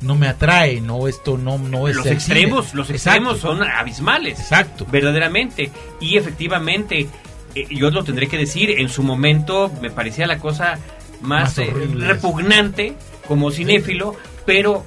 no 0.00 0.16
me 0.16 0.28
atrae, 0.28 0.80
no 0.80 1.08
esto 1.08 1.38
no 1.38 1.56
no 1.56 1.88
es 1.88 1.96
los 1.96 2.06
extremos, 2.06 2.66
cine. 2.66 2.76
los 2.78 2.90
Exacto. 2.90 3.20
extremos 3.20 3.40
son 3.40 3.62
abismales. 3.62 4.38
Exacto. 4.38 4.86
Verdaderamente. 4.90 5.70
Y 6.00 6.16
efectivamente, 6.18 7.08
eh, 7.54 7.66
yo 7.70 7.90
lo 7.90 8.04
tendré 8.04 8.26
que 8.28 8.36
decir, 8.36 8.70
en 8.70 8.88
su 8.90 9.02
momento 9.02 9.72
me 9.80 9.90
parecía 9.90 10.26
la 10.26 10.38
cosa 10.38 10.78
más, 11.22 11.56
Más 11.56 11.58
eh, 11.58 11.72
repugnante 11.96 12.94
como 13.26 13.50
cinéfilo, 13.50 14.14
pero 14.46 14.84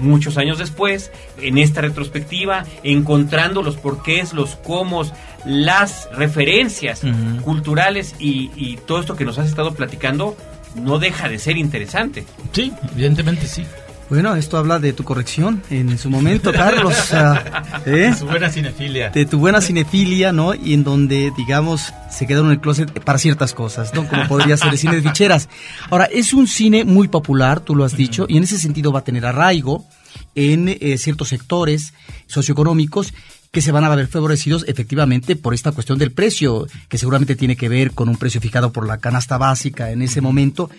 muchos 0.00 0.36
años 0.38 0.58
después, 0.58 1.10
en 1.40 1.58
esta 1.58 1.80
retrospectiva, 1.80 2.64
encontrando 2.82 3.62
los 3.62 3.76
porqués, 3.76 4.32
los 4.32 4.56
cómo, 4.56 5.02
las 5.44 6.08
referencias 6.12 7.02
culturales 7.44 8.14
y, 8.18 8.50
y 8.56 8.76
todo 8.76 9.00
esto 9.00 9.16
que 9.16 9.24
nos 9.24 9.38
has 9.38 9.48
estado 9.48 9.74
platicando, 9.74 10.36
no 10.74 10.98
deja 10.98 11.28
de 11.28 11.38
ser 11.38 11.56
interesante. 11.56 12.24
Sí, 12.52 12.72
evidentemente 12.92 13.46
sí. 13.46 13.64
Bueno, 14.08 14.34
esto 14.36 14.56
habla 14.56 14.78
de 14.78 14.94
tu 14.94 15.04
corrección 15.04 15.62
en 15.68 15.98
su 15.98 16.08
momento, 16.08 16.50
Carlos. 16.50 16.94
ah, 17.12 17.82
¿eh? 17.86 18.14
Su 18.18 18.24
buena 18.24 18.48
cinefilia. 18.48 19.10
de 19.10 19.26
tu 19.26 19.38
buena 19.38 19.60
cinefilia, 19.60 20.32
¿no? 20.32 20.54
Y 20.54 20.72
en 20.72 20.82
donde, 20.82 21.30
digamos, 21.36 21.92
se 22.10 22.26
quedaron 22.26 22.46
en 22.46 22.52
el 22.54 22.60
closet 22.60 22.90
para 23.04 23.18
ciertas 23.18 23.52
cosas, 23.52 23.92
¿no? 23.92 24.08
Como 24.08 24.26
podría 24.26 24.56
ser 24.56 24.72
el 24.72 24.78
cine 24.78 24.96
de 24.96 25.02
ficheras. 25.02 25.50
Ahora, 25.90 26.06
es 26.06 26.32
un 26.32 26.46
cine 26.46 26.84
muy 26.84 27.08
popular, 27.08 27.60
tú 27.60 27.74
lo 27.74 27.84
has 27.84 27.96
dicho, 27.96 28.24
y 28.28 28.38
en 28.38 28.44
ese 28.44 28.58
sentido 28.58 28.92
va 28.92 29.00
a 29.00 29.04
tener 29.04 29.26
arraigo 29.26 29.84
en 30.34 30.68
eh, 30.68 30.96
ciertos 30.96 31.28
sectores 31.28 31.92
socioeconómicos 32.26 33.12
que 33.50 33.62
se 33.62 33.72
van 33.72 33.84
a 33.84 33.94
ver 33.94 34.06
favorecidos 34.08 34.64
efectivamente 34.68 35.36
por 35.36 35.54
esta 35.54 35.72
cuestión 35.72 35.98
del 35.98 36.12
precio, 36.12 36.66
que 36.88 36.98
seguramente 36.98 37.36
tiene 37.36 37.56
que 37.56 37.68
ver 37.68 37.92
con 37.92 38.08
un 38.08 38.16
precio 38.16 38.40
fijado 38.40 38.72
por 38.72 38.86
la 38.86 38.98
canasta 38.98 39.38
básica 39.38 39.90
en 39.90 40.02
ese 40.02 40.20
momento. 40.20 40.70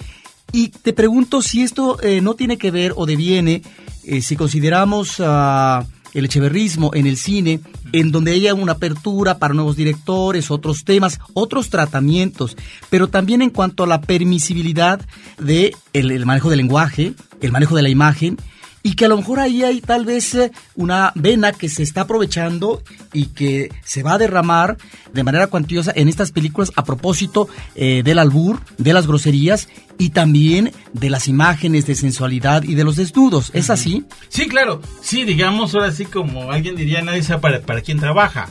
Y 0.51 0.69
te 0.69 0.93
pregunto 0.93 1.41
si 1.41 1.61
esto 1.61 2.01
eh, 2.01 2.21
no 2.21 2.33
tiene 2.33 2.57
que 2.57 2.71
ver 2.71 2.93
o 2.95 3.05
deviene, 3.05 3.61
eh, 4.03 4.21
si 4.21 4.35
consideramos 4.35 5.17
ah, 5.19 5.85
el 6.13 6.25
echeverrismo 6.25 6.91
en 6.93 7.05
el 7.05 7.17
cine, 7.17 7.59
en 7.91 8.11
donde 8.11 8.31
haya 8.31 8.53
una 8.53 8.73
apertura 8.73 9.37
para 9.37 9.53
nuevos 9.53 9.75
directores, 9.75 10.51
otros 10.51 10.83
temas, 10.83 11.19
otros 11.33 11.69
tratamientos, 11.69 12.57
pero 12.89 13.07
también 13.07 13.41
en 13.41 13.49
cuanto 13.49 13.83
a 13.83 13.87
la 13.87 14.01
permisibilidad 14.01 15.01
de 15.39 15.75
el, 15.93 16.11
el 16.11 16.25
manejo 16.25 16.49
del 16.49 16.57
lenguaje, 16.57 17.13
el 17.41 17.51
manejo 17.51 17.75
de 17.75 17.83
la 17.83 17.89
imagen, 17.89 18.37
y 18.83 18.93
que 18.93 19.05
a 19.05 19.07
lo 19.07 19.17
mejor 19.17 19.39
ahí 19.39 19.63
hay 19.63 19.81
tal 19.81 20.05
vez 20.05 20.33
eh, 20.35 20.51
una 20.75 21.11
vena 21.15 21.51
que 21.51 21.69
se 21.69 21.83
está 21.83 22.01
aprovechando 22.01 22.81
y 23.13 23.27
que 23.27 23.71
se 23.83 24.03
va 24.03 24.13
a 24.13 24.17
derramar 24.17 24.77
de 25.13 25.23
manera 25.23 25.47
cuantiosa 25.47 25.91
en 25.95 26.07
estas 26.07 26.31
películas 26.31 26.71
a 26.75 26.83
propósito 26.83 27.49
eh, 27.75 28.01
del 28.03 28.19
albur, 28.19 28.61
de 28.77 28.93
las 28.93 29.07
groserías 29.07 29.67
y 29.97 30.11
también 30.11 30.71
de 30.93 31.09
las 31.09 31.27
imágenes 31.27 31.85
de 31.85 31.95
sensualidad 31.95 32.63
y 32.63 32.75
de 32.75 32.83
los 32.83 32.95
desnudos. 32.95 33.51
¿Es 33.53 33.69
así? 33.69 34.05
Sí, 34.29 34.47
claro. 34.47 34.81
Sí, 35.01 35.25
digamos, 35.25 35.75
ahora 35.75 35.91
sí 35.91 36.05
como 36.05 36.51
alguien 36.51 36.75
diría, 36.75 37.01
nadie 37.01 37.23
sabe 37.23 37.41
para, 37.41 37.61
para 37.61 37.81
quién 37.81 37.99
trabaja. 37.99 38.49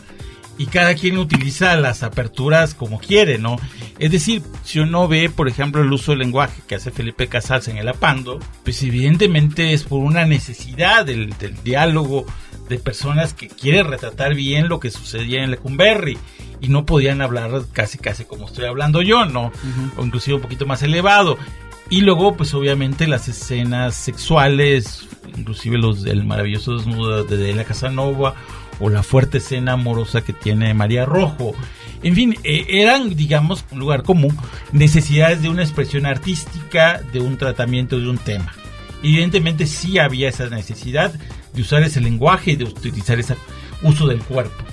Y 0.58 0.66
cada 0.66 0.94
quien 0.94 1.18
utiliza 1.18 1.76
las 1.76 2.02
aperturas 2.02 2.74
como 2.74 2.98
quiere, 2.98 3.38
¿no? 3.38 3.56
Es 3.98 4.10
decir, 4.10 4.42
si 4.64 4.80
uno 4.80 5.06
ve, 5.06 5.30
por 5.30 5.48
ejemplo, 5.48 5.82
el 5.82 5.92
uso 5.92 6.12
del 6.12 6.18
lenguaje 6.18 6.62
que 6.66 6.74
hace 6.74 6.90
Felipe 6.90 7.28
Casals 7.28 7.68
en 7.68 7.78
El 7.78 7.88
Apando, 7.88 8.40
pues 8.64 8.82
evidentemente 8.82 9.72
es 9.72 9.84
por 9.84 10.00
una 10.00 10.26
necesidad 10.26 11.06
del, 11.06 11.30
del 11.38 11.62
diálogo 11.62 12.26
de 12.68 12.78
personas 12.78 13.34
que 13.34 13.48
quieren 13.48 13.86
retratar 13.86 14.34
bien 14.34 14.68
lo 14.68 14.80
que 14.80 14.90
sucedía 14.90 15.42
en 15.42 15.50
Lecumberri 15.50 16.18
y 16.60 16.68
no 16.68 16.84
podían 16.84 17.22
hablar 17.22 17.62
casi 17.72 17.98
casi 17.98 18.24
como 18.24 18.46
estoy 18.46 18.66
hablando 18.66 19.02
yo, 19.02 19.24
¿no? 19.24 19.52
O 19.96 20.04
inclusive 20.04 20.36
un 20.36 20.42
poquito 20.42 20.66
más 20.66 20.82
elevado. 20.82 21.38
Y 21.90 22.02
luego, 22.02 22.36
pues 22.36 22.52
obviamente 22.52 23.06
las 23.06 23.28
escenas 23.28 23.94
sexuales, 23.94 25.08
inclusive 25.36 25.78
los 25.78 26.02
del 26.02 26.24
maravilloso 26.24 26.76
desnudo 26.76 27.24
de 27.24 27.36
Delia 27.36 27.64
Casanova 27.64 28.34
o 28.80 28.88
la 28.90 29.02
fuerte 29.02 29.38
escena 29.38 29.72
amorosa 29.72 30.22
que 30.22 30.32
tiene 30.32 30.74
María 30.74 31.04
Rojo. 31.04 31.54
En 32.02 32.14
fin, 32.14 32.36
eh, 32.44 32.66
eran, 32.68 33.16
digamos, 33.16 33.64
un 33.70 33.80
lugar 33.80 34.02
común, 34.02 34.36
necesidades 34.72 35.42
de 35.42 35.48
una 35.48 35.62
expresión 35.62 36.06
artística, 36.06 37.00
de 37.12 37.20
un 37.20 37.36
tratamiento 37.36 37.98
de 37.98 38.08
un 38.08 38.18
tema. 38.18 38.52
Evidentemente 39.02 39.66
sí 39.66 39.98
había 39.98 40.28
esa 40.28 40.48
necesidad 40.48 41.12
de 41.52 41.62
usar 41.62 41.82
ese 41.82 42.00
lenguaje 42.00 42.52
y 42.52 42.56
de 42.56 42.64
utilizar 42.64 43.18
ese 43.18 43.36
uso 43.82 44.06
del 44.06 44.20
cuerpo. 44.20 44.64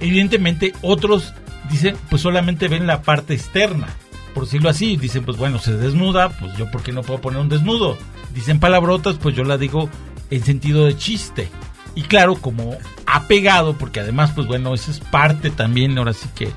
Evidentemente 0.00 0.72
otros 0.82 1.34
dicen, 1.70 1.96
pues 2.10 2.22
solamente 2.22 2.68
ven 2.68 2.86
la 2.86 3.02
parte 3.02 3.34
externa, 3.34 3.88
por 4.34 4.44
decirlo 4.44 4.68
así. 4.68 4.96
Dicen, 4.96 5.24
pues 5.24 5.36
bueno, 5.36 5.58
se 5.58 5.76
desnuda, 5.76 6.30
pues 6.30 6.56
yo 6.56 6.70
por 6.70 6.82
qué 6.82 6.92
no 6.92 7.02
puedo 7.02 7.20
poner 7.20 7.40
un 7.40 7.48
desnudo. 7.48 7.96
Dicen 8.34 8.60
palabrotas, 8.60 9.16
pues 9.16 9.34
yo 9.36 9.44
la 9.44 9.58
digo 9.58 9.88
en 10.30 10.44
sentido 10.44 10.86
de 10.86 10.96
chiste. 10.96 11.48
Y 11.94 12.02
claro, 12.02 12.36
como 12.36 12.76
ha 13.12 13.28
pegado, 13.28 13.74
porque 13.74 14.00
además, 14.00 14.32
pues 14.34 14.46
bueno, 14.46 14.72
eso 14.72 14.90
es 14.90 15.00
parte 15.00 15.50
también, 15.50 15.98
ahora 15.98 16.14
sí 16.14 16.28
que, 16.34 16.48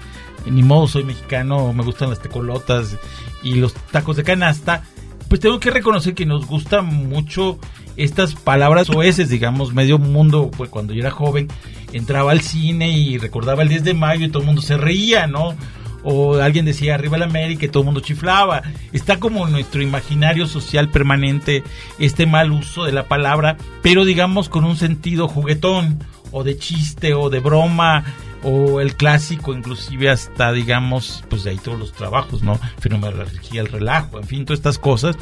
ni 0.49 0.63
modo, 0.63 0.87
soy 0.87 1.03
mexicano, 1.03 1.73
me 1.73 1.83
gustan 1.83 2.09
las 2.09 2.21
tecolotas 2.21 2.97
y 3.43 3.55
los 3.55 3.73
tacos 3.73 4.15
de 4.15 4.23
canasta, 4.23 4.83
pues 5.27 5.41
tengo 5.41 5.59
que 5.59 5.69
reconocer 5.69 6.13
que 6.13 6.25
nos 6.25 6.45
gusta 6.45 6.81
mucho 6.81 7.59
estas 7.97 8.35
palabras 8.35 8.89
oeces, 8.89 9.29
digamos, 9.29 9.73
medio 9.73 9.97
mundo, 9.97 10.49
pues 10.55 10.69
cuando 10.69 10.93
yo 10.93 11.01
era 11.01 11.11
joven, 11.11 11.49
entraba 11.91 12.31
al 12.31 12.39
cine 12.39 12.89
y 12.89 13.17
recordaba 13.17 13.61
el 13.61 13.69
10 13.69 13.83
de 13.83 13.93
mayo 13.93 14.25
y 14.25 14.29
todo 14.29 14.39
el 14.39 14.47
mundo 14.47 14.61
se 14.61 14.77
reía, 14.77 15.27
¿no? 15.27 15.55
O 16.03 16.35
alguien 16.35 16.65
decía 16.65 16.95
arriba 16.95 17.17
la 17.17 17.25
América 17.25 17.65
y 17.65 17.69
todo 17.69 17.81
el 17.81 17.85
mundo 17.85 17.99
chiflaba. 17.99 18.61
Está 18.93 19.19
como 19.19 19.47
nuestro 19.47 19.81
imaginario 19.81 20.45
social 20.45 20.89
permanente 20.89 21.63
este 21.97 22.27
mal 22.27 22.51
uso 22.51 22.85
de 22.85 22.91
la 22.91 23.07
palabra, 23.07 23.57
pero 23.81 24.05
digamos 24.05 24.47
con 24.47 24.65
un 24.65 24.77
sentido 24.77 25.27
juguetón, 25.27 25.99
o 26.31 26.43
de 26.43 26.57
chiste, 26.57 27.13
o 27.13 27.29
de 27.29 27.39
broma, 27.39 28.03
o 28.43 28.79
el 28.79 28.95
clásico, 28.95 29.53
inclusive 29.53 30.09
hasta, 30.09 30.51
digamos, 30.51 31.23
pues 31.29 31.43
de 31.43 31.51
ahí 31.51 31.57
todos 31.57 31.79
los 31.79 31.91
trabajos, 31.93 32.43
¿no? 32.43 32.59
Fenomenología, 32.79 33.61
el 33.61 33.67
relajo, 33.67 34.19
en 34.19 34.25
fin, 34.25 34.45
todas 34.45 34.59
estas 34.59 34.77
cosas. 34.77 35.17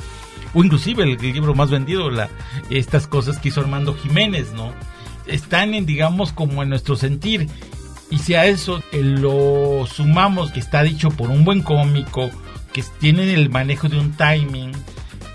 O 0.53 0.63
inclusive 0.63 1.03
el, 1.03 1.17
libro 1.17 1.55
más 1.55 1.71
vendido, 1.71 2.09
estas 2.69 3.07
cosas 3.07 3.39
que 3.39 3.49
hizo 3.49 3.61
Armando 3.61 3.95
Jiménez, 3.95 4.51
¿no? 4.53 4.73
Están 5.25 5.73
en, 5.73 5.85
digamos, 5.85 6.33
como 6.33 6.63
en 6.63 6.69
nuestro 6.69 6.95
sentir. 6.95 7.47
Y 8.11 8.19
si 8.19 8.35
a 8.35 8.45
eso 8.45 8.83
lo 8.91 9.87
sumamos 9.87 10.51
que 10.51 10.59
está 10.59 10.83
dicho 10.83 11.09
por 11.09 11.29
un 11.29 11.45
buen 11.45 11.61
cómico, 11.61 12.29
que 12.73 12.83
tiene 12.99 13.33
el 13.33 13.49
manejo 13.49 13.87
de 13.87 13.99
un 13.99 14.11
timing, 14.11 14.73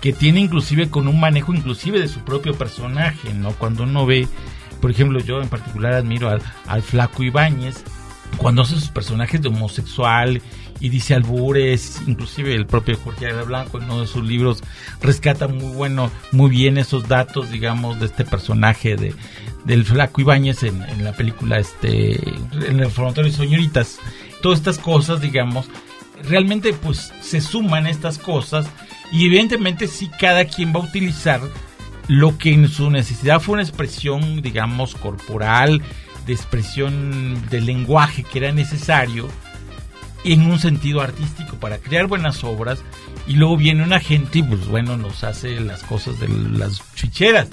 que 0.01 0.13
tiene 0.13 0.41
inclusive 0.41 0.89
con 0.89 1.07
un 1.07 1.19
manejo 1.19 1.53
inclusive 1.53 1.99
de 1.99 2.07
su 2.07 2.19
propio 2.19 2.53
personaje, 2.53 3.33
¿no? 3.33 3.51
Cuando 3.53 3.83
uno 3.83 4.05
ve 4.05 4.27
por 4.81 4.91
ejemplo, 4.91 5.19
yo 5.19 5.41
en 5.41 5.49
particular 5.49 5.93
admiro 5.93 6.29
al, 6.29 6.81
Flaco 6.81 7.23
Ibáñez, 7.23 7.83
cuando 8.37 8.61
hace 8.61 8.75
sus 8.75 8.89
personajes 8.89 9.41
de 9.41 9.49
homosexual 9.49 10.41
y 10.79 10.89
dice 10.89 11.13
albures, 11.13 12.01
inclusive 12.07 12.55
el 12.55 12.65
propio 12.65 12.97
Jorge 13.03 13.25
Ayala 13.25 13.43
Blanco 13.43 13.77
en 13.77 13.85
uno 13.85 14.01
de 14.01 14.07
sus 14.07 14.23
libros 14.23 14.63
rescata 15.01 15.47
muy 15.47 15.73
bueno, 15.73 16.09
muy 16.31 16.49
bien 16.49 16.77
esos 16.77 17.07
datos, 17.07 17.51
digamos, 17.51 17.99
de 17.99 18.05
este 18.05 18.25
personaje 18.25 18.95
de 18.95 19.13
del 19.65 19.83
Flaco 19.83 20.21
Ibáñez 20.21 20.63
en, 20.63 20.81
en 20.83 21.03
la 21.03 21.11
película 21.11 21.59
este 21.59 22.17
en 22.65 22.79
el 22.79 22.89
frontal 22.89 23.27
y 23.27 23.31
señoritas. 23.31 23.99
Todas 24.41 24.59
estas 24.59 24.79
cosas, 24.79 25.19
digamos, 25.19 25.67
realmente 26.23 26.73
pues 26.73 27.11
se 27.21 27.41
suman 27.41 27.87
estas 27.87 28.17
cosas 28.17 28.67
y 29.11 29.25
evidentemente 29.25 29.87
sí 29.87 30.09
cada 30.19 30.45
quien 30.45 30.73
va 30.73 30.79
a 30.79 30.83
utilizar 30.83 31.41
lo 32.09 32.39
que 32.39 32.51
en 32.51 32.67
su 32.67 32.89
necesidad 32.89 33.39
fue 33.39 33.53
una 33.53 33.61
expresión, 33.61 34.41
digamos, 34.41 34.95
corporal, 34.95 35.83
de 36.25 36.33
expresión 36.33 37.47
del 37.49 37.67
lenguaje 37.67 38.23
que 38.23 38.39
era 38.39 38.51
necesario 38.51 39.29
en 40.23 40.41
un 40.41 40.57
sentido 40.57 41.01
artístico 41.01 41.57
para 41.57 41.77
crear 41.77 42.07
buenas 42.07 42.43
obras 42.43 42.79
y 43.27 43.33
luego 43.33 43.57
viene 43.57 43.83
una 43.83 43.99
gente 43.99 44.39
y 44.39 44.43
pues 44.43 44.65
bueno 44.67 44.97
nos 44.97 45.23
hace 45.23 45.59
las 45.59 45.83
cosas 45.83 46.19
de 46.19 46.27
las 46.27 46.81
ficheras 46.81 47.47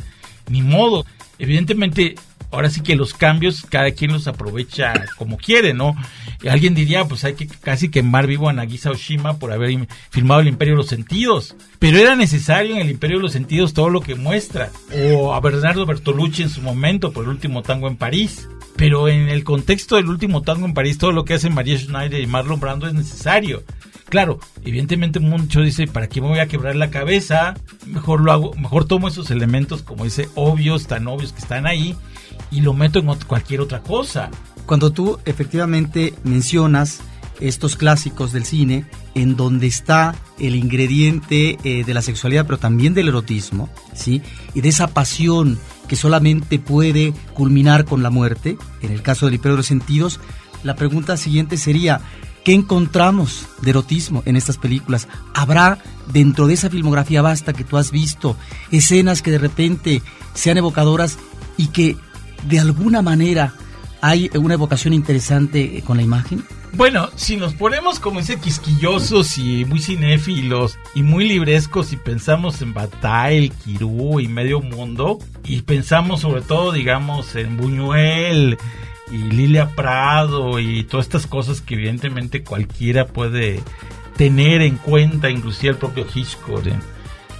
ni 0.48 0.62
modo. 0.62 1.04
Evidentemente 1.38 2.14
ahora 2.56 2.70
sí 2.70 2.80
que 2.80 2.96
los 2.96 3.12
cambios 3.12 3.66
cada 3.68 3.90
quien 3.90 4.12
los 4.12 4.26
aprovecha 4.26 4.94
como 5.18 5.36
quiere, 5.36 5.74
¿no? 5.74 5.94
alguien 6.48 6.74
diría, 6.74 7.04
pues 7.04 7.24
hay 7.24 7.34
que 7.34 7.46
casi 7.46 7.90
quemar 7.90 8.26
vivo 8.26 8.48
a 8.48 8.52
Nagisa 8.52 8.90
Oshima 8.90 9.38
por 9.38 9.52
haber 9.52 9.86
filmado 10.10 10.40
el 10.40 10.48
Imperio 10.48 10.74
de 10.74 10.78
los 10.78 10.88
Sentidos. 10.88 11.56
Pero 11.78 11.98
era 11.98 12.16
necesario 12.16 12.74
en 12.74 12.80
el 12.80 12.90
Imperio 12.90 13.18
de 13.18 13.24
los 13.24 13.32
Sentidos 13.32 13.74
todo 13.74 13.90
lo 13.90 14.00
que 14.00 14.14
muestra. 14.14 14.70
O 15.14 15.34
a 15.34 15.40
Bernardo 15.40 15.86
Bertolucci 15.86 16.42
en 16.42 16.50
su 16.50 16.62
momento 16.62 17.12
por 17.12 17.24
el 17.24 17.30
último 17.30 17.62
tango 17.62 17.88
en 17.88 17.96
París. 17.96 18.48
Pero 18.76 19.08
en 19.08 19.28
el 19.28 19.44
contexto 19.44 19.96
del 19.96 20.08
último 20.08 20.42
tango 20.42 20.66
en 20.66 20.74
París, 20.74 20.98
todo 20.98 21.12
lo 21.12 21.24
que 21.24 21.34
hacen 21.34 21.54
María 21.54 21.78
Schneider 21.78 22.20
y 22.20 22.26
Marlon 22.26 22.60
Brando 22.60 22.86
es 22.86 22.94
necesario. 22.94 23.64
Claro, 24.08 24.38
evidentemente 24.64 25.18
mucho 25.18 25.62
dice, 25.62 25.88
¿para 25.88 26.08
qué 26.08 26.20
me 26.20 26.28
voy 26.28 26.38
a 26.38 26.46
quebrar 26.46 26.76
la 26.76 26.90
cabeza? 26.90 27.54
Mejor 27.86 28.20
lo 28.20 28.30
hago, 28.32 28.54
mejor 28.54 28.84
tomo 28.84 29.08
esos 29.08 29.30
elementos, 29.32 29.82
como 29.82 30.04
dice, 30.04 30.28
obvios, 30.36 30.86
tan 30.86 31.08
obvios 31.08 31.32
que 31.32 31.40
están 31.40 31.66
ahí, 31.66 31.96
y 32.50 32.60
lo 32.60 32.74
meto 32.74 32.98
en 32.98 33.06
cualquier 33.26 33.60
otra 33.60 33.82
cosa. 33.82 34.30
Cuando 34.66 34.90
tú 34.90 35.18
efectivamente 35.24 36.14
mencionas 36.24 37.00
estos 37.40 37.76
clásicos 37.76 38.32
del 38.32 38.44
cine, 38.44 38.86
en 39.14 39.36
donde 39.36 39.66
está 39.66 40.14
el 40.38 40.54
ingrediente 40.54 41.58
eh, 41.64 41.84
de 41.84 41.94
la 41.94 42.02
sexualidad, 42.02 42.46
pero 42.46 42.58
también 42.58 42.94
del 42.94 43.08
erotismo, 43.08 43.68
¿sí? 43.94 44.22
Y 44.54 44.60
de 44.60 44.68
esa 44.68 44.88
pasión 44.88 45.58
que 45.88 45.96
solamente 45.96 46.58
puede 46.58 47.12
culminar 47.34 47.84
con 47.84 48.02
la 48.02 48.10
muerte, 48.10 48.58
en 48.82 48.92
el 48.92 49.02
caso 49.02 49.26
del 49.26 49.34
Imperio 49.34 49.54
de 49.54 49.58
los 49.58 49.66
Sentidos, 49.66 50.20
la 50.62 50.74
pregunta 50.74 51.16
siguiente 51.16 51.56
sería, 51.58 52.00
¿qué 52.44 52.52
encontramos 52.52 53.46
de 53.62 53.70
erotismo 53.70 54.22
en 54.26 54.36
estas 54.36 54.56
películas? 54.56 55.08
¿Habrá 55.34 55.78
dentro 56.12 56.46
de 56.46 56.54
esa 56.54 56.70
filmografía 56.70 57.22
vasta 57.22 57.52
que 57.52 57.64
tú 57.64 57.76
has 57.76 57.90
visto 57.90 58.36
escenas 58.70 59.22
que 59.22 59.30
de 59.30 59.38
repente 59.38 60.02
sean 60.34 60.58
evocadoras 60.58 61.18
y 61.56 61.68
que 61.68 61.96
de 62.48 62.60
alguna 62.60 63.02
manera 63.02 63.52
hay 64.00 64.30
una 64.34 64.54
evocación 64.54 64.94
interesante 64.94 65.82
con 65.86 65.96
la 65.96 66.02
imagen? 66.02 66.44
Bueno, 66.72 67.08
si 67.16 67.36
nos 67.36 67.54
ponemos 67.54 67.98
como 67.98 68.20
ese 68.20 68.38
quisquillosos 68.38 69.38
y 69.38 69.64
muy 69.64 69.80
cinéfilos 69.80 70.78
y 70.94 71.02
muy 71.02 71.26
librescos 71.26 71.92
y 71.92 71.96
pensamos 71.96 72.60
en 72.60 72.74
Bataille, 72.74 73.50
Kirú 73.64 74.20
y 74.20 74.28
Medio 74.28 74.60
Mundo 74.60 75.18
y 75.44 75.62
pensamos 75.62 76.20
sobre 76.20 76.42
todo, 76.42 76.72
digamos, 76.72 77.34
en 77.34 77.56
Buñuel 77.56 78.58
y 79.10 79.16
Lilia 79.16 79.70
Prado 79.74 80.58
y 80.58 80.84
todas 80.84 81.06
estas 81.06 81.26
cosas 81.26 81.62
que 81.62 81.74
evidentemente 81.74 82.44
cualquiera 82.44 83.06
puede 83.06 83.62
tener 84.16 84.60
en 84.60 84.76
cuenta, 84.76 85.30
inclusive 85.30 85.72
el 85.72 85.78
propio 85.78 86.06
Hitchcock, 86.12 86.64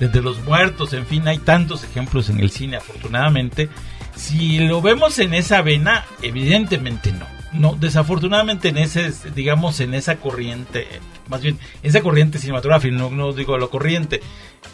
desde 0.00 0.22
los 0.22 0.42
muertos, 0.44 0.92
en 0.92 1.07
fin, 1.07 1.26
hay 1.26 1.38
tantos 1.38 1.84
ejemplos 1.84 2.28
en 2.28 2.40
el 2.40 2.50
cine, 2.50 2.76
afortunadamente, 2.76 3.68
si 4.16 4.58
lo 4.58 4.82
vemos 4.82 5.18
en 5.18 5.34
esa 5.34 5.62
vena, 5.62 6.04
evidentemente 6.22 7.12
no. 7.12 7.26
No, 7.52 7.74
desafortunadamente 7.74 8.68
en 8.68 8.78
ese, 8.78 9.12
digamos, 9.34 9.80
en 9.80 9.94
esa 9.94 10.16
corriente, 10.16 10.86
más 11.28 11.40
bien, 11.40 11.58
esa 11.82 12.02
corriente 12.02 12.38
cinematográfica, 12.38 12.94
no, 12.94 13.10
no 13.10 13.32
digo 13.32 13.56
lo 13.56 13.70
corriente, 13.70 14.20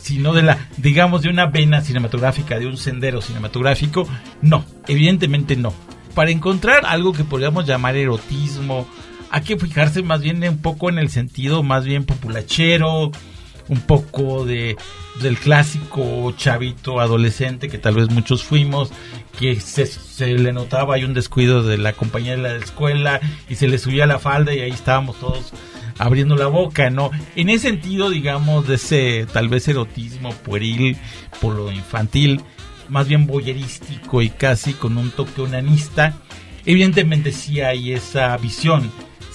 sino 0.00 0.32
de 0.32 0.42
la, 0.42 0.68
digamos, 0.78 1.22
de 1.22 1.28
una 1.28 1.46
vena 1.46 1.82
cinematográfica, 1.82 2.58
de 2.58 2.66
un 2.66 2.76
sendero 2.76 3.20
cinematográfico, 3.20 4.08
no, 4.40 4.64
evidentemente 4.88 5.54
no. 5.54 5.72
Para 6.14 6.30
encontrar 6.30 6.84
algo 6.86 7.12
que 7.12 7.24
podríamos 7.24 7.66
llamar 7.66 7.96
erotismo, 7.96 8.86
hay 9.30 9.42
que 9.42 9.58
fijarse 9.58 10.02
más 10.02 10.20
bien 10.20 10.42
un 10.42 10.58
poco 10.58 10.88
en 10.88 10.98
el 10.98 11.08
sentido 11.08 11.62
más 11.62 11.84
bien 11.84 12.04
populachero, 12.04 13.12
un 13.72 13.80
poco 13.80 14.44
de 14.44 14.76
del 15.20 15.38
clásico 15.38 16.32
chavito 16.36 17.00
adolescente 17.00 17.68
que 17.68 17.78
tal 17.78 17.94
vez 17.94 18.10
muchos 18.10 18.42
fuimos, 18.42 18.90
que 19.38 19.60
se, 19.60 19.86
le 20.26 20.52
notaba 20.52 20.94
hay 20.94 21.04
un 21.04 21.14
descuido 21.14 21.62
de 21.62 21.78
la 21.78 21.92
compañía 21.92 22.32
de 22.32 22.42
la 22.42 22.56
escuela 22.56 23.20
y 23.48 23.56
se 23.56 23.68
le 23.68 23.78
subía 23.78 24.06
la 24.06 24.18
falda 24.18 24.54
y 24.54 24.60
ahí 24.60 24.70
estábamos 24.70 25.18
todos 25.18 25.52
abriendo 25.98 26.36
la 26.36 26.46
boca, 26.46 26.90
¿no? 26.90 27.10
En 27.36 27.50
ese 27.50 27.68
sentido, 27.68 28.10
digamos, 28.10 28.66
de 28.66 28.76
ese 28.76 29.26
tal 29.32 29.48
vez 29.48 29.68
erotismo 29.68 30.32
pueril 30.32 30.96
por 31.40 31.54
lo 31.54 31.70
infantil, 31.70 32.40
más 32.88 33.08
bien 33.08 33.26
boyerístico 33.26 34.22
y 34.22 34.30
casi 34.30 34.74
con 34.74 34.98
un 34.98 35.10
toque 35.10 35.42
unanista, 35.42 36.14
evidentemente 36.64 37.32
sí 37.32 37.60
hay 37.60 37.92
esa 37.92 38.36
visión 38.36 38.90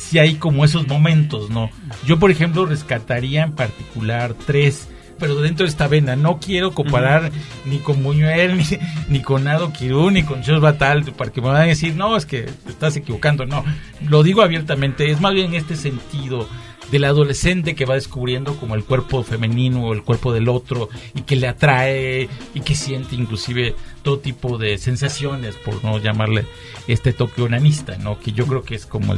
si 0.10 0.20
hay 0.20 0.36
como 0.36 0.64
esos 0.64 0.88
momentos, 0.88 1.50
¿no? 1.50 1.70
Yo, 2.06 2.18
por 2.18 2.32
ejemplo, 2.32 2.66
rescataría 2.66 3.44
en 3.44 3.52
particular 3.52 4.34
tres, 4.46 4.88
pero 5.20 5.36
dentro 5.42 5.66
de 5.66 5.70
esta 5.70 5.88
vena. 5.88 6.16
No 6.16 6.40
quiero 6.40 6.72
comparar 6.72 7.32
ni 7.66 7.80
con 7.80 8.02
Buñuel, 8.04 8.58
ni, 9.10 9.22
con 9.22 9.44
Nado 9.44 9.74
Kirú, 9.74 10.10
ni 10.10 10.24
con 10.24 10.44
Jos 10.44 10.62
Batal, 10.62 11.04
para 11.14 11.32
que 11.32 11.42
me 11.42 11.48
van 11.48 11.58
a 11.58 11.66
decir, 11.66 11.96
no, 11.96 12.16
es 12.16 12.26
que 12.26 12.44
te 12.44 12.70
estás 12.70 12.96
equivocando. 12.96 13.46
No, 13.46 13.66
lo 14.08 14.24
digo 14.24 14.42
abiertamente, 14.42 15.12
es 15.12 15.20
más 15.20 15.34
bien 15.34 15.54
este 15.54 15.76
sentido 15.76 16.48
del 16.92 17.04
adolescente 17.04 17.76
que 17.76 17.86
va 17.86 17.96
descubriendo 17.96 18.56
como 18.56 18.76
el 18.76 18.84
cuerpo 18.84 19.24
femenino 19.24 19.86
o 19.86 19.94
el 19.94 20.04
cuerpo 20.04 20.34
del 20.34 20.48
otro 20.48 20.90
y 21.16 21.22
que 21.22 21.36
le 21.36 21.48
atrae 21.48 22.30
y 22.54 22.60
que 22.62 22.76
siente 22.76 23.16
inclusive 23.16 23.76
todo 24.04 24.20
tipo 24.20 24.58
de 24.58 24.78
sensaciones, 24.78 25.56
por 25.56 25.84
no 25.84 26.00
llamarle 26.00 26.46
este 26.88 27.14
toque 27.14 27.42
onanista, 27.42 27.98
¿no? 27.98 28.20
Que 28.20 28.32
yo 28.32 28.46
creo 28.46 28.64
que 28.64 28.76
es 28.76 28.86
como 28.86 29.16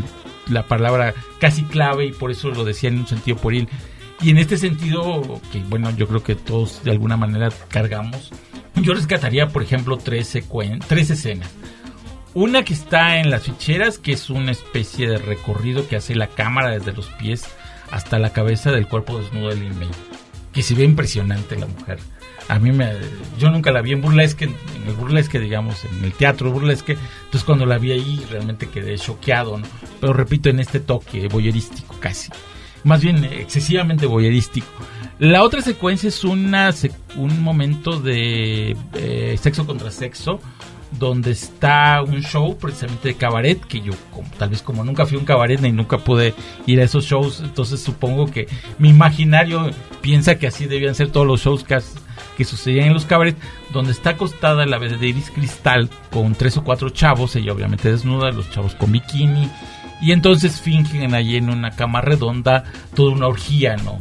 la 0.48 0.68
palabra 0.68 1.14
casi 1.40 1.64
clave 1.64 2.06
y 2.08 2.12
por 2.12 2.32
eso 2.32 2.50
lo 2.50 2.64
decía 2.64 2.90
en 2.90 3.00
un 3.00 3.08
sentido 3.08 3.38
pueril. 3.38 3.70
Y 4.22 4.32
en 4.32 4.38
este 4.38 4.58
sentido, 4.58 5.40
que 5.52 5.60
bueno, 5.60 5.92
yo 5.96 6.08
creo 6.08 6.24
que 6.24 6.36
todos 6.36 6.84
de 6.84 6.92
alguna 6.92 7.18
manera 7.18 7.50
cargamos, 7.70 8.32
yo 8.76 8.94
rescataría, 8.94 9.48
por 9.50 9.64
ejemplo, 9.64 9.98
tres, 9.98 10.38
tres 10.88 11.10
escenas. 11.10 11.50
Una 12.34 12.64
que 12.64 12.74
está 12.74 13.20
en 13.20 13.32
las 13.32 13.44
ficheras, 13.44 13.98
que 13.98 14.12
es 14.12 14.30
una 14.30 14.52
especie 14.52 15.08
de 15.10 15.18
recorrido 15.18 15.88
que 15.88 15.96
hace 15.96 16.16
la 16.16 16.28
cámara 16.28 16.72
desde 16.72 16.94
los 16.94 17.08
pies 17.08 17.46
hasta 17.92 18.20
la 18.20 18.32
cabeza 18.32 18.72
del 18.72 18.88
cuerpo 18.88 19.20
desnudo 19.20 19.50
del 19.50 19.64
inmediato. 19.64 19.98
Que 20.54 20.64
se 20.64 20.76
ve 20.76 20.84
impresionante 20.84 21.58
la 21.58 21.68
mujer. 21.68 22.00
A 22.48 22.58
mí 22.58 22.72
me. 22.72 22.92
Yo 23.38 23.52
nunca 23.52 23.72
la 23.72 23.82
vi 23.82 23.92
en 23.92 24.02
burlesque, 24.02 24.46
en 24.46 24.88
el 24.88 24.94
burlesque, 24.94 25.40
digamos, 25.40 25.86
en 25.86 26.04
el 26.04 26.14
teatro 26.14 26.52
burlesque. 26.52 26.94
Entonces, 26.94 27.44
cuando 27.44 27.68
la 27.68 27.78
vi 27.78 27.92
ahí, 27.92 28.26
realmente 28.32 28.68
quedé 28.68 28.98
choqueado, 28.98 29.60
¿no? 29.60 29.68
Pero 30.02 30.14
repito, 30.14 30.50
en 30.50 30.60
este 30.60 30.80
toque 30.80 31.28
boyerístico 31.28 31.96
casi. 32.00 32.32
Más 32.84 33.02
bien 33.02 33.24
excesivamente 33.24 34.08
boyerístico. 34.08 34.68
La 35.20 35.44
otra 35.44 35.62
secuencia 35.62 36.08
es 36.08 36.24
una 36.24 36.74
un 37.18 37.42
momento 37.42 38.00
de 38.00 38.76
eh, 38.94 39.38
sexo 39.40 39.68
contra 39.68 39.92
sexo, 39.92 40.40
donde 40.92 41.32
está 41.32 42.02
un 42.02 42.22
show 42.22 42.58
precisamente 42.58 43.10
de 43.10 43.16
cabaret, 43.16 43.60
que 43.60 43.82
yo 43.82 43.94
tal 44.38 44.50
vez 44.50 44.62
como 44.62 44.84
nunca 44.84 45.06
fui 45.06 45.18
a 45.18 45.20
un 45.20 45.26
cabaret 45.26 45.60
ni 45.60 45.72
nunca 45.72 46.00
pude 46.00 46.34
ir 46.66 46.80
a 46.80 46.84
esos 46.84 47.06
shows, 47.06 47.42
entonces 47.42 47.82
supongo 47.82 48.32
que 48.32 48.48
mi 48.80 48.90
imaginario 48.90 49.70
piensa 50.02 50.40
que 50.40 50.48
así 50.48 50.66
debían 50.66 50.96
ser 50.96 51.12
todos 51.12 51.28
los 51.28 51.42
shows 51.42 51.64
que, 51.64 51.80
sucedían 52.44 52.88
en 52.88 52.94
los 52.94 53.06
cabarets, 53.06 53.40
donde 53.72 53.92
está 53.92 54.12
acostada 54.12 54.66
la 54.66 54.80
de 54.80 55.08
Iris 55.08 55.30
Cristal 55.30 55.90
con 56.10 56.34
tres 56.36 56.58
o 56.58 56.64
cuatro 56.64 56.90
chavos, 56.90 57.36
ella 57.36 57.54
obviamente 57.54 57.92
desnuda, 57.92 58.32
los 58.32 58.50
chavos 58.50 58.76
con 58.76 58.92
bikini, 58.92 59.50
y 60.02 60.14
entonces 60.14 60.62
fingen 60.62 61.14
allí 61.14 61.36
en 61.36 61.50
una 61.50 61.72
cama 61.72 62.02
redonda 62.02 62.64
toda 62.96 63.12
una 63.12 63.28
orgía, 63.28 63.76
¿no? 63.78 64.00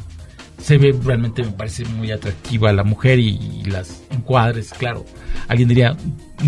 Se 0.59 0.77
ve 0.77 0.95
realmente, 1.03 1.43
me 1.43 1.53
parece 1.53 1.85
muy 1.85 2.11
atractiva 2.11 2.73
la 2.73 2.85
mujer 2.85 3.19
y, 3.19 3.63
las 3.65 4.03
encuadres, 4.11 4.73
claro. 4.73 5.05
Alguien 5.47 5.69
diría, 5.69 5.97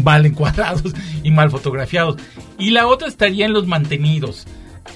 mal 0.02 0.26
encuadrados 0.26 0.92
y 1.22 1.30
mal 1.30 1.50
fotografiados. 1.50 2.16
Y 2.58 2.70
la 2.70 2.86
otra 2.86 3.08
estaría 3.08 3.46
en 3.46 3.52
los 3.52 3.66
mantenidos. 3.66 4.46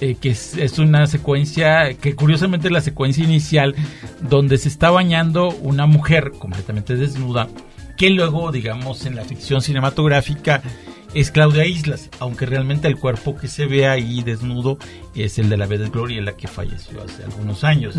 Eh, 0.00 0.16
que 0.20 0.30
es, 0.30 0.56
es, 0.56 0.78
una 0.78 1.06
secuencia 1.06 1.94
que 1.94 2.16
curiosamente 2.16 2.66
es 2.66 2.72
la 2.72 2.80
secuencia 2.80 3.22
inicial 3.22 3.76
donde 4.22 4.58
se 4.58 4.68
está 4.68 4.90
bañando 4.90 5.50
una 5.50 5.86
mujer 5.86 6.32
completamente 6.38 6.96
desnuda 6.96 7.48
que 7.96 8.10
luego 8.10 8.50
digamos 8.50 9.06
en 9.06 9.16
la 9.16 9.24
ficción 9.24 9.62
cinematográfica 9.62 10.62
es 11.14 11.30
Claudia 11.30 11.64
Islas, 11.64 12.10
aunque 12.18 12.46
realmente 12.46 12.88
el 12.88 12.96
cuerpo 12.96 13.36
que 13.36 13.48
se 13.48 13.66
ve 13.66 13.86
ahí 13.86 14.22
desnudo 14.22 14.78
es 15.14 15.38
el 15.38 15.48
de 15.48 15.56
la 15.56 15.66
Vedette 15.66 15.94
la 16.20 16.32
que 16.32 16.48
falleció 16.48 17.02
hace 17.02 17.24
algunos 17.24 17.62
años. 17.64 17.94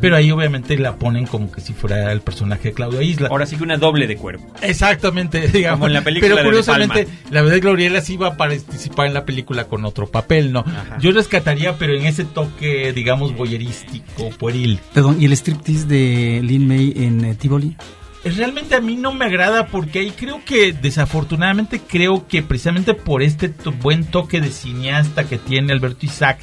Pero 0.00 0.16
ahí 0.16 0.30
obviamente 0.30 0.78
la 0.78 0.96
ponen 0.96 1.26
como 1.26 1.50
que 1.50 1.60
si 1.60 1.72
fuera 1.72 2.12
el 2.12 2.20
personaje 2.20 2.68
de 2.68 2.74
Claudia 2.74 3.02
Islas. 3.02 3.30
Ahora 3.30 3.46
sí 3.46 3.56
que 3.56 3.64
una 3.64 3.76
doble 3.76 4.06
de 4.06 4.16
cuerpo. 4.16 4.46
Exactamente, 4.62 5.48
digamos. 5.52 5.80
Como 5.80 5.88
en 5.88 5.94
la 5.94 6.02
película 6.02 6.34
Pero 6.34 6.46
curiosamente, 6.46 7.08
la 7.30 7.42
Vedette 7.42 7.62
Gloriela 7.62 8.00
sí 8.00 8.14
iba 8.14 8.28
a 8.28 8.36
participar 8.36 9.08
en 9.08 9.14
la 9.14 9.24
película 9.24 9.64
con 9.64 9.84
otro 9.84 10.06
papel, 10.06 10.52
¿no? 10.52 10.64
Yo 11.00 11.10
rescataría, 11.12 11.76
pero 11.78 11.94
en 11.94 12.06
ese 12.06 12.24
toque, 12.24 12.92
digamos, 12.92 13.36
boyerístico, 13.36 14.30
pueril. 14.38 14.78
Perdón, 14.94 15.20
¿y 15.20 15.24
el 15.24 15.32
striptease 15.32 15.86
de 15.86 16.40
Lin 16.42 16.68
May 16.68 16.92
en 16.96 17.24
eh, 17.24 17.34
Tivoli? 17.34 17.76
Realmente 18.24 18.74
a 18.74 18.80
mí 18.80 18.96
no 18.96 19.12
me 19.12 19.24
agrada 19.24 19.66
porque 19.66 20.00
ahí 20.00 20.10
creo 20.12 20.44
que 20.44 20.72
desafortunadamente 20.72 21.80
creo 21.80 22.26
que 22.28 22.42
precisamente 22.42 22.94
por 22.94 23.22
este 23.22 23.52
buen 23.80 24.04
toque 24.04 24.40
de 24.40 24.50
cineasta 24.50 25.24
que 25.24 25.38
tiene 25.38 25.72
Alberto 25.72 26.06
Isaac 26.06 26.38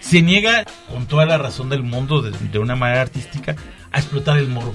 se 0.00 0.22
niega 0.22 0.64
con 0.88 1.06
toda 1.06 1.26
la 1.26 1.38
razón 1.38 1.68
del 1.68 1.82
mundo 1.82 2.22
de, 2.22 2.58
una 2.58 2.76
manera 2.76 3.00
artística 3.00 3.56
a 3.90 3.98
explotar 3.98 4.38
el 4.38 4.48
morbo. 4.48 4.74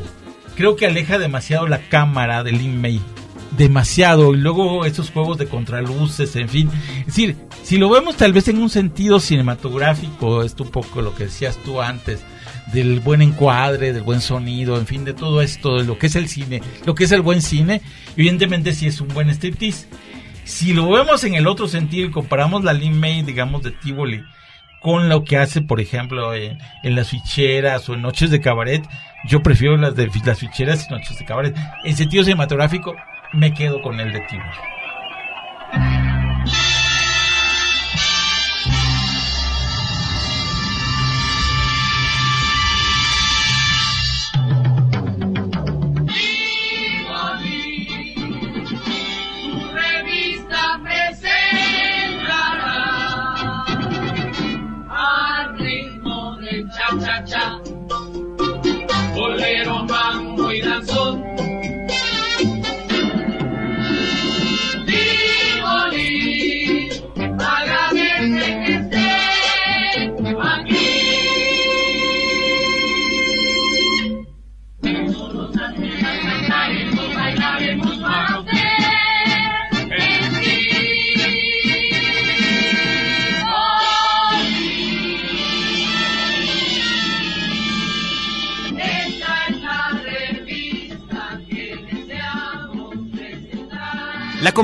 Creo 0.55 0.75
que 0.75 0.85
aleja 0.85 1.17
demasiado 1.17 1.67
la 1.67 1.79
cámara 1.87 2.43
de 2.43 2.51
Lin 2.51 2.81
May. 2.81 3.01
Demasiado. 3.57 4.33
Y 4.33 4.37
luego 4.37 4.85
esos 4.85 5.09
juegos 5.09 5.37
de 5.37 5.47
contraluces, 5.47 6.35
en 6.35 6.49
fin. 6.49 6.69
Es 7.01 7.05
decir, 7.07 7.37
si 7.63 7.77
lo 7.77 7.89
vemos 7.89 8.17
tal 8.17 8.33
vez 8.33 8.49
en 8.49 8.57
un 8.57 8.69
sentido 8.69 9.19
cinematográfico, 9.19 10.43
esto 10.43 10.63
un 10.63 10.71
poco 10.71 11.01
lo 11.01 11.15
que 11.15 11.25
decías 11.25 11.57
tú 11.63 11.81
antes, 11.81 12.21
del 12.67 12.99
buen 12.99 13.21
encuadre, 13.21 13.93
del 13.93 14.03
buen 14.03 14.21
sonido, 14.21 14.77
en 14.77 14.87
fin, 14.87 15.05
de 15.05 15.13
todo 15.13 15.41
esto, 15.41 15.77
de 15.77 15.83
lo 15.85 15.97
que 15.97 16.07
es 16.07 16.15
el 16.15 16.27
cine, 16.27 16.61
lo 16.85 16.95
que 16.95 17.03
es 17.05 17.11
el 17.11 17.21
buen 17.21 17.41
cine, 17.41 17.81
evidentemente 18.15 18.73
sí 18.73 18.87
es 18.87 19.01
un 19.01 19.09
buen 19.09 19.29
striptease. 19.29 19.87
Si 20.43 20.73
lo 20.73 20.89
vemos 20.89 21.23
en 21.23 21.35
el 21.35 21.47
otro 21.47 21.67
sentido 21.67 22.07
y 22.07 22.11
comparamos 22.11 22.63
la 22.63 22.73
Lin 22.73 22.99
May, 22.99 23.21
digamos, 23.23 23.63
de 23.63 23.71
Tivoli, 23.71 24.23
con 24.81 25.09
lo 25.09 25.23
que 25.23 25.37
hace, 25.37 25.61
por 25.61 25.79
ejemplo, 25.79 26.33
en, 26.33 26.57
las 26.83 27.09
ficheras 27.09 27.87
o 27.87 27.93
en 27.93 28.01
noches 28.01 28.31
de 28.31 28.41
cabaret, 28.41 28.83
yo 29.27 29.43
prefiero 29.43 29.77
las 29.77 29.95
de 29.95 30.09
las 30.25 30.39
ficheras 30.39 30.87
y 30.89 30.93
noches 30.93 31.19
de 31.19 31.25
cabaret. 31.25 31.55
En 31.83 31.95
sentido 31.95 32.23
cinematográfico, 32.23 32.95
me 33.33 33.53
quedo 33.53 33.81
con 33.81 33.99
el 33.99 34.11
de 34.11 34.21
Tivoli. 34.21 36.00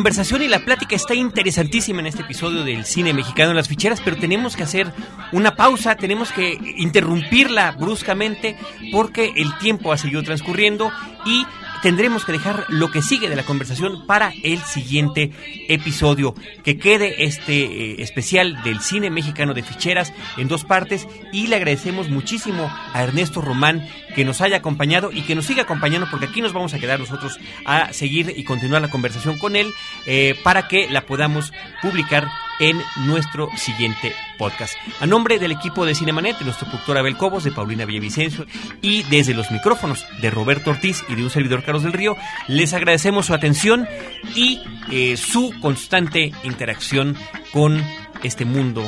Conversación 0.08 0.41
y 0.41 0.47
la 0.47 0.64
plática 0.64 0.95
está 0.95 1.16
interesantísima 1.16 1.99
en 1.99 2.08
este 2.08 2.22
episodio 2.22 2.64
del 2.64 2.86
cine 2.86 3.12
mexicano 3.12 3.49
en 3.49 3.58
las 3.58 3.68
ficheras, 3.68 3.99
pero 3.99 4.16
tenemos 4.16 4.55
que 4.55 4.64
hacer 4.64 4.88
una 5.34 5.58
pausa, 5.58 5.97
tenemos 5.97 6.32
que 6.32 6.58
interrumpirla 6.78 7.74
bruscamente 7.74 8.55
porque 8.93 9.34
el 9.36 9.58
tiempo 9.58 9.91
ha 9.91 9.97
seguido 9.97 10.24
transcurriendo 10.24 10.93
y 11.26 11.45
tendremos 11.82 12.25
que 12.25 12.32
dejar 12.32 12.65
lo 12.69 12.91
que 12.91 13.01
sigue 13.01 13.30
de 13.30 13.36
la 13.36 13.43
conversación 13.43 14.05
para 14.05 14.32
el 14.43 14.59
siguiente 14.61 15.32
episodio. 15.67 16.34
Que 16.63 16.78
quede 16.78 17.23
este 17.23 17.63
eh, 17.63 17.95
especial 18.01 18.61
del 18.63 18.82
cine 18.82 19.09
mexicano 19.09 19.53
de 19.53 19.63
ficheras 19.63 20.13
en 20.38 20.47
dos 20.47 20.63
partes 20.63 21.07
y 21.32 21.47
le 21.47 21.55
agradecemos 21.55 22.09
muchísimo 22.09 22.71
a 22.93 23.03
Ernesto 23.03 23.41
Román 23.41 23.88
que 24.15 24.25
nos 24.25 24.41
haya 24.41 24.57
acompañado 24.57 25.11
y 25.11 25.21
que 25.21 25.36
nos 25.36 25.45
siga 25.45 25.63
acompañando 25.63 26.07
porque 26.09 26.25
aquí 26.25 26.41
nos 26.41 26.53
vamos 26.53 26.73
a 26.73 26.80
quedar 26.80 26.99
nosotros 26.99 27.39
a 27.65 27.93
seguir 27.93 28.34
y 28.36 28.43
continuar 28.43 28.82
la 28.82 28.89
conversación 28.89 29.38
con 29.38 29.55
él 29.55 29.71
eh, 30.05 30.36
para 30.43 30.67
que 30.67 30.89
la 30.89 31.05
podamos 31.05 31.53
publicar 31.82 32.28
en 32.60 32.82
nuestro 33.05 33.49
siguiente 33.55 34.16
podcast. 34.38 34.74
A 34.99 35.05
nombre 35.05 35.39
del 35.39 35.51
equipo 35.51 35.86
de 35.86 35.95
Cinemanet, 35.95 36.39
de 36.39 36.45
nuestro 36.45 36.68
productor 36.68 36.97
Abel 36.97 37.18
Cobos, 37.18 37.43
de 37.43 37.51
Paulina 37.51 37.86
Villavicencio 37.86 38.45
y 38.82 39.03
desde 39.03 39.34
los 39.34 39.51
micrófonos 39.51 40.05
de 40.22 40.30
Roberto 40.30 40.72
Ortiz 40.72 41.03
y 41.10 41.16
de 41.16 41.24
un 41.24 41.30
servidor 41.30 41.64
Carlos 41.64 41.84
del 41.84 41.93
Río, 41.93 42.16
les 42.47 42.74
agradecemos 42.74 43.28
su 43.28 43.34
atención 43.34 43.88
y 44.36 44.62
eh, 44.91 45.18
su 45.18 45.53
constante 45.62 46.32
interacción 46.43 47.16
con 47.51 47.84
este 48.24 48.45
mundo 48.45 48.88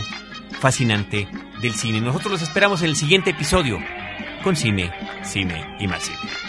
fascinante 0.60 1.28
del 1.62 1.74
cine. 1.74 2.02
Nosotros 2.02 2.34
los 2.34 2.42
esperamos 2.42 2.82
en 2.82 2.90
el 2.90 2.96
siguiente 2.96 3.32
episodio 3.32 3.80
con 4.44 4.56
Cine, 4.56 4.92
Cine 5.24 5.76
y 5.80 5.88
más 5.88 6.04
Cine. 6.04 6.49